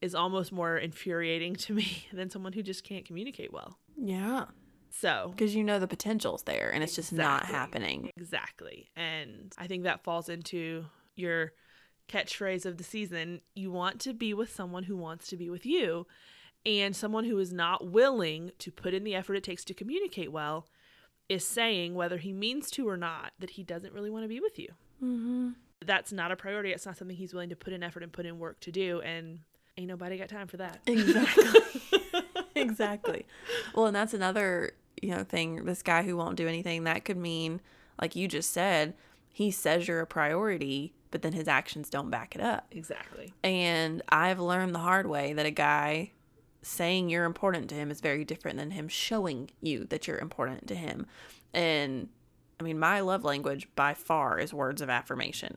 is 0.00 0.14
almost 0.14 0.52
more 0.52 0.78
infuriating 0.78 1.54
to 1.54 1.74
me 1.74 2.06
than 2.12 2.30
someone 2.30 2.52
who 2.52 2.62
just 2.62 2.84
can't 2.84 3.04
communicate 3.04 3.52
well. 3.52 3.78
Yeah. 3.96 4.46
So, 4.90 5.32
Because 5.36 5.54
you 5.54 5.62
know 5.62 5.78
the 5.78 5.86
potential's 5.86 6.44
there 6.44 6.70
and 6.72 6.82
it's 6.82 6.94
just 6.94 7.12
not 7.12 7.44
happening. 7.44 8.10
Exactly. 8.16 8.88
And 8.96 9.52
I 9.58 9.66
think 9.66 9.84
that 9.84 10.02
falls 10.02 10.28
into 10.28 10.86
your 11.14 11.52
catchphrase 12.08 12.64
of 12.64 12.78
the 12.78 12.84
season. 12.84 13.42
You 13.54 13.70
want 13.70 14.00
to 14.00 14.14
be 14.14 14.32
with 14.32 14.52
someone 14.54 14.84
who 14.84 14.96
wants 14.96 15.28
to 15.28 15.36
be 15.36 15.50
with 15.50 15.66
you. 15.66 16.06
And 16.64 16.96
someone 16.96 17.24
who 17.24 17.38
is 17.38 17.52
not 17.52 17.90
willing 17.90 18.50
to 18.58 18.72
put 18.72 18.94
in 18.94 19.04
the 19.04 19.14
effort 19.14 19.34
it 19.34 19.44
takes 19.44 19.64
to 19.66 19.74
communicate 19.74 20.32
well 20.32 20.66
is 21.28 21.46
saying, 21.46 21.94
whether 21.94 22.16
he 22.16 22.32
means 22.32 22.70
to 22.72 22.88
or 22.88 22.96
not, 22.96 23.32
that 23.38 23.50
he 23.50 23.62
doesn't 23.62 23.92
really 23.92 24.10
want 24.10 24.24
to 24.24 24.28
be 24.28 24.40
with 24.40 24.58
you. 24.58 24.68
Mm-hmm. 25.02 25.50
That's 25.84 26.12
not 26.12 26.32
a 26.32 26.36
priority. 26.36 26.72
It's 26.72 26.86
not 26.86 26.96
something 26.96 27.16
he's 27.16 27.32
willing 27.32 27.50
to 27.50 27.56
put 27.56 27.72
in 27.72 27.82
effort 27.82 28.02
and 28.02 28.12
put 28.12 28.26
in 28.26 28.38
work 28.38 28.60
to 28.60 28.72
do. 28.72 29.00
And 29.00 29.40
ain't 29.76 29.88
nobody 29.88 30.18
got 30.18 30.28
time 30.28 30.48
for 30.48 30.56
that. 30.58 30.80
Exactly. 30.86 31.60
exactly. 32.54 33.26
Well, 33.74 33.86
and 33.86 33.96
that's 33.96 34.14
another, 34.14 34.72
you 35.00 35.10
know, 35.10 35.24
thing. 35.24 35.64
This 35.64 35.82
guy 35.82 36.02
who 36.02 36.16
won't 36.16 36.36
do 36.36 36.48
anything, 36.48 36.84
that 36.84 37.04
could 37.04 37.16
mean, 37.16 37.60
like 38.00 38.16
you 38.16 38.28
just 38.28 38.50
said, 38.50 38.94
he 39.32 39.50
says 39.50 39.86
you're 39.86 40.00
a 40.00 40.06
priority, 40.06 40.94
but 41.10 41.22
then 41.22 41.32
his 41.32 41.46
actions 41.46 41.88
don't 41.88 42.10
back 42.10 42.34
it 42.34 42.40
up. 42.40 42.66
Exactly. 42.72 43.32
And 43.44 44.02
I've 44.08 44.40
learned 44.40 44.74
the 44.74 44.80
hard 44.80 45.06
way 45.06 45.32
that 45.32 45.46
a 45.46 45.50
guy 45.50 46.12
saying 46.62 47.08
you're 47.08 47.24
important 47.24 47.68
to 47.70 47.74
him 47.76 47.90
is 47.90 48.00
very 48.00 48.24
different 48.24 48.58
than 48.58 48.72
him 48.72 48.88
showing 48.88 49.50
you 49.60 49.84
that 49.84 50.06
you're 50.06 50.18
important 50.18 50.66
to 50.68 50.74
him. 50.74 51.06
And 51.54 52.08
I 52.60 52.64
mean, 52.64 52.78
my 52.78 53.00
love 53.00 53.24
language 53.24 53.68
by 53.76 53.94
far 53.94 54.38
is 54.38 54.52
words 54.52 54.80
of 54.82 54.90
affirmation. 54.90 55.56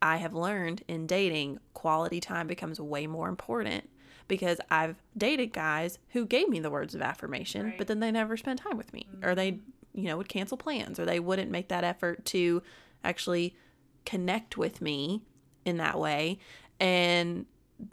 I 0.00 0.18
have 0.18 0.34
learned 0.34 0.84
in 0.86 1.06
dating, 1.06 1.58
quality 1.74 2.20
time 2.20 2.46
becomes 2.46 2.80
way 2.80 3.06
more 3.08 3.28
important 3.28 3.90
because 4.28 4.60
I've 4.70 5.02
dated 5.16 5.52
guys 5.52 5.98
who 6.10 6.26
gave 6.26 6.48
me 6.48 6.60
the 6.60 6.70
words 6.70 6.94
of 6.94 7.02
affirmation, 7.02 7.66
Right. 7.66 7.78
but 7.78 7.88
then 7.88 7.98
they 7.98 8.12
never 8.12 8.36
spent 8.36 8.60
time 8.60 8.76
with 8.76 8.92
me 8.92 9.08
or 9.22 9.34
they, 9.34 9.52
mm-hmm. 9.52 10.00
you 10.00 10.04
know, 10.04 10.16
would 10.18 10.28
cancel 10.28 10.56
plans 10.56 11.00
or 11.00 11.04
they 11.04 11.18
wouldn't 11.18 11.50
make 11.50 11.68
that 11.68 11.82
effort 11.82 12.24
to 12.26 12.62
actually 13.02 13.56
connect 14.04 14.56
with 14.56 14.80
me 14.80 15.22
in 15.64 15.78
that 15.78 15.98
way. 15.98 16.38
And 16.78 17.46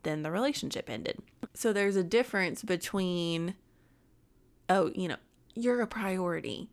then 0.03 0.21
the 0.21 0.31
relationship 0.31 0.89
ended. 0.89 1.17
So 1.53 1.73
there's 1.73 1.95
a 1.95 2.03
difference 2.03 2.61
between, 2.63 3.55
oh, 4.69 4.91
you 4.93 5.07
know, 5.07 5.17
you're 5.55 5.81
a 5.81 5.87
priority 5.87 6.69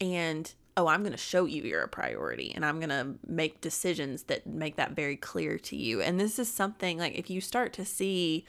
and 0.00 0.52
oh 0.78 0.86
i'm 0.86 1.02
going 1.02 1.12
to 1.12 1.18
show 1.18 1.44
you 1.44 1.62
you're 1.62 1.82
a 1.82 1.88
priority 1.88 2.52
and 2.54 2.64
i'm 2.64 2.78
going 2.78 2.88
to 2.88 3.14
make 3.26 3.60
decisions 3.60 4.24
that 4.24 4.46
make 4.46 4.76
that 4.76 4.92
very 4.92 5.16
clear 5.16 5.58
to 5.58 5.76
you. 5.76 6.00
And 6.00 6.18
this 6.18 6.38
is 6.38 6.50
something 6.50 6.98
like 6.98 7.14
if 7.18 7.28
you 7.28 7.40
start 7.40 7.72
to 7.74 7.84
see 7.84 8.44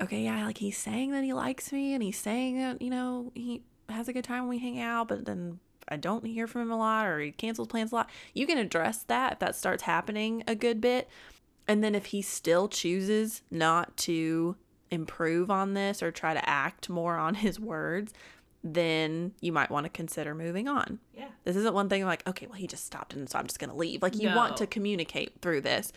okay 0.00 0.22
yeah 0.22 0.46
like 0.46 0.58
he's 0.58 0.78
saying 0.78 1.10
that 1.12 1.24
he 1.24 1.32
likes 1.32 1.72
me 1.72 1.94
and 1.94 2.02
he's 2.02 2.18
saying 2.18 2.58
that 2.58 2.80
you 2.80 2.90
know 2.90 3.32
he 3.34 3.62
has 3.88 4.08
a 4.08 4.12
good 4.12 4.24
time 4.24 4.42
when 4.42 4.50
we 4.50 4.58
hang 4.58 4.80
out 4.80 5.08
but 5.08 5.24
then 5.24 5.58
i 5.88 5.96
don't 5.96 6.24
hear 6.24 6.46
from 6.46 6.62
him 6.62 6.70
a 6.70 6.78
lot 6.78 7.06
or 7.06 7.18
he 7.18 7.32
cancels 7.32 7.68
plans 7.68 7.90
a 7.92 7.96
lot 7.96 8.10
you 8.32 8.46
can 8.46 8.56
address 8.56 9.02
that 9.02 9.34
if 9.34 9.38
that 9.40 9.56
starts 9.56 9.82
happening 9.82 10.44
a 10.46 10.54
good 10.54 10.80
bit. 10.80 11.08
And 11.70 11.84
then 11.84 11.94
if 11.94 12.06
he 12.06 12.20
still 12.20 12.66
chooses 12.68 13.42
not 13.48 13.96
to 13.98 14.56
improve 14.90 15.52
on 15.52 15.74
this 15.74 16.02
or 16.02 16.10
try 16.10 16.34
to 16.34 16.48
act 16.48 16.88
more 16.88 17.16
on 17.16 17.34
his 17.34 17.60
words 17.60 18.12
then 18.62 19.32
you 19.40 19.52
might 19.52 19.70
want 19.70 19.84
to 19.84 19.90
consider 19.90 20.34
moving 20.34 20.68
on. 20.68 20.98
Yeah. 21.16 21.28
This 21.44 21.56
isn't 21.56 21.74
one 21.74 21.88
thing 21.88 22.04
like, 22.04 22.26
okay, 22.28 22.46
well, 22.46 22.58
he 22.58 22.66
just 22.66 22.84
stopped 22.84 23.14
and 23.14 23.28
so 23.28 23.38
I'm 23.38 23.46
just 23.46 23.58
going 23.58 23.70
to 23.70 23.76
leave. 23.76 24.02
Like, 24.02 24.16
you 24.16 24.28
want 24.34 24.56
to 24.58 24.66
communicate 24.66 25.40
through 25.40 25.62
this. 25.62 25.92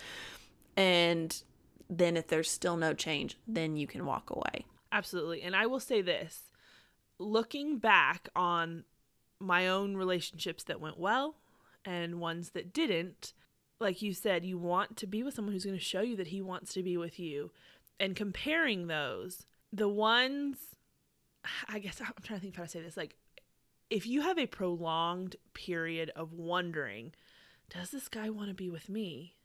And 0.77 1.41
then 1.89 2.17
if 2.17 2.27
there's 2.27 2.49
still 2.49 2.77
no 2.77 2.93
change, 2.93 3.37
then 3.47 3.75
you 3.75 3.85
can 3.85 4.05
walk 4.05 4.29
away. 4.29 4.65
Absolutely. 4.91 5.41
And 5.41 5.55
I 5.55 5.65
will 5.65 5.79
say 5.79 6.01
this 6.01 6.43
looking 7.19 7.77
back 7.77 8.29
on 8.35 8.85
my 9.39 9.67
own 9.67 9.97
relationships 9.97 10.63
that 10.63 10.79
went 10.79 10.99
well 10.99 11.35
and 11.85 12.19
ones 12.19 12.51
that 12.51 12.73
didn't, 12.73 13.33
like 13.79 14.01
you 14.01 14.13
said, 14.13 14.45
you 14.45 14.57
want 14.57 14.95
to 14.97 15.07
be 15.07 15.21
with 15.21 15.33
someone 15.33 15.53
who's 15.53 15.65
going 15.65 15.77
to 15.77 15.83
show 15.83 16.01
you 16.01 16.15
that 16.15 16.27
he 16.27 16.41
wants 16.41 16.73
to 16.73 16.83
be 16.83 16.95
with 16.95 17.19
you. 17.19 17.51
And 17.99 18.15
comparing 18.15 18.87
those, 18.87 19.45
the 19.71 19.89
ones, 19.89 20.57
I 21.67 21.79
guess 21.79 21.99
I'm 22.01 22.13
trying 22.23 22.39
to 22.39 22.43
think 22.43 22.55
how 22.55 22.63
to 22.63 22.69
say 22.69 22.81
this. 22.81 22.97
Like, 22.97 23.15
if 23.89 24.05
you 24.07 24.21
have 24.21 24.37
a 24.39 24.45
prolonged 24.45 25.35
period 25.53 26.11
of 26.15 26.33
wondering, 26.33 27.13
does 27.69 27.91
this 27.91 28.07
guy 28.07 28.29
want 28.29 28.49
to 28.49 28.53
be 28.53 28.69
with 28.69 28.89
me? 28.89 29.35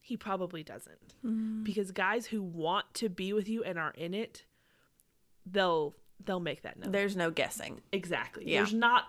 He 0.00 0.18
probably 0.18 0.62
doesn't 0.62 1.14
mm-hmm. 1.24 1.62
because 1.62 1.90
guys 1.90 2.26
who 2.26 2.42
want 2.42 2.92
to 2.94 3.08
be 3.08 3.32
with 3.32 3.48
you 3.48 3.64
and 3.64 3.78
are 3.78 3.92
in 3.92 4.12
it 4.12 4.44
they'll 5.46 5.94
they'll 6.22 6.40
make 6.40 6.60
that 6.60 6.78
known 6.78 6.92
There's 6.92 7.16
no 7.16 7.30
guessing. 7.30 7.80
exactly 7.90 8.44
Yeah. 8.46 8.58
there's 8.58 8.74
not 8.74 9.04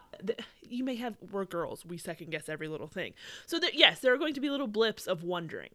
you 0.70 0.86
may 0.86 0.96
have 0.96 1.16
we're 1.32 1.44
girls 1.44 1.86
we 1.86 1.98
second 1.98 2.32
guess 2.32 2.48
every 2.48 2.70
little 2.70 2.88
thing 2.88 3.14
so 3.46 3.60
that 3.60 3.74
yes 3.76 4.00
there 4.00 4.14
are 4.14 4.18
going 4.18 4.34
to 4.36 4.40
be 4.40 4.50
little 4.50 4.68
blips 4.68 5.06
of 5.06 5.22
wondering 5.22 5.72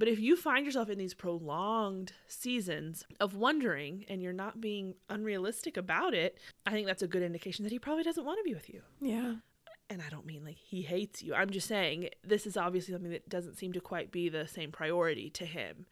but 0.00 0.08
if 0.08 0.18
you 0.18 0.34
find 0.34 0.66
yourself 0.66 0.88
in 0.90 0.98
these 0.98 1.14
prolonged 1.14 2.12
seasons 2.26 3.04
of 3.20 3.34
wondering 3.36 4.04
and 4.08 4.20
you're 4.22 4.32
not 4.32 4.60
being 4.60 4.94
unrealistic 5.08 5.76
about 5.76 6.14
it 6.14 6.36
i 6.66 6.72
think 6.72 6.86
that's 6.88 7.02
a 7.02 7.06
good 7.08 7.22
indication 7.22 7.62
that 7.62 7.70
he 7.72 7.78
probably 7.78 8.02
doesn't 8.02 8.24
want 8.24 8.38
to 8.38 8.44
be 8.44 8.54
with 8.54 8.68
you 8.68 8.82
Yeah. 9.00 9.34
and 9.88 10.00
I 10.02 10.08
don't 10.08 10.26
mean 10.26 10.44
like 10.44 10.56
he 10.56 10.82
hates 10.82 11.22
you. 11.22 11.34
I'm 11.34 11.50
just 11.50 11.66
saying 11.68 12.08
this 12.24 12.46
is 12.46 12.56
obviously 12.56 12.92
something 12.94 13.10
that 13.10 13.28
doesn't 13.28 13.58
seem 13.58 13.72
to 13.74 13.80
quite 13.80 14.10
be 14.12 14.28
the 14.28 14.46
same 14.46 14.70
priority 14.72 15.30
to 15.30 15.44
him. 15.44 15.86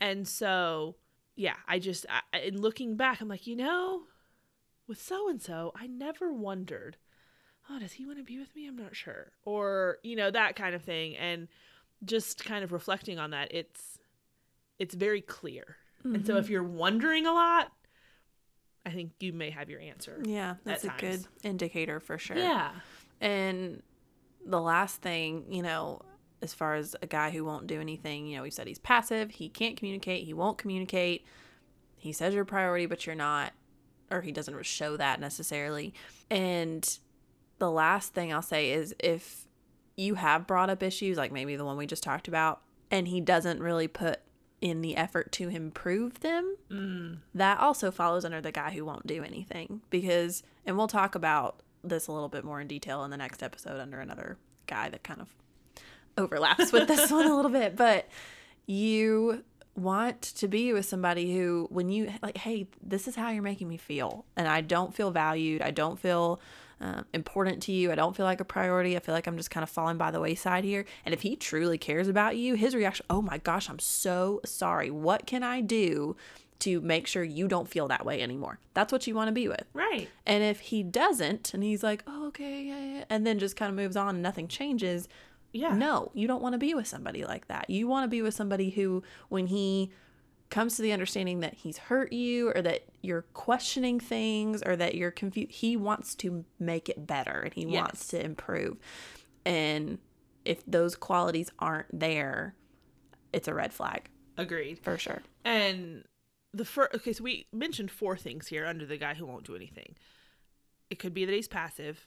And 0.00 0.26
so, 0.26 0.96
yeah, 1.36 1.56
I 1.68 1.78
just, 1.78 2.06
I, 2.08 2.38
in 2.38 2.60
looking 2.60 2.96
back, 2.96 3.20
I'm 3.20 3.28
like, 3.28 3.46
you 3.46 3.54
know, 3.54 4.04
with 4.88 5.00
so 5.02 5.28
and 5.28 5.40
so, 5.40 5.72
I 5.76 5.86
never 5.86 6.32
wondered, 6.32 6.96
oh, 7.68 7.78
does 7.78 7.92
he 7.92 8.06
want 8.06 8.18
to 8.18 8.24
be 8.24 8.38
with 8.38 8.56
me? 8.56 8.66
I'm 8.66 8.76
not 8.76 8.96
sure. 8.96 9.32
Or, 9.44 9.98
you 10.02 10.16
know, 10.16 10.30
that 10.30 10.56
kind 10.56 10.74
of 10.74 10.82
thing. 10.82 11.14
And 11.16 11.46
just 12.04 12.44
kind 12.44 12.64
of 12.64 12.72
reflecting 12.72 13.18
on 13.18 13.30
that, 13.30 13.54
it's, 13.54 13.98
it's 14.78 14.94
very 14.94 15.20
clear. 15.20 15.76
And 16.04 16.26
so 16.26 16.36
if 16.36 16.44
mm-hmm. 16.44 16.52
you're 16.52 16.62
wondering 16.64 17.26
a 17.26 17.32
lot, 17.32 17.70
I 18.84 18.90
think 18.90 19.12
you 19.20 19.32
may 19.32 19.50
have 19.50 19.70
your 19.70 19.80
answer. 19.80 20.20
Yeah. 20.24 20.56
That's 20.64 20.82
a 20.82 20.88
times. 20.88 21.00
good 21.00 21.26
indicator 21.44 22.00
for 22.00 22.18
sure. 22.18 22.36
Yeah. 22.36 22.72
And 23.20 23.82
the 24.44 24.60
last 24.60 25.00
thing, 25.00 25.44
you 25.48 25.62
know, 25.62 26.02
as 26.42 26.52
far 26.52 26.74
as 26.74 26.96
a 27.00 27.06
guy 27.06 27.30
who 27.30 27.44
won't 27.44 27.68
do 27.68 27.80
anything, 27.80 28.26
you 28.26 28.36
know, 28.36 28.42
we 28.42 28.50
said 28.50 28.66
he's 28.66 28.80
passive, 28.80 29.30
he 29.30 29.48
can't 29.48 29.76
communicate, 29.76 30.24
he 30.24 30.34
won't 30.34 30.58
communicate. 30.58 31.24
He 31.96 32.12
says 32.12 32.34
you're 32.34 32.42
a 32.42 32.46
priority, 32.46 32.86
but 32.86 33.06
you're 33.06 33.14
not, 33.14 33.52
or 34.10 34.22
he 34.22 34.32
doesn't 34.32 34.66
show 34.66 34.96
that 34.96 35.20
necessarily. 35.20 35.94
And 36.28 36.98
the 37.58 37.70
last 37.70 38.12
thing 38.12 38.32
I'll 38.32 38.42
say 38.42 38.72
is 38.72 38.92
if 38.98 39.46
you 39.96 40.14
have 40.14 40.46
brought 40.46 40.70
up 40.70 40.82
issues, 40.82 41.16
like 41.16 41.32
maybe 41.32 41.56
the 41.56 41.64
one 41.64 41.76
we 41.76 41.86
just 41.86 42.02
talked 42.02 42.28
about, 42.28 42.62
and 42.90 43.08
he 43.08 43.20
doesn't 43.20 43.60
really 43.60 43.88
put 43.88 44.20
in 44.60 44.80
the 44.80 44.96
effort 44.96 45.32
to 45.32 45.48
improve 45.48 46.20
them, 46.20 46.56
Mm. 46.70 47.18
that 47.34 47.58
also 47.58 47.90
follows 47.90 48.24
under 48.24 48.40
the 48.40 48.52
guy 48.52 48.70
who 48.70 48.84
won't 48.84 49.06
do 49.06 49.22
anything 49.24 49.82
because 49.90 50.42
and 50.64 50.76
we'll 50.78 50.86
talk 50.88 51.14
about 51.16 51.60
this 51.82 52.06
a 52.06 52.12
little 52.12 52.28
bit 52.28 52.44
more 52.44 52.60
in 52.60 52.68
detail 52.68 53.02
in 53.02 53.10
the 53.10 53.16
next 53.16 53.42
episode 53.42 53.80
under 53.80 53.98
another 53.98 54.36
guy 54.68 54.88
that 54.88 55.02
kind 55.02 55.20
of 55.20 55.28
overlaps 56.16 56.70
with 56.72 56.86
this 56.86 57.10
one 57.10 57.26
a 57.26 57.34
little 57.34 57.50
bit 57.50 57.74
but 57.74 58.06
you 58.66 59.42
want 59.74 60.20
to 60.22 60.46
be 60.46 60.72
with 60.72 60.84
somebody 60.86 61.34
who 61.34 61.66
when 61.70 61.88
you 61.88 62.12
like 62.22 62.36
hey 62.36 62.68
this 62.82 63.08
is 63.08 63.16
how 63.16 63.30
you're 63.30 63.42
making 63.42 63.66
me 63.68 63.76
feel 63.78 64.24
and 64.36 64.46
i 64.46 64.60
don't 64.60 64.94
feel 64.94 65.10
valued 65.10 65.62
i 65.62 65.70
don't 65.70 65.98
feel 65.98 66.38
um, 66.82 67.04
important 67.14 67.62
to 67.64 67.72
you. 67.72 67.90
I 67.92 67.94
don't 67.94 68.14
feel 68.16 68.26
like 68.26 68.40
a 68.40 68.44
priority. 68.44 68.96
I 68.96 69.00
feel 69.00 69.14
like 69.14 69.26
I'm 69.26 69.36
just 69.36 69.50
kind 69.50 69.62
of 69.62 69.70
falling 69.70 69.96
by 69.96 70.10
the 70.10 70.20
wayside 70.20 70.64
here. 70.64 70.84
And 71.04 71.14
if 71.14 71.22
he 71.22 71.36
truly 71.36 71.78
cares 71.78 72.08
about 72.08 72.36
you, 72.36 72.54
his 72.54 72.74
reaction, 72.74 73.06
oh 73.08 73.22
my 73.22 73.38
gosh, 73.38 73.70
I'm 73.70 73.78
so 73.78 74.40
sorry. 74.44 74.90
What 74.90 75.26
can 75.26 75.42
I 75.42 75.60
do 75.60 76.16
to 76.60 76.80
make 76.80 77.06
sure 77.06 77.24
you 77.24 77.48
don't 77.48 77.68
feel 77.68 77.88
that 77.88 78.04
way 78.04 78.20
anymore? 78.20 78.58
That's 78.74 78.92
what 78.92 79.06
you 79.06 79.14
want 79.14 79.28
to 79.28 79.32
be 79.32 79.48
with. 79.48 79.64
Right. 79.72 80.08
And 80.26 80.42
if 80.44 80.60
he 80.60 80.82
doesn't, 80.82 81.54
and 81.54 81.62
he's 81.62 81.82
like, 81.82 82.02
oh, 82.06 82.26
okay, 82.28 82.62
yeah, 82.64 82.84
yeah, 82.98 83.04
and 83.08 83.26
then 83.26 83.38
just 83.38 83.56
kind 83.56 83.70
of 83.70 83.76
moves 83.76 83.96
on 83.96 84.10
and 84.16 84.22
nothing 84.22 84.48
changes, 84.48 85.08
Yeah. 85.52 85.74
no, 85.74 86.10
you 86.14 86.26
don't 86.28 86.42
want 86.42 86.52
to 86.54 86.58
be 86.58 86.74
with 86.74 86.86
somebody 86.86 87.24
like 87.24 87.46
that. 87.48 87.68
You 87.70 87.86
want 87.88 88.04
to 88.04 88.08
be 88.08 88.22
with 88.22 88.34
somebody 88.34 88.70
who, 88.70 89.02
when 89.28 89.46
he 89.48 89.90
comes 90.52 90.76
to 90.76 90.82
the 90.82 90.92
understanding 90.92 91.40
that 91.40 91.54
he's 91.54 91.78
hurt 91.78 92.12
you 92.12 92.52
or 92.54 92.60
that 92.60 92.82
you're 93.00 93.22
questioning 93.32 93.98
things 93.98 94.62
or 94.62 94.76
that 94.76 94.94
you're 94.94 95.10
confused, 95.10 95.50
he 95.50 95.78
wants 95.78 96.14
to 96.14 96.44
make 96.60 96.90
it 96.90 97.06
better 97.06 97.40
and 97.40 97.54
he 97.54 97.64
wants 97.64 98.06
to 98.08 98.22
improve. 98.22 98.76
And 99.46 99.98
if 100.44 100.62
those 100.66 100.94
qualities 100.94 101.50
aren't 101.58 101.98
there, 101.98 102.54
it's 103.32 103.48
a 103.48 103.54
red 103.54 103.72
flag 103.72 104.10
Agreed. 104.36 104.78
for 104.80 104.98
sure. 104.98 105.22
And 105.42 106.04
the 106.52 106.66
first, 106.66 106.94
okay, 106.96 107.14
so 107.14 107.24
we 107.24 107.46
mentioned 107.50 107.90
four 107.90 108.18
things 108.18 108.46
here 108.48 108.66
under 108.66 108.84
the 108.84 108.98
guy 108.98 109.14
who 109.14 109.24
won't 109.24 109.44
do 109.44 109.56
anything. 109.56 109.96
It 110.90 110.98
could 110.98 111.14
be 111.14 111.24
that 111.24 111.32
he's 111.32 111.48
passive, 111.48 112.06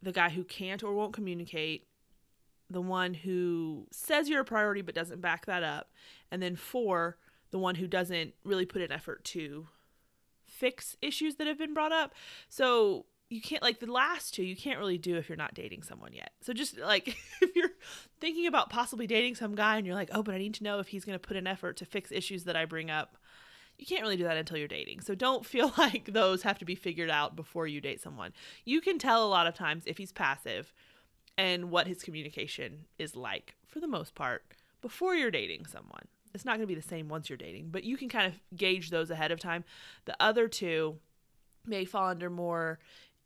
the 0.00 0.12
guy 0.12 0.28
who 0.28 0.44
can't 0.44 0.84
or 0.84 0.94
won't 0.94 1.12
communicate, 1.12 1.88
the 2.70 2.80
one 2.80 3.14
who 3.14 3.88
says 3.90 4.28
you're 4.28 4.42
a 4.42 4.44
priority 4.44 4.80
but 4.80 4.94
doesn't 4.94 5.20
back 5.20 5.46
that 5.46 5.64
up, 5.64 5.90
and 6.30 6.40
then 6.40 6.54
four, 6.54 7.18
the 7.50 7.58
one 7.58 7.76
who 7.76 7.86
doesn't 7.86 8.34
really 8.44 8.66
put 8.66 8.82
an 8.82 8.92
effort 8.92 9.24
to 9.24 9.66
fix 10.46 10.96
issues 11.00 11.36
that 11.36 11.46
have 11.46 11.58
been 11.58 11.74
brought 11.74 11.92
up. 11.92 12.14
So 12.48 13.06
you 13.28 13.40
can't 13.40 13.62
like 13.62 13.78
the 13.78 13.90
last 13.90 14.34
two 14.34 14.42
you 14.42 14.56
can't 14.56 14.80
really 14.80 14.98
do 14.98 15.16
if 15.16 15.28
you're 15.28 15.36
not 15.36 15.54
dating 15.54 15.82
someone 15.82 16.12
yet. 16.12 16.32
So 16.40 16.52
just 16.52 16.78
like 16.78 17.08
if 17.42 17.54
you're 17.54 17.70
thinking 18.20 18.46
about 18.46 18.70
possibly 18.70 19.06
dating 19.06 19.36
some 19.36 19.54
guy 19.54 19.76
and 19.76 19.86
you're 19.86 19.94
like, 19.94 20.10
"Oh, 20.12 20.22
but 20.22 20.34
I 20.34 20.38
need 20.38 20.54
to 20.54 20.64
know 20.64 20.80
if 20.80 20.88
he's 20.88 21.04
going 21.04 21.18
to 21.18 21.26
put 21.26 21.36
an 21.36 21.46
effort 21.46 21.76
to 21.78 21.84
fix 21.84 22.10
issues 22.12 22.44
that 22.44 22.56
I 22.56 22.64
bring 22.64 22.90
up." 22.90 23.16
You 23.78 23.86
can't 23.86 24.02
really 24.02 24.18
do 24.18 24.24
that 24.24 24.36
until 24.36 24.58
you're 24.58 24.68
dating. 24.68 25.00
So 25.00 25.14
don't 25.14 25.46
feel 25.46 25.72
like 25.78 26.12
those 26.12 26.42
have 26.42 26.58
to 26.58 26.66
be 26.66 26.74
figured 26.74 27.08
out 27.08 27.34
before 27.34 27.66
you 27.66 27.80
date 27.80 28.00
someone. 28.00 28.32
You 28.66 28.80
can 28.82 28.98
tell 28.98 29.24
a 29.24 29.30
lot 29.30 29.46
of 29.46 29.54
times 29.54 29.84
if 29.86 29.96
he's 29.96 30.12
passive 30.12 30.74
and 31.38 31.70
what 31.70 31.86
his 31.86 32.02
communication 32.02 32.84
is 32.98 33.16
like 33.16 33.54
for 33.66 33.80
the 33.80 33.86
most 33.86 34.14
part 34.14 34.44
before 34.82 35.14
you're 35.14 35.30
dating 35.30 35.64
someone. 35.64 36.08
It's 36.34 36.44
not 36.44 36.52
going 36.52 36.62
to 36.62 36.66
be 36.66 36.74
the 36.74 36.82
same 36.82 37.08
once 37.08 37.28
you're 37.28 37.36
dating, 37.36 37.68
but 37.70 37.84
you 37.84 37.96
can 37.96 38.08
kind 38.08 38.26
of 38.26 38.40
gauge 38.56 38.90
those 38.90 39.10
ahead 39.10 39.32
of 39.32 39.40
time. 39.40 39.64
The 40.04 40.16
other 40.20 40.48
two 40.48 40.98
may 41.66 41.84
fall 41.84 42.08
under 42.08 42.30
more 42.30 42.78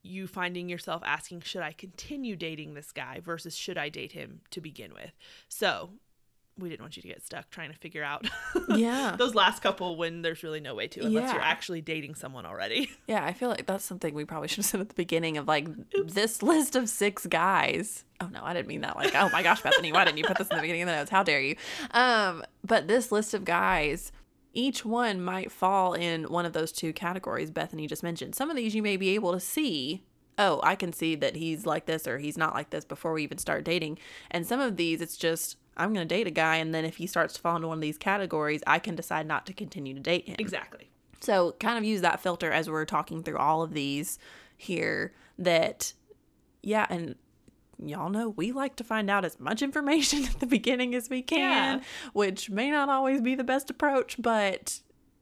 you 0.02 0.26
finding 0.26 0.68
yourself 0.68 1.02
asking, 1.04 1.40
should 1.40 1.62
I 1.62 1.72
continue 1.72 2.36
dating 2.36 2.74
this 2.74 2.92
guy 2.92 3.20
versus 3.24 3.56
should 3.56 3.78
I 3.78 3.88
date 3.88 4.12
him 4.12 4.42
to 4.50 4.60
begin 4.60 4.92
with? 4.92 5.12
So 5.48 5.90
we 6.58 6.68
didn't 6.68 6.82
want 6.82 6.96
you 6.96 7.02
to 7.02 7.08
get 7.08 7.20
stuck 7.24 7.50
trying 7.50 7.72
to 7.72 7.78
figure 7.78 8.04
out 8.04 8.26
Yeah. 8.68 9.16
those 9.18 9.34
last 9.34 9.60
couple 9.62 9.96
when 9.96 10.22
there's 10.22 10.42
really 10.44 10.60
no 10.60 10.74
way 10.74 10.86
to 10.88 11.00
unless 11.04 11.32
you're 11.32 11.42
actually 11.42 11.80
dating 11.80 12.14
someone 12.14 12.46
already. 12.46 12.90
Yeah, 13.08 13.24
I 13.24 13.32
feel 13.32 13.48
like 13.48 13.66
that's 13.66 13.84
something 13.84 14.14
we 14.14 14.24
probably 14.24 14.48
should 14.48 14.58
have 14.58 14.64
said 14.66 14.80
at 14.80 14.88
the 14.88 14.94
beginning 14.94 15.36
of 15.36 15.46
like 15.48 15.68
this 16.06 16.42
list 16.42 16.74
of 16.76 16.88
six 16.88 17.26
guys. 17.26 18.04
Oh 18.20 18.28
no, 18.28 18.40
I 18.42 18.54
didn't 18.54 18.68
mean 18.68 18.80
that. 18.82 18.96
Like, 18.96 19.14
oh 19.14 19.28
my 19.30 19.42
gosh, 19.42 19.62
Bethany, 19.62 19.92
why 19.92 20.04
didn't 20.04 20.18
you 20.18 20.24
put 20.24 20.38
this 20.38 20.48
in 20.48 20.56
the 20.56 20.60
beginning 20.62 20.82
of 20.82 20.88
the 20.88 20.94
notes? 20.94 21.10
How 21.10 21.22
dare 21.22 21.40
you? 21.40 21.56
Um, 21.90 22.44
but 22.64 22.86
this 22.88 23.10
list 23.12 23.34
of 23.34 23.44
guys, 23.44 24.10
each 24.52 24.84
one 24.84 25.20
might 25.20 25.50
fall 25.52 25.92
in 25.94 26.24
one 26.24 26.46
of 26.46 26.52
those 26.52 26.70
two 26.72 26.92
categories 26.92 27.50
Bethany 27.50 27.86
just 27.88 28.02
mentioned. 28.04 28.34
Some 28.36 28.48
of 28.48 28.56
these 28.56 28.74
you 28.74 28.82
may 28.82 28.96
be 28.96 29.10
able 29.10 29.32
to 29.32 29.40
see. 29.40 30.04
Oh, 30.38 30.60
I 30.62 30.74
can 30.76 30.92
see 30.92 31.14
that 31.16 31.36
he's 31.36 31.66
like 31.66 31.86
this 31.86 32.06
or 32.08 32.18
he's 32.18 32.38
not 32.38 32.54
like 32.54 32.70
this 32.70 32.84
before 32.84 33.12
we 33.12 33.22
even 33.22 33.38
start 33.38 33.64
dating. 33.64 33.98
And 34.30 34.46
some 34.46 34.60
of 34.60 34.76
these, 34.76 35.00
it's 35.00 35.16
just 35.16 35.56
I'm 35.76 35.92
gonna 35.92 36.04
date 36.04 36.26
a 36.26 36.30
guy, 36.30 36.56
and 36.56 36.74
then 36.74 36.84
if 36.84 36.96
he 36.96 37.06
starts 37.06 37.34
to 37.34 37.40
fall 37.40 37.56
into 37.56 37.68
one 37.68 37.78
of 37.78 37.82
these 37.82 37.98
categories, 37.98 38.62
I 38.66 38.78
can 38.78 38.94
decide 38.94 39.26
not 39.26 39.46
to 39.46 39.52
continue 39.52 39.94
to 39.94 40.00
date 40.00 40.26
him. 40.28 40.36
exactly. 40.38 40.90
So, 41.20 41.52
kind 41.58 41.78
of 41.78 41.84
use 41.84 42.02
that 42.02 42.20
filter 42.20 42.50
as 42.52 42.68
we're 42.68 42.84
talking 42.84 43.22
through 43.22 43.38
all 43.38 43.62
of 43.62 43.72
these 43.72 44.18
here. 44.56 45.14
That, 45.38 45.94
yeah, 46.62 46.86
and 46.90 47.14
y'all 47.82 48.10
know 48.10 48.28
we 48.28 48.52
like 48.52 48.76
to 48.76 48.84
find 48.84 49.10
out 49.10 49.24
as 49.24 49.40
much 49.40 49.62
information 49.62 50.24
at 50.30 50.38
the 50.40 50.46
beginning 50.46 50.94
as 50.94 51.08
we 51.10 51.22
can, 51.22 51.78
Yeah. 51.78 51.84
which 52.12 52.50
may 52.50 52.70
not 52.70 52.88
always 52.88 53.20
be 53.20 53.34
the 53.34 53.42
best 53.44 53.70
approach, 53.70 54.16
but 54.18 54.80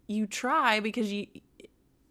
you 0.09 0.27
try 0.27 0.81
because 0.81 1.13
you. 1.13 1.27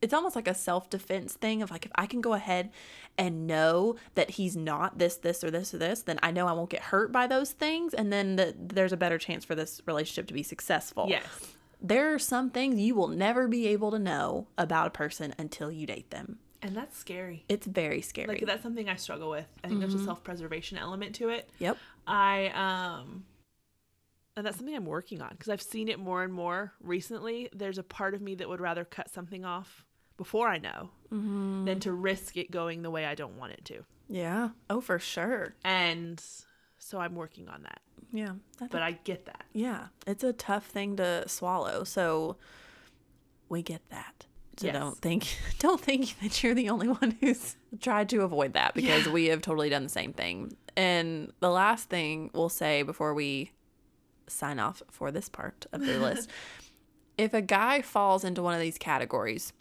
It's 0.02 0.14
almost 0.14 0.36
like 0.36 0.48
a 0.48 0.54
self 0.56 0.90
defense 0.90 1.34
thing 1.34 1.62
of 1.62 1.70
like, 1.72 1.86
if 1.86 1.92
I 1.96 2.06
can 2.08 2.22
go 2.22 2.34
ahead 2.34 2.72
and 3.18 3.46
know 3.46 3.96
that 4.16 4.32
he's 4.32 4.56
not 4.56 4.98
this, 4.98 5.16
this, 5.18 5.44
or 5.44 5.52
this, 5.52 5.74
or 5.74 5.78
this, 5.78 6.02
then 6.02 6.20
I 6.24 6.32
know 6.32 6.48
I 6.48 6.54
won't 6.54 6.70
get 6.70 6.82
hurt 6.82 7.12
by 7.12 7.28
those 7.28 7.52
things. 7.52 7.94
And 7.94 8.12
then 8.12 8.36
the, 8.36 8.56
there's 8.58 8.94
a 8.94 8.98
better 8.98 9.18
chance 9.18 9.46
for 9.46 9.54
this 9.56 9.82
relationship 9.86 10.28
to 10.28 10.34
be 10.34 10.44
successful 10.44 11.06
Yes. 11.10 11.24
there 11.82 12.14
are 12.14 12.20
some 12.20 12.50
things 12.50 12.80
you 12.80 12.96
will 12.96 13.08
never 13.08 13.48
be 13.48 13.68
able 13.68 13.92
to 13.92 14.00
know 14.00 14.48
about 14.58 14.88
a 14.88 14.92
person 14.92 15.34
until 15.38 15.72
you 15.72 15.86
date 15.88 16.10
them. 16.12 16.40
And 16.64 16.76
that's 16.78 16.96
scary. 16.98 17.44
It's 17.50 17.66
very 17.66 18.02
scary. 18.02 18.28
Like 18.28 18.46
that's 18.46 18.62
something 18.62 18.88
I 18.88 18.96
struggle 18.96 19.30
with. 19.32 19.48
I 19.64 19.68
think 19.68 19.80
there's 19.80 19.96
a 19.96 20.04
self-preservation 20.04 20.78
element 20.78 21.16
to 21.16 21.30
it. 21.30 21.50
yep. 21.60 21.78
I 22.06 22.50
um 22.56 23.26
and 24.38 24.46
that's 24.46 24.58
something 24.58 24.76
I'm 24.76 24.86
working 24.86 25.22
on 25.22 25.30
because 25.32 25.50
I've 25.50 25.62
seen 25.62 25.90
it 25.90 26.00
more 26.00 26.24
and 26.24 26.32
more 26.32 26.74
recently. 26.82 27.50
There's 27.54 27.78
a 27.78 27.84
part 27.84 28.14
of 28.14 28.22
me 28.22 28.36
that 28.36 28.48
would 28.48 28.62
rather 28.62 28.86
cut 28.86 29.10
something 29.10 29.44
off 29.44 29.86
before 30.22 30.48
I 30.48 30.60
know 30.60 30.92
mm-hmm. 31.12 31.66
than 31.66 31.80
to 31.80 31.92
risk 31.92 32.38
it 32.38 32.52
going 32.52 32.84
the 32.84 32.92
way 32.92 33.08
I 33.08 33.16
don't 33.16 33.40
want 33.40 33.54
it 33.54 33.66
to. 33.66 33.84
Yeah. 34.08 34.50
Oh, 34.70 34.80
for 34.80 35.00
sure. 35.00 35.56
And 35.66 36.24
so 36.78 37.00
I'm 37.00 37.16
working 37.16 37.50
on 37.50 37.64
that. 37.64 37.82
Yeah. 38.14 38.34
I 38.62 38.68
But 38.68 38.84
I 38.84 38.92
get 39.04 39.26
that. 39.26 39.46
yeah. 39.52 39.88
It's 40.06 40.24
a 40.24 40.32
tough 40.32 40.68
thing 40.68 40.98
to 40.98 41.28
swallow. 41.28 41.84
So 41.86 42.38
we 43.50 43.64
get 43.64 43.82
that. 43.90 44.28
So 44.58 44.68
Yes. 44.68 44.76
don't 44.76 44.98
think 45.00 45.26
don't 45.58 45.82
think 45.82 46.20
that 46.20 46.44
you're 46.44 46.54
the 46.54 46.70
only 46.70 46.88
one 46.88 47.18
who's 47.20 47.56
tried 47.80 48.08
to 48.10 48.22
avoid 48.22 48.54
that 48.54 48.76
because 48.76 49.10
we 49.10 49.26
have 49.26 49.42
totally 49.42 49.70
done 49.72 49.82
the 49.82 49.90
same 49.90 50.14
thing. 50.14 50.56
And 50.78 51.34
the 51.40 51.50
last 51.50 51.90
thing 51.90 52.30
we'll 52.36 52.50
say 52.50 52.84
before 52.84 53.16
we 53.16 53.54
sign 54.28 54.60
off 54.60 54.84
for 54.92 55.10
this 55.10 55.30
part 55.30 55.66
of 55.74 55.84
the 55.84 55.98
list, 55.98 56.30
if 57.18 57.34
a 57.34 57.42
guy 57.42 57.82
falls 57.82 58.24
into 58.24 58.44
one 58.44 58.54
of 58.54 58.62
these 58.62 58.78
categories, 58.78 59.52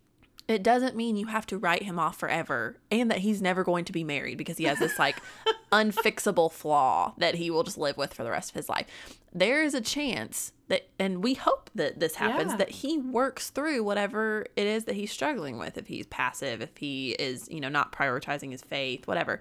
it 0.49 0.63
doesn't 0.63 0.97
mean 0.97 1.17
you 1.17 1.27
have 1.27 1.47
to 1.47 1.59
write 1.59 1.85
him 1.85 1.99
off 1.99 2.17
forever 2.19 2.77
and 2.91 3.11
that 3.11 3.19
he's 3.19 3.41
never 3.41 3.63
going 3.63 3.85
to 3.85 3.93
be 3.93 4.03
married 4.03 4.37
because 4.37 4.59
he 4.59 4.65
has 4.65 4.79
this 4.81 4.99
like 4.99 5.17
unfixable 5.73 6.51
flaw 6.51 7.15
that 7.19 7.37
he 7.37 7.51
will 7.51 7.63
just 7.63 7.79
live 7.79 7.97
with 7.97 8.13
for 8.15 8.25
the 8.25 8.31
rest 8.31 8.51
of 8.51 8.55
his 8.57 8.69
life. 8.69 8.87
There 9.33 9.63
is 9.63 9.75
a 9.75 9.81
chance 9.81 10.53
that, 10.69 10.89
and 10.99 11.23
we 11.23 11.35
hope 11.35 11.71
that 11.77 12.01
this 12.01 12.17
happens, 12.17 12.51
Yeah. 12.53 12.57
that 12.59 12.71
he 12.71 12.99
works 12.99 13.51
through 13.51 13.85
whatever 13.85 14.47
it 14.57 14.67
is 14.67 14.85
that 14.85 14.97
he's 14.97 15.13
struggling 15.13 15.57
with. 15.57 15.79
If 15.79 15.87
he's 15.87 16.07
passive, 16.07 16.61
if 16.61 16.77
he 16.77 17.13
is, 17.13 17.49
you 17.49 17.61
know, 17.61 17.69
not 17.69 17.93
prioritizing 17.93 18.51
his 18.51 18.63
faith, 18.63 19.07
whatever, 19.07 19.41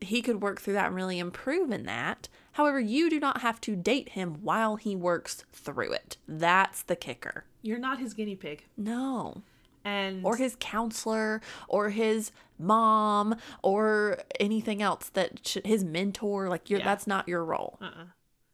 he 0.00 0.22
could 0.22 0.42
work 0.42 0.60
through 0.60 0.74
that 0.74 0.86
and 0.86 0.94
really 0.94 1.18
improve 1.18 1.72
in 1.72 1.86
that. 1.86 2.28
However, 2.52 2.78
you 2.78 3.10
do 3.10 3.18
not 3.18 3.40
have 3.40 3.60
to 3.62 3.74
date 3.74 4.10
him 4.10 4.36
while 4.42 4.76
he 4.76 4.94
works 4.94 5.44
through 5.52 5.92
it. 5.92 6.18
That's 6.28 6.82
the 6.82 6.96
kicker. 6.96 7.46
You're 7.62 7.78
not 7.80 7.98
his 7.98 8.14
guinea 8.14 8.36
pig. 8.36 8.64
No 8.76 9.42
And 9.86 10.24
or 10.26 10.36
his 10.36 10.56
counselor 10.58 11.40
or 11.68 11.90
his 11.90 12.32
mom 12.58 13.36
or 13.62 14.18
anything 14.40 14.82
else 14.82 15.10
that 15.10 15.56
his 15.64 15.84
mentor 15.84 16.48
like 16.48 16.68
you're 16.68 16.80
Yeah. 16.80 16.84
that's 16.86 17.06
not 17.06 17.28
your 17.28 17.44
role 17.44 17.78
uh-uh. 17.80 18.06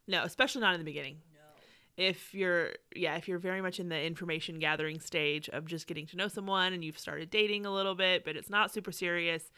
No, 0.07 0.23
especially 0.23 0.61
not 0.61 0.73
in 0.73 0.79
the 0.79 0.85
beginning. 0.85 1.21
No. 1.33 1.39
If 2.03 2.33
you're 2.33 2.73
yeah, 2.95 3.15
if 3.15 3.27
you're 3.27 3.39
very 3.39 3.61
much 3.61 3.79
in 3.79 3.89
the 3.89 3.99
information 4.01 4.59
gathering 4.59 4.99
stage 4.99 5.49
of 5.49 5.65
just 5.65 5.87
getting 5.87 6.05
to 6.07 6.17
know 6.17 6.27
someone 6.27 6.73
and 6.73 6.83
you've 6.83 6.99
started 6.99 7.29
dating 7.29 7.65
a 7.65 7.73
little 7.73 7.95
bit, 7.95 8.23
but 8.25 8.35
it's 8.35 8.49
not 8.49 8.71
super 8.71 8.91
serious, 8.91 9.49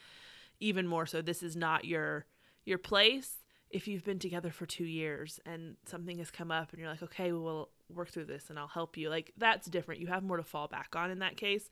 even 0.59 0.88
more 0.88 1.05
so 1.05 1.21
this 1.21 1.41
is 1.43 1.55
not 1.55 1.84
your 1.86 2.26
your 2.63 2.78
place. 2.78 3.43
If 3.69 3.88
you've 3.88 4.05
been 4.05 4.19
together 4.19 4.51
for 4.51 4.65
2 4.65 4.86
years 4.86 5.39
and 5.45 5.76
something 5.86 6.19
has 6.19 6.32
come 6.32 6.51
up 6.51 6.71
and 6.71 6.80
you're 6.80 6.89
like, 6.89 7.03
"Okay, 7.03 7.32
we'll 7.34 7.69
work 7.93 8.09
through 8.09 8.25
this 8.25 8.49
and 8.49 8.57
I'll 8.57 8.67
help 8.67 8.97
you." 8.97 9.09
Like 9.09 9.33
that's 9.38 9.67
different. 9.67 10.01
You 10.01 10.07
have 10.07 10.23
more 10.23 10.38
to 10.38 10.43
fall 10.43 10.67
back 10.67 10.95
on 10.95 11.11
in 11.11 11.19
that 11.19 11.38
case. 11.38 11.69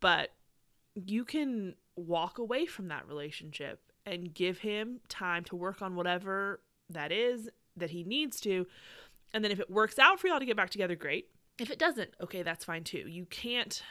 But 0.00 0.30
you 0.94 1.24
can 1.24 1.74
walk 1.96 2.38
away 2.38 2.66
from 2.66 2.88
that 2.88 3.08
relationship 3.08 3.80
and 4.06 4.34
give 4.34 4.58
him 4.58 5.00
time 5.08 5.44
to 5.44 5.56
work 5.56 5.80
on 5.80 5.96
whatever 5.96 6.60
that 6.90 7.10
is 7.10 7.48
that 7.76 7.90
he 7.90 8.04
needs 8.04 8.40
to. 8.40 8.66
And 9.32 9.42
then 9.42 9.50
if 9.50 9.58
it 9.58 9.70
works 9.70 9.98
out 9.98 10.20
for 10.20 10.28
y'all 10.28 10.38
to 10.38 10.46
get 10.46 10.56
back 10.56 10.70
together, 10.70 10.94
great. 10.94 11.28
If 11.58 11.70
it 11.70 11.78
doesn't, 11.78 12.10
okay, 12.20 12.42
that's 12.42 12.64
fine 12.64 12.84
too. 12.84 13.04
You 13.08 13.26
can't 13.26 13.82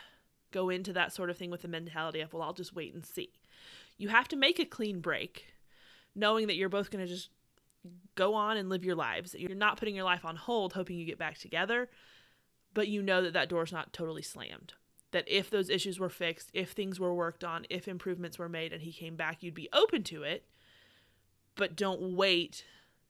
go 0.52 0.70
into 0.70 0.94
that 0.94 1.14
sort 1.14 1.30
of 1.30 1.38
thing 1.38 1.50
with 1.50 1.64
the 1.64 1.68
mentality 1.68 2.22
of, 2.22 2.32
well, 2.34 2.44
I'll 2.44 2.54
just 2.54 2.76
wait 2.76 2.94
and 2.94 3.06
see. 3.06 3.32
You 3.98 4.10
have 4.10 4.28
to 4.30 4.36
make 4.36 4.60
a 4.60 4.66
clean 4.66 5.00
break, 5.00 5.54
knowing 6.16 6.48
that 6.48 6.56
you're 6.56 6.70
both 6.70 6.92
going 6.92 7.06
to 7.06 7.12
just 7.12 7.30
go 8.16 8.34
on 8.34 8.58
and 8.58 8.70
live 8.70 8.84
your 8.84 8.96
lives. 8.96 9.36
You're 9.38 9.56
not 9.56 9.78
putting 9.78 9.96
your 9.96 10.06
life 10.06 10.26
on 10.26 10.36
hold, 10.36 10.74
hoping 10.74 10.98
you 10.98 11.06
get 11.06 11.18
back 11.18 11.38
together, 11.38 11.90
but 12.74 12.88
you 12.88 13.02
know 13.02 13.22
that 13.22 13.34
that 13.34 13.50
door's 13.50 13.72
not 13.72 13.94
totally 13.94 14.22
slammed. 14.22 14.74
that 15.14 15.24
if 15.28 15.50
those 15.50 15.70
issues 15.70 16.00
were 16.00 16.10
fixed, 16.10 16.50
if 16.54 16.72
things 16.72 17.00
were 17.00 17.14
worked 17.14 17.44
on, 17.44 17.66
if 17.70 17.88
improvements 17.88 18.38
were 18.38 18.50
made 18.50 18.74
and 18.74 18.82
he 18.82 18.92
came 18.92 19.16
back, 19.16 19.42
you'd 19.42 19.54
be 19.54 19.70
open 19.72 20.04
to 20.04 20.24
it. 20.24 20.46
But 21.56 21.76
don't 21.76 22.16
wait 22.16 22.66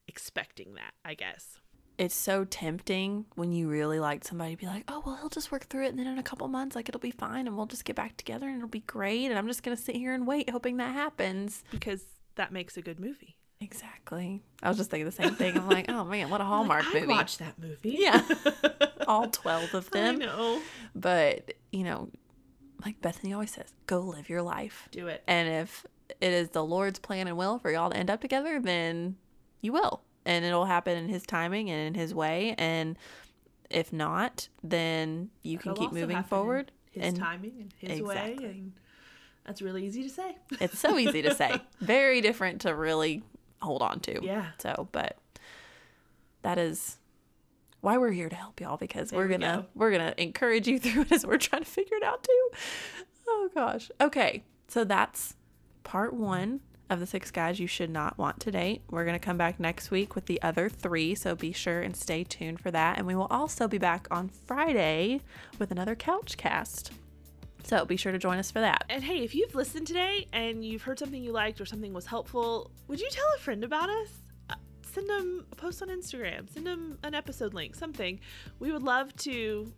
expecting 0.08 0.76
that, 0.76 0.94
I 1.04 1.16
guess. 1.16 1.58
It's 1.98 2.16
so 2.16 2.44
tempting 2.44 3.26
when 3.36 3.52
you 3.52 3.70
really 3.70 4.00
like 4.00 4.24
somebody 4.26 4.52
to 4.52 4.58
be 4.58 4.66
like, 4.68 4.84
oh, 4.88 5.02
well, 5.06 5.16
he'll 5.16 5.30
just 5.30 5.52
work 5.52 5.68
through 5.70 5.86
it. 5.86 5.90
And 5.90 6.00
then 6.00 6.08
in 6.08 6.18
a 6.18 6.24
couple 6.24 6.48
months, 6.48 6.76
like, 6.76 6.90
it'll 6.90 7.00
be 7.00 7.12
fine 7.12 7.48
and 7.48 7.56
we'll 7.56 7.68
just 7.68 7.86
get 7.86 7.96
back 7.96 8.18
together 8.18 8.48
and 8.48 8.58
it'll 8.58 8.68
be 8.68 8.82
great. 8.82 9.26
And 9.28 9.38
I'm 9.38 9.48
just 9.48 9.64
going 9.64 9.78
to 9.78 9.82
sit 9.82 9.96
here 9.96 10.14
and 10.14 10.28
wait, 10.28 10.50
hoping 10.50 10.78
that 10.78 10.94
happens. 10.94 11.64
Because 11.72 12.04
that 12.36 12.52
makes 12.52 12.76
a 12.76 12.82
good 12.82 13.00
movie. 13.00 13.38
Exactly. 13.64 14.42
I 14.62 14.68
was 14.68 14.78
just 14.78 14.90
thinking 14.92 15.06
the 15.06 15.12
same 15.12 15.36
thing. 15.36 15.58
I'm 15.58 15.68
like, 15.70 15.90
oh 15.90 16.04
man, 16.04 16.30
what 16.30 16.42
a 16.42 16.44
Hallmark 16.52 16.86
I'd 16.88 16.94
movie. 16.94 17.08
watch 17.08 17.38
that 17.38 17.58
movie. 17.60 17.98
Yeah. 18.00 18.22
All 19.08 19.28
12 19.30 19.74
of 19.74 19.90
I 19.94 19.98
them. 20.00 20.20
know. 20.20 20.62
But, 20.96 21.54
you 21.72 21.84
know, 21.84 22.10
like 22.86 23.02
Bethany 23.02 23.34
always 23.34 23.52
says, 23.52 23.74
go 23.88 24.00
live 24.02 24.30
your 24.30 24.42
life. 24.42 24.88
Do 24.92 25.08
it. 25.08 25.24
And 25.28 25.48
if 25.50 25.86
it 26.22 26.32
is 26.34 26.50
the 26.50 26.64
Lord's 26.64 27.00
plan 27.00 27.28
and 27.28 27.38
will 27.38 27.58
for 27.60 27.72
y'all 27.72 27.90
to 27.90 27.98
end 27.98 28.10
up 28.10 28.22
together, 28.22 28.60
then 28.60 29.16
you 29.62 29.72
will. 29.74 30.02
And 30.26 30.46
it'll 30.46 30.66
happen 30.66 30.98
in 30.98 31.10
his 31.10 31.24
timing 31.24 31.70
and 31.70 31.80
in 31.88 31.94
his 31.96 32.14
way. 32.14 32.56
And 32.58 32.98
if 33.70 33.92
not, 33.92 34.48
then 34.64 35.30
you 35.44 35.58
can 35.58 35.72
It'll 35.72 35.84
keep 35.86 35.94
moving 35.94 36.24
forward. 36.24 36.72
His 36.92 37.04
and 37.04 37.18
timing 37.18 37.54
and 37.60 37.74
his 37.92 38.00
Exactly. 38.00 38.46
way. 38.46 38.52
And 38.52 38.74
that's 39.46 39.62
really 39.62 39.86
easy 39.86 40.04
to 40.04 40.10
say. 40.10 40.38
it's 40.62 40.80
so 40.80 40.98
easy 40.98 41.22
to 41.24 41.34
say. 41.36 41.60
Very 41.82 42.22
different 42.22 42.62
to 42.62 42.74
really 42.76 43.24
hold 43.64 43.82
on 43.82 44.00
to. 44.02 44.24
Yeah. 44.24 44.48
So, 44.60 44.88
but 44.92 45.18
that 46.44 46.58
is 46.58 46.98
why 47.82 47.98
we're 47.98 48.12
here 48.12 48.30
to 48.30 48.36
help 48.36 48.62
y'all 48.62 48.78
because 48.78 49.10
There 49.10 49.20
we're 49.20 49.28
gonna 49.28 49.64
go. 49.64 49.66
we're 49.76 49.92
gonna 49.92 50.14
encourage 50.18 50.68
you 50.68 50.80
through 50.84 51.02
it 51.04 51.12
as 51.12 51.26
we're 51.26 51.38
trying 51.38 51.64
to 51.64 51.70
figure 51.70 51.98
it 51.98 52.04
out 52.04 52.24
too. 52.24 52.50
Oh 53.28 53.50
gosh. 53.54 53.90
Okay. 54.00 54.44
So 54.68 54.84
that's 54.84 55.36
part 55.84 56.14
one 56.14 56.62
of 56.90 57.00
the 57.00 57.06
six 57.08 57.32
guys 57.32 57.60
you 57.60 57.68
should 57.68 57.90
not 57.90 58.18
want 58.18 58.40
to 58.42 58.52
date. 58.52 58.82
We're 58.90 59.06
gonna 59.06 59.20
come 59.20 59.38
back 59.38 59.60
next 59.60 59.90
week 59.92 60.16
with 60.16 60.26
the 60.28 60.42
other 60.42 60.70
three, 60.70 61.16
so 61.16 61.36
be 61.36 61.52
sure 61.52 61.82
and 61.82 61.96
stay 61.96 62.24
tuned 62.24 62.60
for 62.60 62.72
that. 62.72 62.98
And 62.98 63.08
we 63.08 63.16
will 63.16 63.28
also 63.32 63.68
be 63.68 63.78
back 63.78 64.08
on 64.12 64.30
Friday 64.30 65.22
with 65.60 65.72
another 65.72 65.96
couch 65.96 66.38
cast. 66.38 66.92
So 67.64 67.86
be 67.86 67.96
sure 67.98 68.12
to 68.12 68.18
join 68.18 68.38
us 68.38 68.52
for 68.52 68.60
that. 68.60 68.84
And 68.90 69.04
hey, 69.04 69.24
if 69.24 69.34
you've 69.34 69.56
listened 69.56 69.88
today 69.88 70.28
and 70.34 70.66
you've 70.66 70.82
heard 70.84 71.00
something 71.00 71.24
you 71.24 71.32
liked 71.32 71.62
or 71.62 71.66
something 71.66 71.94
was 71.94 72.06
helpful, 72.06 72.72
would 72.88 73.00
you 73.00 73.10
tell 73.10 73.26
a 73.36 73.40
friend 73.40 73.64
about 73.64 73.90
us? 73.90 74.10
Uh, 74.50 74.56
Send 74.94 75.10
them 75.10 75.46
a 75.52 75.56
post 75.56 75.82
on 75.82 75.88
Instagram. 75.88 76.52
Send 76.54 76.68
them 76.68 76.98
an 77.04 77.16
episode 77.16 77.54
link, 77.54 77.74
something. 77.76 78.20
We 78.60 78.72
would 78.72 78.84
love 78.84 79.16
to 79.18 79.72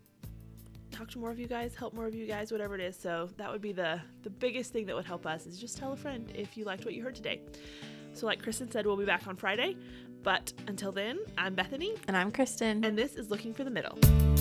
talk 0.92 1.10
to 1.12 1.20
more 1.20 1.30
of 1.30 1.38
you 1.40 1.48
guys, 1.48 1.76
help 1.76 1.94
more 1.94 2.06
of 2.08 2.16
you 2.16 2.26
guys, 2.26 2.52
whatever 2.52 2.74
it 2.76 2.82
is. 2.82 2.98
So 2.98 3.30
that 3.38 3.52
would 3.52 3.62
be 3.62 3.72
the 3.72 4.02
the 4.24 4.30
biggest 4.30 4.74
thing 4.74 4.86
that 4.88 4.96
would 4.96 5.06
help 5.06 5.26
us 5.26 5.46
is 5.46 5.60
just 5.60 5.78
tell 5.78 5.94
a 5.94 5.98
friend 5.98 6.32
if 6.34 6.58
you 6.58 6.66
liked 6.66 6.86
what 6.86 6.94
you 6.96 7.04
heard 7.04 7.16
today. 7.16 7.42
So 8.14 8.26
like 8.26 8.42
Kristen 8.42 8.72
said, 8.72 8.86
we'll 8.86 8.98
be 8.98 9.06
back 9.06 9.28
on 9.28 9.36
Friday. 9.36 9.78
But 10.24 10.54
until 10.68 10.92
then, 10.92 11.20
I'm 11.38 11.54
Bethany, 11.54 11.94
And 12.08 12.18
I'm 12.18 12.32
Kristen. 12.32 12.84
and 12.84 12.98
this 12.98 13.16
is 13.16 13.30
Looking 13.30 13.54
for 13.54 13.64
the 13.64 13.70
Middle. 13.70 14.35